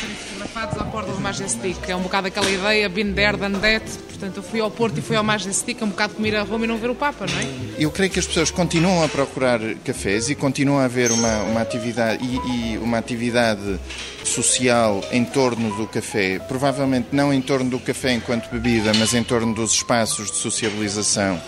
À 0.78 0.84
porta 0.84 1.12
do 1.12 1.20
Majestic, 1.20 1.88
é 1.88 1.96
um 1.96 2.02
bocado 2.02 2.28
aquela 2.28 2.50
ideia, 2.50 2.88
been 2.88 3.12
there, 3.12 3.36
done 3.36 3.58
that, 3.58 3.84
Portanto, 4.16 4.38
eu 4.38 4.42
fui 4.42 4.60
ao 4.60 4.70
Porto 4.70 4.98
e 4.98 5.02
fui 5.02 5.14
ao 5.14 5.22
Majestic, 5.22 5.82
um 5.82 5.88
bocado 5.88 6.14
comer 6.14 6.36
a 6.36 6.42
Roma 6.42 6.64
e 6.64 6.68
não 6.68 6.78
ver 6.78 6.88
o 6.88 6.94
Papa, 6.94 7.26
não 7.26 7.38
é? 7.38 7.46
Eu 7.78 7.90
creio 7.90 8.10
que 8.10 8.18
as 8.18 8.26
pessoas 8.26 8.50
continuam 8.50 9.04
a 9.04 9.08
procurar 9.08 9.60
cafés 9.84 10.30
e 10.30 10.34
continuam 10.34 10.78
a 10.78 10.86
haver 10.86 11.12
uma, 11.12 11.42
uma 11.42 11.60
atividade 11.60 12.24
e, 12.24 12.72
e 12.72 12.78
uma 12.78 12.96
atividade 12.96 13.78
social 14.24 15.04
em 15.12 15.22
torno 15.22 15.70
do 15.76 15.86
café, 15.86 16.38
provavelmente 16.38 17.08
não 17.12 17.30
em 17.30 17.42
torno 17.42 17.68
do 17.68 17.78
café 17.78 18.14
enquanto 18.14 18.48
bebida, 18.48 18.92
mas 18.94 19.12
em 19.12 19.22
torno 19.22 19.52
dos 19.52 19.72
espaços 19.72 20.30
de 20.30 20.38
sociabilização 20.38 21.38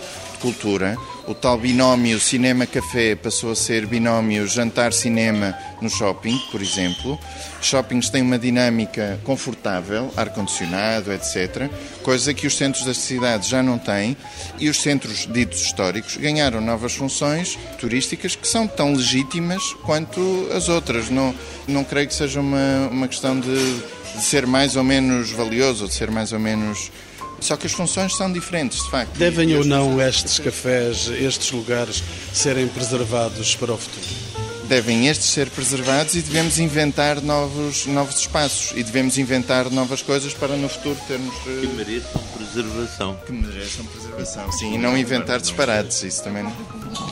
cultura. 0.42 0.94
O 1.28 1.34
tal 1.34 1.58
binómio 1.58 2.18
cinema-café 2.18 3.14
passou 3.14 3.52
a 3.52 3.54
ser 3.54 3.84
binómio 3.84 4.48
jantar-cinema 4.48 5.54
no 5.78 5.90
shopping, 5.90 6.38
por 6.50 6.62
exemplo. 6.62 7.20
Shoppings 7.60 8.08
têm 8.08 8.22
uma 8.22 8.38
dinâmica 8.38 9.20
confortável, 9.24 10.10
ar-condicionado, 10.16 11.12
etc., 11.12 11.70
coisa 12.02 12.32
que 12.32 12.46
os 12.46 12.56
centros 12.56 12.86
das 12.86 12.96
cidades 12.96 13.46
já 13.46 13.62
não 13.62 13.76
têm. 13.76 14.16
E 14.58 14.70
os 14.70 14.80
centros 14.80 15.26
ditos 15.30 15.60
históricos 15.60 16.16
ganharam 16.16 16.62
novas 16.62 16.94
funções 16.94 17.58
turísticas 17.78 18.34
que 18.34 18.48
são 18.48 18.66
tão 18.66 18.94
legítimas 18.94 19.74
quanto 19.84 20.48
as 20.54 20.70
outras. 20.70 21.10
Não, 21.10 21.34
não 21.66 21.84
creio 21.84 22.08
que 22.08 22.14
seja 22.14 22.40
uma, 22.40 22.88
uma 22.90 23.06
questão 23.06 23.38
de, 23.38 23.80
de 24.14 24.22
ser 24.22 24.46
mais 24.46 24.76
ou 24.76 24.82
menos 24.82 25.30
valioso, 25.30 25.88
de 25.88 25.92
ser 25.92 26.10
mais 26.10 26.32
ou 26.32 26.38
menos 26.38 26.90
só 27.40 27.56
que 27.56 27.66
as 27.66 27.72
funções 27.72 28.16
são 28.16 28.32
diferentes, 28.32 28.82
de 28.84 28.90
facto. 28.90 29.16
Devem 29.16 29.54
ou 29.56 29.64
não 29.64 30.00
estes 30.00 30.38
cafés, 30.38 31.08
estes 31.08 31.50
lugares, 31.52 32.02
serem 32.32 32.68
preservados 32.68 33.54
para 33.56 33.72
o 33.72 33.78
futuro? 33.78 34.38
Devem 34.68 35.08
estes 35.08 35.30
ser 35.30 35.48
preservados 35.48 36.14
e 36.14 36.20
devemos 36.20 36.58
inventar 36.58 37.22
novos, 37.22 37.86
novos 37.86 38.18
espaços 38.18 38.72
e 38.76 38.82
devemos 38.82 39.16
inventar 39.16 39.70
novas 39.70 40.02
coisas 40.02 40.34
para 40.34 40.56
no 40.56 40.68
futuro 40.68 40.98
termos. 41.08 41.34
Que 41.42 41.66
mereçam 41.68 42.22
preservação. 42.36 43.18
Que 43.24 43.32
mereçam 43.32 43.86
preservação, 43.86 44.52
sim, 44.52 44.74
e 44.74 44.78
não 44.78 44.96
inventar 44.98 45.40
disparates, 45.40 46.02
isso 46.02 46.22
também 46.22 46.42
não. 46.42 46.52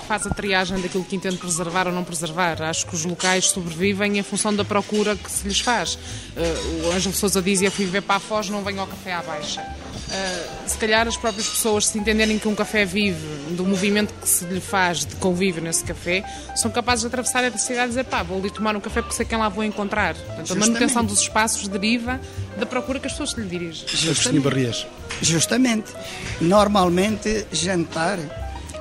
Faz 0.06 0.26
a 0.26 0.30
triagem 0.30 0.78
daquilo 0.82 1.02
que 1.02 1.16
entende 1.16 1.38
preservar 1.38 1.86
ou 1.86 1.94
não 1.94 2.04
preservar. 2.04 2.60
Acho 2.62 2.86
que 2.86 2.94
os 2.94 3.06
locais 3.06 3.46
sobrevivem 3.46 4.18
em 4.18 4.22
função 4.22 4.54
da 4.54 4.64
procura 4.64 5.16
que 5.16 5.30
se 5.30 5.48
lhes 5.48 5.58
faz. 5.58 5.94
Uh, 5.94 6.88
o 6.88 6.92
Ângelo 6.92 7.14
Sousa 7.14 7.40
dizia: 7.40 7.70
fui 7.70 7.86
viver 7.86 8.02
para 8.02 8.16
a 8.16 8.20
Foz, 8.20 8.50
não 8.50 8.62
venho 8.62 8.82
ao 8.82 8.86
café 8.86 9.14
à 9.14 9.22
baixa. 9.22 9.64
Uh, 10.06 10.68
se 10.68 10.78
calhar 10.78 11.08
as 11.08 11.16
próprias 11.16 11.48
pessoas, 11.48 11.86
se 11.86 11.98
entenderem 11.98 12.38
que 12.38 12.46
um 12.46 12.54
café 12.54 12.84
vive 12.84 13.18
do 13.50 13.64
movimento 13.64 14.14
que 14.14 14.28
se 14.28 14.44
lhe 14.44 14.60
faz 14.60 15.04
de 15.04 15.16
convívio 15.16 15.60
nesse 15.60 15.82
café, 15.82 16.22
são 16.54 16.70
capazes 16.70 17.00
de 17.00 17.08
atravessar 17.08 17.44
a 17.44 17.58
cidade 17.58 17.86
e 17.86 17.88
dizer 17.88 18.04
pá, 18.04 18.22
vou 18.22 18.38
ali 18.38 18.50
tomar 18.50 18.76
um 18.76 18.80
café 18.80 19.02
porque 19.02 19.16
sei 19.16 19.26
quem 19.26 19.36
lá 19.36 19.48
vou 19.48 19.64
encontrar. 19.64 20.14
Portanto, 20.14 20.52
a 20.52 20.56
manutenção 20.56 21.04
dos 21.04 21.20
espaços 21.20 21.66
deriva 21.66 22.20
da 22.56 22.64
procura 22.64 23.00
que 23.00 23.06
as 23.06 23.12
pessoas 23.12 23.32
lhe 23.32 23.48
dirigem. 23.48 23.86
Justamente. 23.88 24.86
Justamente. 25.20 25.92
Normalmente, 26.40 27.46
jantar 27.50 28.18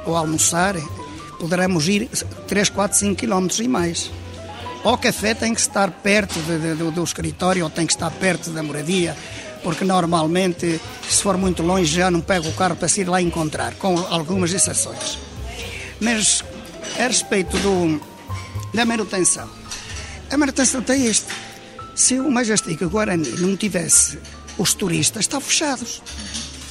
ou 0.06 0.16
almoçar, 0.16 0.76
poderemos 1.40 1.88
ir 1.88 2.08
3, 2.48 2.70
4, 2.70 2.98
5 2.98 3.16
quilómetros 3.16 3.60
e 3.60 3.68
mais. 3.68 4.12
O 4.84 4.96
café 4.96 5.34
tem 5.34 5.56
que 5.56 5.60
estar 5.60 5.90
perto 5.90 6.40
de, 6.42 6.60
de, 6.60 6.76
do, 6.76 6.92
do 6.92 7.04
escritório 7.04 7.64
ou 7.64 7.70
tem 7.72 7.88
que 7.88 7.94
estar 7.94 8.12
perto 8.12 8.52
da 8.52 8.62
moradia 8.62 9.18
porque 9.66 9.84
normalmente, 9.84 10.80
se 11.10 11.24
for 11.24 11.38
muito 11.38 11.64
longe, 11.64 11.96
já 11.96 12.12
não 12.12 12.22
pego 12.22 12.48
o 12.48 12.54
carro 12.54 12.76
para 12.76 12.88
ir 12.96 13.10
lá 13.10 13.20
encontrar, 13.20 13.74
com 13.74 13.98
algumas 13.98 14.54
exceções. 14.54 15.18
Mas 16.00 16.44
a 17.00 17.08
respeito 17.08 17.58
do, 17.58 18.00
da 18.76 18.86
manutenção, 18.86 19.50
a 20.30 20.38
manutenção 20.38 20.84
tem 20.84 21.08
isto. 21.08 21.34
Se 21.96 22.20
o 22.20 22.30
Majestic 22.30 22.80
Guarani 22.84 23.28
não 23.40 23.58
tivesse 23.58 24.20
os 24.56 24.76
turistas, 24.76 25.22
estão 25.22 25.42
fechados. 25.42 26.00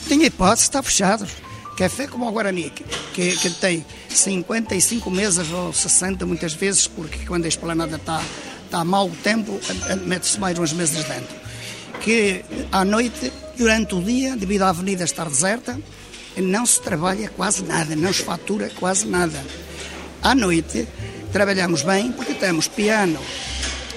Tem 0.09 0.22
hipótese, 0.22 0.62
está 0.62 0.80
fechados. 0.80 1.33
Café 1.76 2.07
como 2.07 2.28
o 2.28 2.30
Guarani, 2.30 2.70
que, 3.12 3.37
que 3.37 3.50
tem 3.50 3.85
55 4.09 5.11
mesas 5.11 5.50
ou 5.50 5.72
60 5.72 6.24
muitas 6.26 6.54
vezes, 6.54 6.87
porque 6.87 7.26
quando 7.26 7.46
a 7.46 7.48
esplanada 7.48 7.96
está, 7.96 8.22
está 8.64 8.85
mau 8.85 9.11
tempo, 9.24 9.59
mete-se 10.07 10.38
mais 10.38 10.57
umas 10.57 10.72
mesas 10.72 11.02
dentro 11.02 11.43
que 12.00 12.44
à 12.72 12.85
noite, 12.85 13.33
durante 13.57 13.94
o 13.94 14.02
dia, 14.02 14.37
devido 14.37 14.62
à 14.62 14.70
avenida 14.70 15.04
estar 15.04 15.28
deserta, 15.28 15.78
não 16.37 16.66
se 16.66 16.80
trabalha 16.80 17.28
quase 17.28 17.62
nada, 17.62 17.94
não 17.94 18.12
se 18.12 18.22
fatura 18.22 18.70
quase 18.78 19.07
nada. 19.07 19.42
À 20.22 20.35
noite, 20.35 20.88
trabalhamos 21.33 21.83
bem 21.83 22.12
porque 22.12 22.35
temos 22.35 22.68
piano 22.68 23.18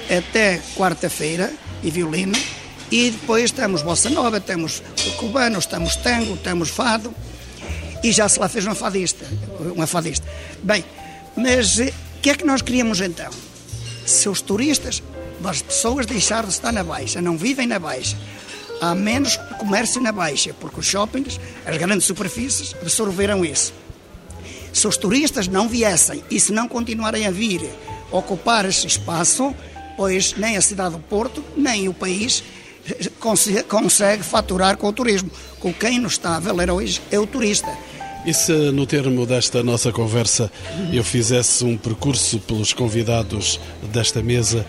até 0.09 0.61
quarta-feira 0.75 1.51
e 1.83 1.91
violino, 1.91 2.37
e 2.89 3.11
depois 3.11 3.51
temos 3.51 3.81
bossa 3.81 4.09
nova, 4.09 4.39
temos 4.39 4.81
cubanos, 5.17 5.65
temos 5.65 5.95
tango, 5.97 6.37
temos 6.37 6.69
fado, 6.69 7.13
e 8.03 8.11
já 8.11 8.29
se 8.29 8.39
lá 8.39 8.47
fez 8.47 8.65
uma 8.65 8.75
fadista. 8.75 9.25
Uma 9.75 9.87
fadista. 9.87 10.25
Bem, 10.63 10.83
mas 11.35 11.79
eh, 11.79 11.93
o 12.17 12.21
que 12.21 12.29
é 12.29 12.35
que 12.35 12.45
nós 12.45 12.61
queríamos 12.61 13.01
então? 13.01 13.29
Se 14.05 14.29
os 14.29 14.41
turistas 14.41 15.03
as 15.43 15.61
pessoas 15.61 16.05
deixaram 16.05 16.47
de 16.47 16.53
estar 16.53 16.71
na 16.71 16.83
Baixa, 16.83 17.21
não 17.21 17.37
vivem 17.37 17.67
na 17.67 17.79
Baixa, 17.79 18.17
há 18.81 18.93
menos 18.93 19.37
comércio 19.57 20.01
na 20.01 20.11
Baixa, 20.11 20.53
porque 20.59 20.79
os 20.79 20.85
shoppings, 20.85 21.39
as 21.65 21.77
grandes 21.77 22.05
superfícies, 22.05 22.75
absorveram 22.81 23.43
isso. 23.43 23.73
Se 24.73 24.87
os 24.87 24.97
turistas 24.97 25.47
não 25.47 25.67
viessem 25.67 26.23
e 26.29 26.39
se 26.39 26.51
não 26.51 26.67
continuarem 26.67 27.25
a 27.25 27.31
vir 27.31 27.61
ocupar 28.11 28.65
esse 28.65 28.85
espaço, 28.85 29.55
pois 29.95 30.35
nem 30.37 30.55
a 30.57 30.61
cidade 30.61 30.95
do 30.95 30.99
Porto, 30.99 31.43
nem 31.55 31.89
o 31.89 31.93
país 31.93 32.43
consegue 33.69 34.23
faturar 34.23 34.77
com 34.77 34.87
o 34.87 34.93
turismo. 34.93 35.29
Com 35.59 35.73
quem 35.73 35.99
nos 35.99 36.13
está 36.13 36.35
a 36.35 36.39
valer 36.39 36.69
hoje 36.69 37.01
é 37.11 37.19
o 37.19 37.27
turista. 37.27 37.67
E 38.25 38.33
se 38.33 38.51
no 38.71 38.85
termo 38.85 39.25
desta 39.25 39.63
nossa 39.63 39.91
conversa 39.91 40.51
eu 40.91 41.03
fizesse 41.03 41.63
um 41.63 41.77
percurso 41.77 42.39
pelos 42.39 42.73
convidados 42.73 43.59
desta 43.91 44.21
mesa 44.21 44.65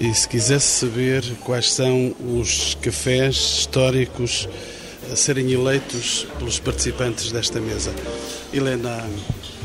e 0.00 0.14
se 0.14 0.26
quisesse 0.26 0.66
saber 0.66 1.22
quais 1.44 1.70
são 1.70 2.14
os 2.18 2.74
cafés 2.80 3.36
históricos 3.36 4.48
a 5.12 5.14
serem 5.14 5.52
eleitos 5.52 6.26
pelos 6.38 6.58
participantes 6.58 7.30
desta 7.30 7.60
mesa? 7.60 7.94
Helena. 8.50 9.06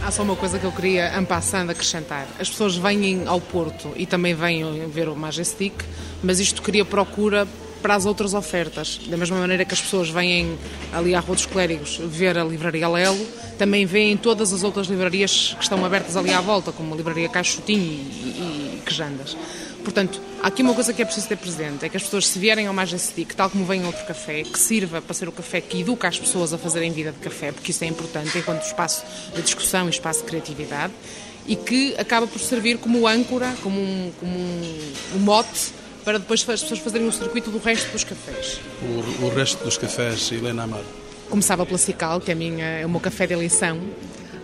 Há 0.04 0.12
só 0.12 0.24
uma 0.24 0.36
coisa 0.36 0.60
que 0.60 0.66
eu 0.66 0.74
queria, 0.74 1.18
ampassando, 1.18 1.72
acrescentar. 1.72 2.28
As 2.38 2.50
pessoas 2.50 2.76
vêm 2.76 3.24
ao 3.26 3.40
Porto 3.40 3.94
e 3.96 4.06
também 4.06 4.36
vêm 4.36 4.90
ver 4.90 5.08
o 5.08 5.16
Majestic, 5.16 5.74
mas 6.22 6.42
isto 6.42 6.62
cria 6.62 6.84
procura 6.84 7.48
para 7.82 7.96
as 7.96 8.06
outras 8.06 8.34
ofertas. 8.34 9.00
Da 9.08 9.16
mesma 9.16 9.38
maneira 9.38 9.64
que 9.64 9.74
as 9.74 9.80
pessoas 9.80 10.10
vêm 10.10 10.58
ali 10.92 11.16
à 11.16 11.22
Rua 11.22 11.36
dos 11.36 11.46
Clérigos 11.46 11.98
ver 12.04 12.38
a 12.38 12.44
Livraria 12.44 12.90
Lelo, 12.90 13.26
também 13.58 13.86
vêm 13.86 14.18
todas 14.18 14.52
as 14.52 14.64
outras 14.64 14.88
livrarias 14.88 15.56
que 15.58 15.64
estão 15.64 15.84
abertas 15.86 16.18
ali 16.18 16.34
à 16.34 16.42
volta, 16.42 16.74
como 16.74 16.94
a 16.94 16.98
Livraria 16.98 17.30
Caixotim 17.30 17.78
e, 17.78 17.78
e, 17.78 18.80
e 18.80 18.82
Quejandas. 18.86 19.38
Portanto, 19.86 20.20
há 20.42 20.48
aqui 20.48 20.64
uma 20.64 20.74
coisa 20.74 20.92
que 20.92 21.02
é 21.02 21.06
preciso 21.06 21.28
ter 21.28 21.38
presente, 21.38 21.86
é 21.86 21.90
que 21.90 21.96
as 21.96 22.02
pessoas 22.02 22.28
se 22.28 22.40
vierem 22.40 22.66
ao 22.66 22.74
Majestic, 22.74 23.36
tal 23.36 23.52
como 23.52 23.72
a 23.72 23.86
outro 23.86 24.04
café, 24.06 24.42
que 24.42 24.60
sirva 24.60 25.00
para 25.00 25.14
ser 25.14 25.30
o 25.30 25.32
café 25.32 25.62
que 25.62 25.82
educa 25.82 26.08
as 26.08 26.18
pessoas 26.18 26.52
a 26.52 26.58
fazerem 26.58 26.92
vida 26.92 27.12
de 27.12 27.20
café, 27.20 27.52
porque 27.52 27.70
isso 27.70 27.84
é 27.84 27.88
importante 27.88 28.36
enquanto 28.36 28.64
espaço 28.64 29.06
de 29.36 29.44
discussão 29.44 29.86
e 29.86 29.92
espaço 29.92 30.22
de 30.22 30.26
criatividade, 30.26 30.92
e 31.48 31.56
que 31.56 31.96
acaba 32.00 32.26
por 32.26 32.40
servir 32.40 32.80
como 32.80 33.08
âncora, 33.08 33.54
como 33.62 33.80
um, 33.80 34.12
como 34.20 34.36
um, 34.36 34.94
um 35.18 35.20
mote 35.20 35.72
para 36.04 36.18
depois 36.18 36.42
as 36.50 36.62
pessoas 36.62 36.80
fazerem 36.80 37.06
o 37.06 37.10
um 37.10 37.14
circuito 37.14 37.52
do 37.52 37.60
resto 37.60 37.92
dos 37.92 38.04
cafés. 38.04 38.60
O, 38.82 39.26
o 39.26 39.30
resto 39.30 39.64
dos 39.64 39.78
cafés, 39.78 40.32
Helena 40.32 40.64
Amaro? 40.64 40.86
Começava 41.30 41.64
pela 41.64 41.78
Cical, 41.78 42.20
que 42.20 42.32
é, 42.32 42.34
a 42.34 42.38
minha, 42.38 42.66
é 42.66 42.86
o 42.86 42.90
meu 42.90 43.00
café 43.00 43.28
de 43.28 43.34
eleição, 43.34 43.80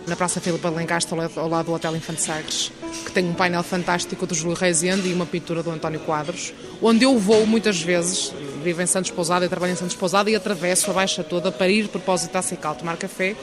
na 0.06 0.16
Praça 0.16 0.40
Filipe 0.40 0.66
Alencastre, 0.66 1.16
ao 1.36 1.48
lado 1.48 1.66
do 1.66 1.72
Hotel 1.72 1.94
Infante 1.96 2.22
Sagres, 2.22 2.72
que 3.04 3.12
tem 3.12 3.24
um 3.28 3.34
painel 3.34 3.62
fantástico 3.62 4.26
do 4.26 4.34
Júlio 4.34 4.56
Reisende 4.56 5.08
e 5.08 5.14
uma 5.14 5.26
pintura 5.26 5.62
do 5.62 5.70
António 5.70 6.00
Quadros, 6.00 6.52
onde 6.80 7.04
eu 7.04 7.18
vou 7.18 7.46
muitas 7.46 7.80
vezes, 7.80 8.32
vivo 8.62 8.82
em 8.82 8.86
Santos 8.86 9.10
Pousada 9.10 9.44
e 9.44 9.48
trabalho 9.48 9.72
em 9.72 9.76
Santos 9.76 9.96
Pousada 9.96 10.30
e 10.30 10.36
atravesso 10.36 10.90
a 10.90 10.94
Baixa 10.94 11.22
toda 11.22 11.52
para 11.52 11.68
ir 11.68 11.82
de 11.82 11.88
propósito 11.88 12.36
à 12.36 12.42
Cical 12.42 12.74
tomar 12.74 12.96
café, 12.96 13.36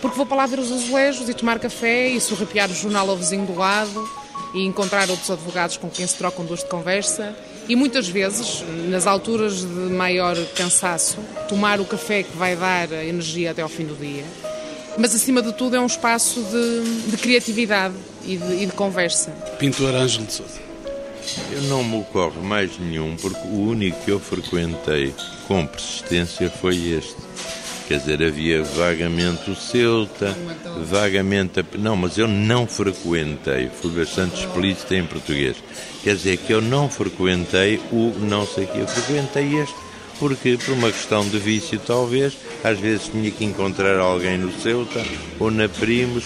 porque 0.00 0.16
vou 0.16 0.26
para 0.26 0.38
lá 0.38 0.46
ver 0.46 0.58
os 0.58 0.70
azulejos 0.70 1.28
e 1.28 1.34
tomar 1.34 1.58
café 1.58 2.08
e 2.08 2.20
sorrapiar 2.20 2.70
o 2.70 2.74
jornal 2.74 3.08
ao 3.08 3.16
vizinho 3.16 3.46
do 3.46 3.54
lado 3.54 4.08
e 4.52 4.64
encontrar 4.64 5.08
outros 5.10 5.30
advogados 5.30 5.76
com 5.76 5.88
quem 5.88 6.06
se 6.06 6.14
trocam 6.16 6.44
duas 6.44 6.60
de 6.60 6.66
conversa 6.66 7.34
e 7.68 7.74
muitas 7.74 8.08
vezes, 8.08 8.62
nas 8.88 9.06
alturas 9.06 9.60
de 9.60 9.66
maior 9.66 10.36
cansaço, 10.54 11.18
tomar 11.48 11.80
o 11.80 11.84
café 11.84 12.22
que 12.22 12.36
vai 12.36 12.54
dar 12.54 12.92
energia 12.92 13.52
até 13.52 13.62
ao 13.62 13.68
fim 13.68 13.84
do 13.84 13.94
dia. 13.94 14.24
Mas, 14.98 15.14
acima 15.14 15.42
de 15.42 15.52
tudo, 15.52 15.76
é 15.76 15.80
um 15.80 15.86
espaço 15.86 16.40
de, 16.42 17.10
de 17.10 17.16
criatividade 17.16 17.94
e 18.24 18.36
de, 18.36 18.62
e 18.62 18.66
de 18.66 18.72
conversa. 18.72 19.30
Pintor 19.58 19.94
Ângelo 19.94 20.26
de 20.26 20.32
Souza. 20.32 20.64
Eu 21.52 21.62
não 21.62 21.82
me 21.82 22.00
ocorre 22.00 22.40
mais 22.40 22.78
nenhum, 22.78 23.16
porque 23.16 23.46
o 23.48 23.68
único 23.68 23.98
que 24.04 24.10
eu 24.10 24.20
frequentei 24.20 25.14
com 25.48 25.66
persistência 25.66 26.50
foi 26.50 26.76
este. 26.76 27.16
Quer 27.88 27.98
dizer, 27.98 28.22
havia 28.22 28.62
vagamente 28.62 29.50
o 29.50 29.54
Ceuta, 29.54 30.34
vagamente. 30.86 31.60
A... 31.60 31.64
Não, 31.78 31.96
mas 31.96 32.16
eu 32.16 32.26
não 32.26 32.66
frequentei, 32.66 33.68
fui 33.68 33.90
bastante 33.90 34.40
explícito 34.40 34.94
em 34.94 35.04
português. 35.04 35.56
Quer 36.02 36.16
dizer, 36.16 36.38
que 36.38 36.52
eu 36.52 36.62
não 36.62 36.88
frequentei 36.88 37.80
o 37.92 38.12
não 38.20 38.46
sei 38.46 38.66
que, 38.66 38.78
eu 38.78 38.86
frequentei 38.86 39.58
este, 39.58 39.74
porque 40.18 40.56
por 40.56 40.74
uma 40.74 40.90
questão 40.90 41.28
de 41.28 41.38
vício, 41.38 41.80
talvez, 41.86 42.34
às 42.62 42.78
vezes 42.78 43.08
tinha 43.08 43.30
que 43.30 43.44
encontrar 43.44 43.98
alguém 43.98 44.38
no 44.38 44.52
Ceuta 44.60 45.04
ou 45.38 45.50
na 45.50 45.68
Primos 45.68 46.24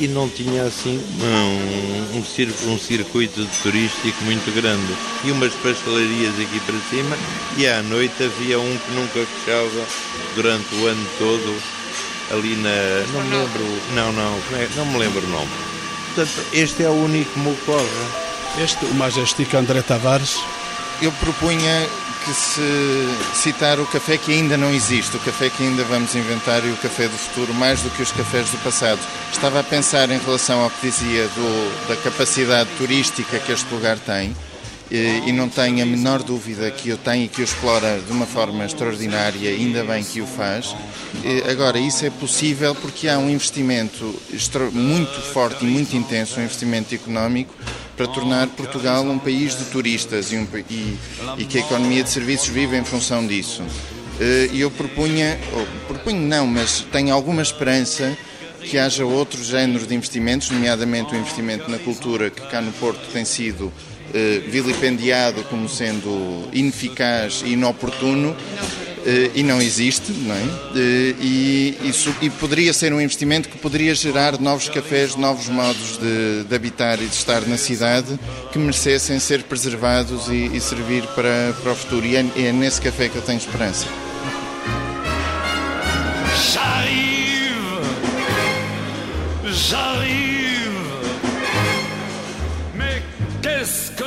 e 0.00 0.08
não 0.08 0.28
tinha 0.28 0.64
assim 0.64 1.00
um, 1.20 2.18
um, 2.18 2.72
um 2.72 2.78
circuito 2.78 3.46
turístico 3.62 4.24
muito 4.24 4.52
grande. 4.54 4.94
E 5.24 5.30
umas 5.30 5.52
pastelarias 5.54 6.34
aqui 6.40 6.60
para 6.60 6.78
cima 6.90 7.16
e 7.56 7.66
à 7.66 7.82
noite 7.82 8.22
havia 8.22 8.58
um 8.58 8.78
que 8.78 8.92
nunca 8.92 9.26
fechava 9.26 9.86
durante 10.34 10.74
o 10.74 10.86
ano 10.86 11.06
todo 11.18 11.62
ali 12.30 12.56
na. 12.56 12.70
não 13.12 13.22
me 13.22 13.36
lembro. 13.36 13.82
Não, 13.94 14.12
não, 14.12 14.38
é, 14.58 14.68
não 14.76 14.86
me 14.86 14.98
lembro 14.98 15.24
o 15.24 15.30
nome. 15.30 15.50
Portanto, 16.14 16.46
este 16.52 16.84
é 16.84 16.88
o 16.88 16.92
único 16.92 17.30
que 17.32 17.38
me 17.38 17.50
ocorre. 17.52 17.88
Este, 18.62 18.84
o 18.84 18.94
Majestic 18.94 19.52
André 19.54 19.82
Tavares. 19.82 20.38
Eu 21.02 21.10
propunha 21.12 21.88
que 22.24 22.32
se 22.32 23.08
citar 23.34 23.78
o 23.78 23.86
café 23.86 24.16
que 24.16 24.32
ainda 24.32 24.56
não 24.56 24.72
existe, 24.72 25.16
o 25.16 25.20
café 25.20 25.50
que 25.50 25.62
ainda 25.62 25.84
vamos 25.84 26.14
inventar 26.14 26.64
e 26.64 26.70
o 26.70 26.76
café 26.76 27.06
do 27.06 27.16
futuro, 27.16 27.52
mais 27.52 27.82
do 27.82 27.90
que 27.90 28.02
os 28.02 28.10
cafés 28.10 28.48
do 28.50 28.58
passado. 28.58 29.00
Estava 29.30 29.60
a 29.60 29.62
pensar 29.62 30.10
em 30.10 30.18
relação 30.18 30.62
ao 30.62 30.70
que 30.70 30.88
dizia 30.88 31.28
do, 31.28 31.88
da 31.88 31.96
capacidade 31.96 32.70
turística 32.78 33.38
que 33.38 33.52
este 33.52 33.72
lugar 33.72 33.98
tem 33.98 34.34
e 34.90 35.32
não 35.32 35.48
tenho 35.48 35.82
a 35.82 35.86
menor 35.86 36.22
dúvida 36.22 36.70
que 36.70 36.92
o 36.92 36.96
tem 36.96 37.24
e 37.24 37.28
que 37.28 37.40
o 37.40 37.44
explora 37.44 38.00
de 38.00 38.12
uma 38.12 38.26
forma 38.26 38.64
extraordinária, 38.64 39.50
ainda 39.50 39.82
bem 39.84 40.04
que 40.04 40.20
o 40.20 40.26
faz. 40.26 40.74
Agora, 41.50 41.78
isso 41.78 42.04
é 42.04 42.10
possível 42.10 42.74
porque 42.74 43.08
há 43.08 43.18
um 43.18 43.30
investimento 43.30 44.14
muito 44.72 45.20
forte 45.32 45.64
e 45.64 45.68
muito 45.68 45.96
intenso, 45.96 46.38
um 46.38 46.44
investimento 46.44 46.94
económico 46.94 47.54
para 47.96 48.06
tornar 48.06 48.48
Portugal 48.48 49.04
um 49.04 49.18
país 49.18 49.56
de 49.56 49.64
turistas 49.66 50.32
e, 50.32 50.36
um, 50.36 50.46
e, 50.68 50.98
e 51.38 51.44
que 51.44 51.58
a 51.58 51.60
economia 51.60 52.02
de 52.02 52.10
serviços 52.10 52.48
vive 52.48 52.76
em 52.76 52.84
função 52.84 53.26
disso. 53.26 53.62
E 54.52 54.60
eu 54.60 54.70
propunha, 54.70 55.38
ou 55.52 55.66
propunho 55.88 56.20
não, 56.20 56.46
mas 56.46 56.86
tenho 56.92 57.12
alguma 57.12 57.42
esperança 57.42 58.16
que 58.62 58.78
haja 58.78 59.04
outros 59.04 59.46
géneros 59.46 59.86
de 59.86 59.94
investimentos, 59.94 60.50
nomeadamente 60.50 61.14
o 61.14 61.16
investimento 61.16 61.70
na 61.70 61.78
cultura, 61.78 62.30
que 62.30 62.40
cá 62.48 62.60
no 62.60 62.72
Porto 62.72 63.00
tem 63.12 63.24
sido 63.24 63.72
eh, 64.12 64.42
vilipendiado 64.46 65.42
como 65.44 65.68
sendo 65.68 66.48
ineficaz 66.52 67.42
e 67.44 67.52
inoportuno 67.52 68.36
eh, 69.06 69.30
e 69.34 69.42
não 69.42 69.60
existe, 69.60 70.12
não 70.12 70.34
é? 70.34 70.42
Eh, 70.74 71.14
e, 71.20 71.78
isso, 71.84 72.14
e 72.22 72.30
poderia 72.30 72.72
ser 72.72 72.92
um 72.92 73.00
investimento 73.00 73.48
que 73.48 73.58
poderia 73.58 73.94
gerar 73.94 74.40
novos 74.40 74.68
cafés, 74.68 75.14
novos 75.14 75.48
modos 75.48 75.98
de, 75.98 76.44
de 76.44 76.54
habitar 76.54 77.00
e 77.00 77.06
de 77.06 77.14
estar 77.14 77.42
na 77.42 77.58
cidade 77.58 78.18
que 78.50 78.58
merecessem 78.58 79.18
ser 79.18 79.42
preservados 79.44 80.28
e, 80.28 80.56
e 80.56 80.60
servir 80.60 81.02
para, 81.08 81.54
para 81.62 81.72
o 81.72 81.76
futuro. 81.76 82.06
E 82.06 82.16
é, 82.16 82.24
é 82.36 82.52
nesse 82.52 82.80
café 82.80 83.08
que 83.08 83.16
eu 83.16 83.22
tenho 83.22 83.38
esperança. 83.38 83.86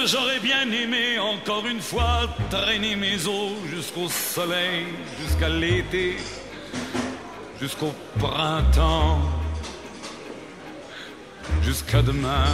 J'aurais 0.08 0.40
bien 0.40 0.72
aimé 0.72 1.20
encore 1.20 1.66
une 1.68 1.82
fois 1.82 2.28
traîner 2.50 2.96
mes 2.96 3.28
os 3.28 3.52
jusqu'au 3.70 4.08
soleil, 4.08 4.86
jusqu'à 5.20 5.50
l'été, 5.50 6.16
jusqu'au 7.60 7.94
printemps, 8.18 9.20
jusqu'à 11.62 12.02
demain. 12.02 12.48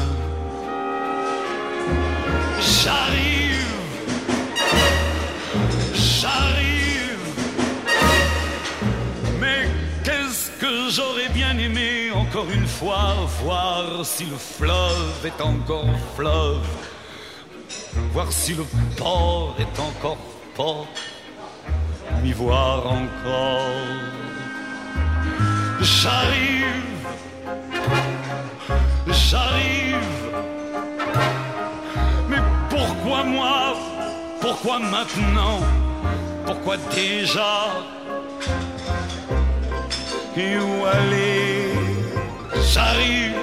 J'arrive, 2.59 3.67
j'arrive, 5.93 7.19
mais 9.39 9.69
qu'est-ce 10.03 10.49
que 10.59 10.89
j'aurais 10.89 11.29
bien 11.29 11.55
aimé 11.59 12.09
encore 12.15 12.49
une 12.49 12.67
fois 12.67 13.13
voir 13.43 14.03
si 14.03 14.25
le 14.25 14.37
fleuve 14.37 15.25
est 15.25 15.41
encore 15.41 15.93
fleuve? 16.15 16.65
Voir 18.13 18.31
si 18.31 18.53
le 18.53 18.65
port 18.97 19.55
est 19.59 19.79
encore 19.79 20.17
port, 20.55 20.87
m'y 22.21 22.31
voir 22.31 22.85
encore. 22.85 23.61
J'arrive, 25.81 26.65
j'arrive, 29.07 29.97
mais 32.29 32.41
pourquoi 32.69 33.23
moi, 33.23 33.75
pourquoi 34.39 34.79
maintenant, 34.79 35.59
pourquoi 36.45 36.77
déjà, 36.93 37.55
et 40.37 40.57
où 40.57 40.85
aller, 40.85 41.73
j'arrive, 42.71 43.33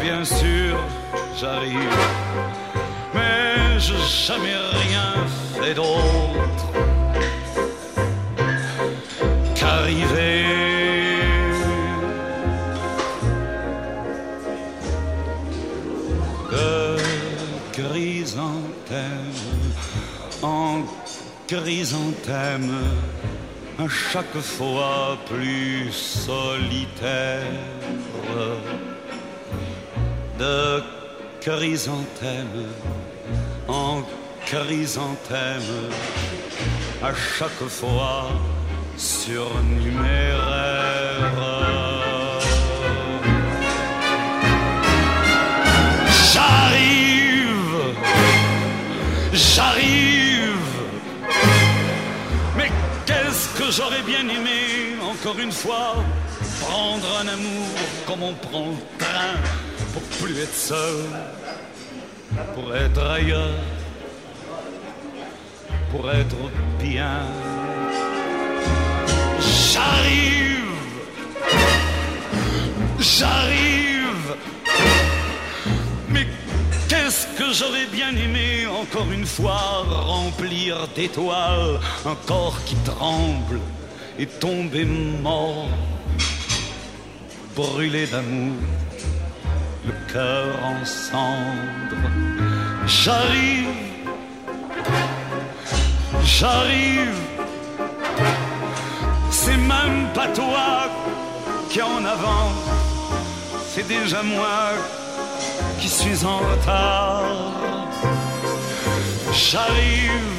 bien 0.00 0.24
sûr 0.24 0.67
j'arrive. 1.40 1.96
Mais 3.14 3.78
j'ai 3.78 4.26
jamais 4.26 4.56
rien 4.84 5.14
fait 5.60 5.74
d'autre 5.74 6.66
qu'arriver. 9.54 10.44
De 16.50 16.96
chrysanthème 17.72 19.32
en 20.42 20.82
chrysanthème, 21.46 22.70
à 23.78 23.88
chaque 23.88 24.38
fois 24.40 25.16
plus 25.26 25.90
solitaire 25.92 27.42
de 30.38 30.97
chrysanthème 31.40 32.66
en 33.68 34.02
chrysanthème, 34.46 35.90
à 37.02 37.12
chaque 37.38 37.68
fois 37.68 38.30
surnuméraire. 38.96 40.38
J'arrive, 46.32 47.94
j'arrive. 49.32 50.54
Mais 52.56 52.70
qu'est-ce 53.06 53.48
que 53.58 53.70
j'aurais 53.70 54.02
bien 54.02 54.20
aimé, 54.20 54.96
encore 55.02 55.38
une 55.38 55.52
fois, 55.52 55.96
prendre 56.60 57.06
un 57.20 57.28
amour 57.28 57.68
comme 58.06 58.22
on 58.22 58.34
prend 58.34 58.70
le 58.70 59.04
train, 59.04 59.34
pour 59.98 60.26
plus 60.26 60.38
être 60.38 60.54
seul, 60.54 61.04
pour 62.54 62.74
être 62.74 63.02
ailleurs, 63.04 63.60
pour 65.90 66.10
être 66.10 66.36
bien. 66.78 67.20
J'arrive, 69.72 70.74
j'arrive. 72.98 74.36
Mais 76.08 76.26
qu'est-ce 76.88 77.26
que 77.36 77.52
j'aurais 77.52 77.86
bien 77.86 78.10
aimé 78.10 78.66
encore 78.66 79.10
une 79.10 79.26
fois 79.26 79.84
remplir 79.88 80.86
d'étoiles 80.94 81.80
un 82.06 82.16
corps 82.26 82.58
qui 82.66 82.76
tremble 82.84 83.60
et 84.18 84.26
tomber 84.26 84.84
mort, 84.84 85.68
brûlé 87.56 88.06
d'amour, 88.06 88.56
le 89.88 90.12
cœur 90.12 90.46
en 90.62 90.84
cendres. 90.84 92.08
J'arrive, 92.86 93.68
j'arrive, 96.24 97.20
c'est 99.30 99.56
même 99.56 100.00
pas 100.14 100.28
toi 100.28 100.90
qui 101.70 101.80
en 101.82 102.04
avant, 102.04 102.50
c'est 103.70 103.86
déjà 103.86 104.22
moi 104.22 104.60
qui 105.80 105.88
suis 105.88 106.24
en 106.24 106.38
retard. 106.38 107.24
J'arrive, 109.32 110.30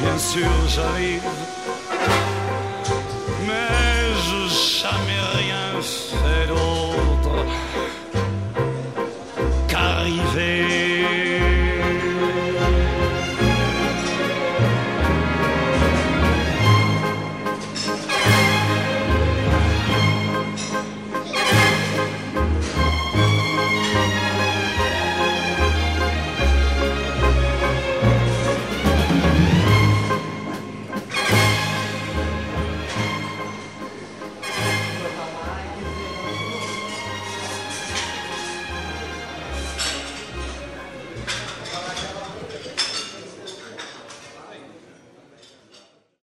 bien 0.00 0.18
sûr 0.18 0.50
j'arrive, 0.74 1.28
mais 3.46 3.70
je 4.26 4.38
jamais 4.82 5.22
rien 5.40 5.82
fait 5.82 6.46
d'autre. 6.48 6.77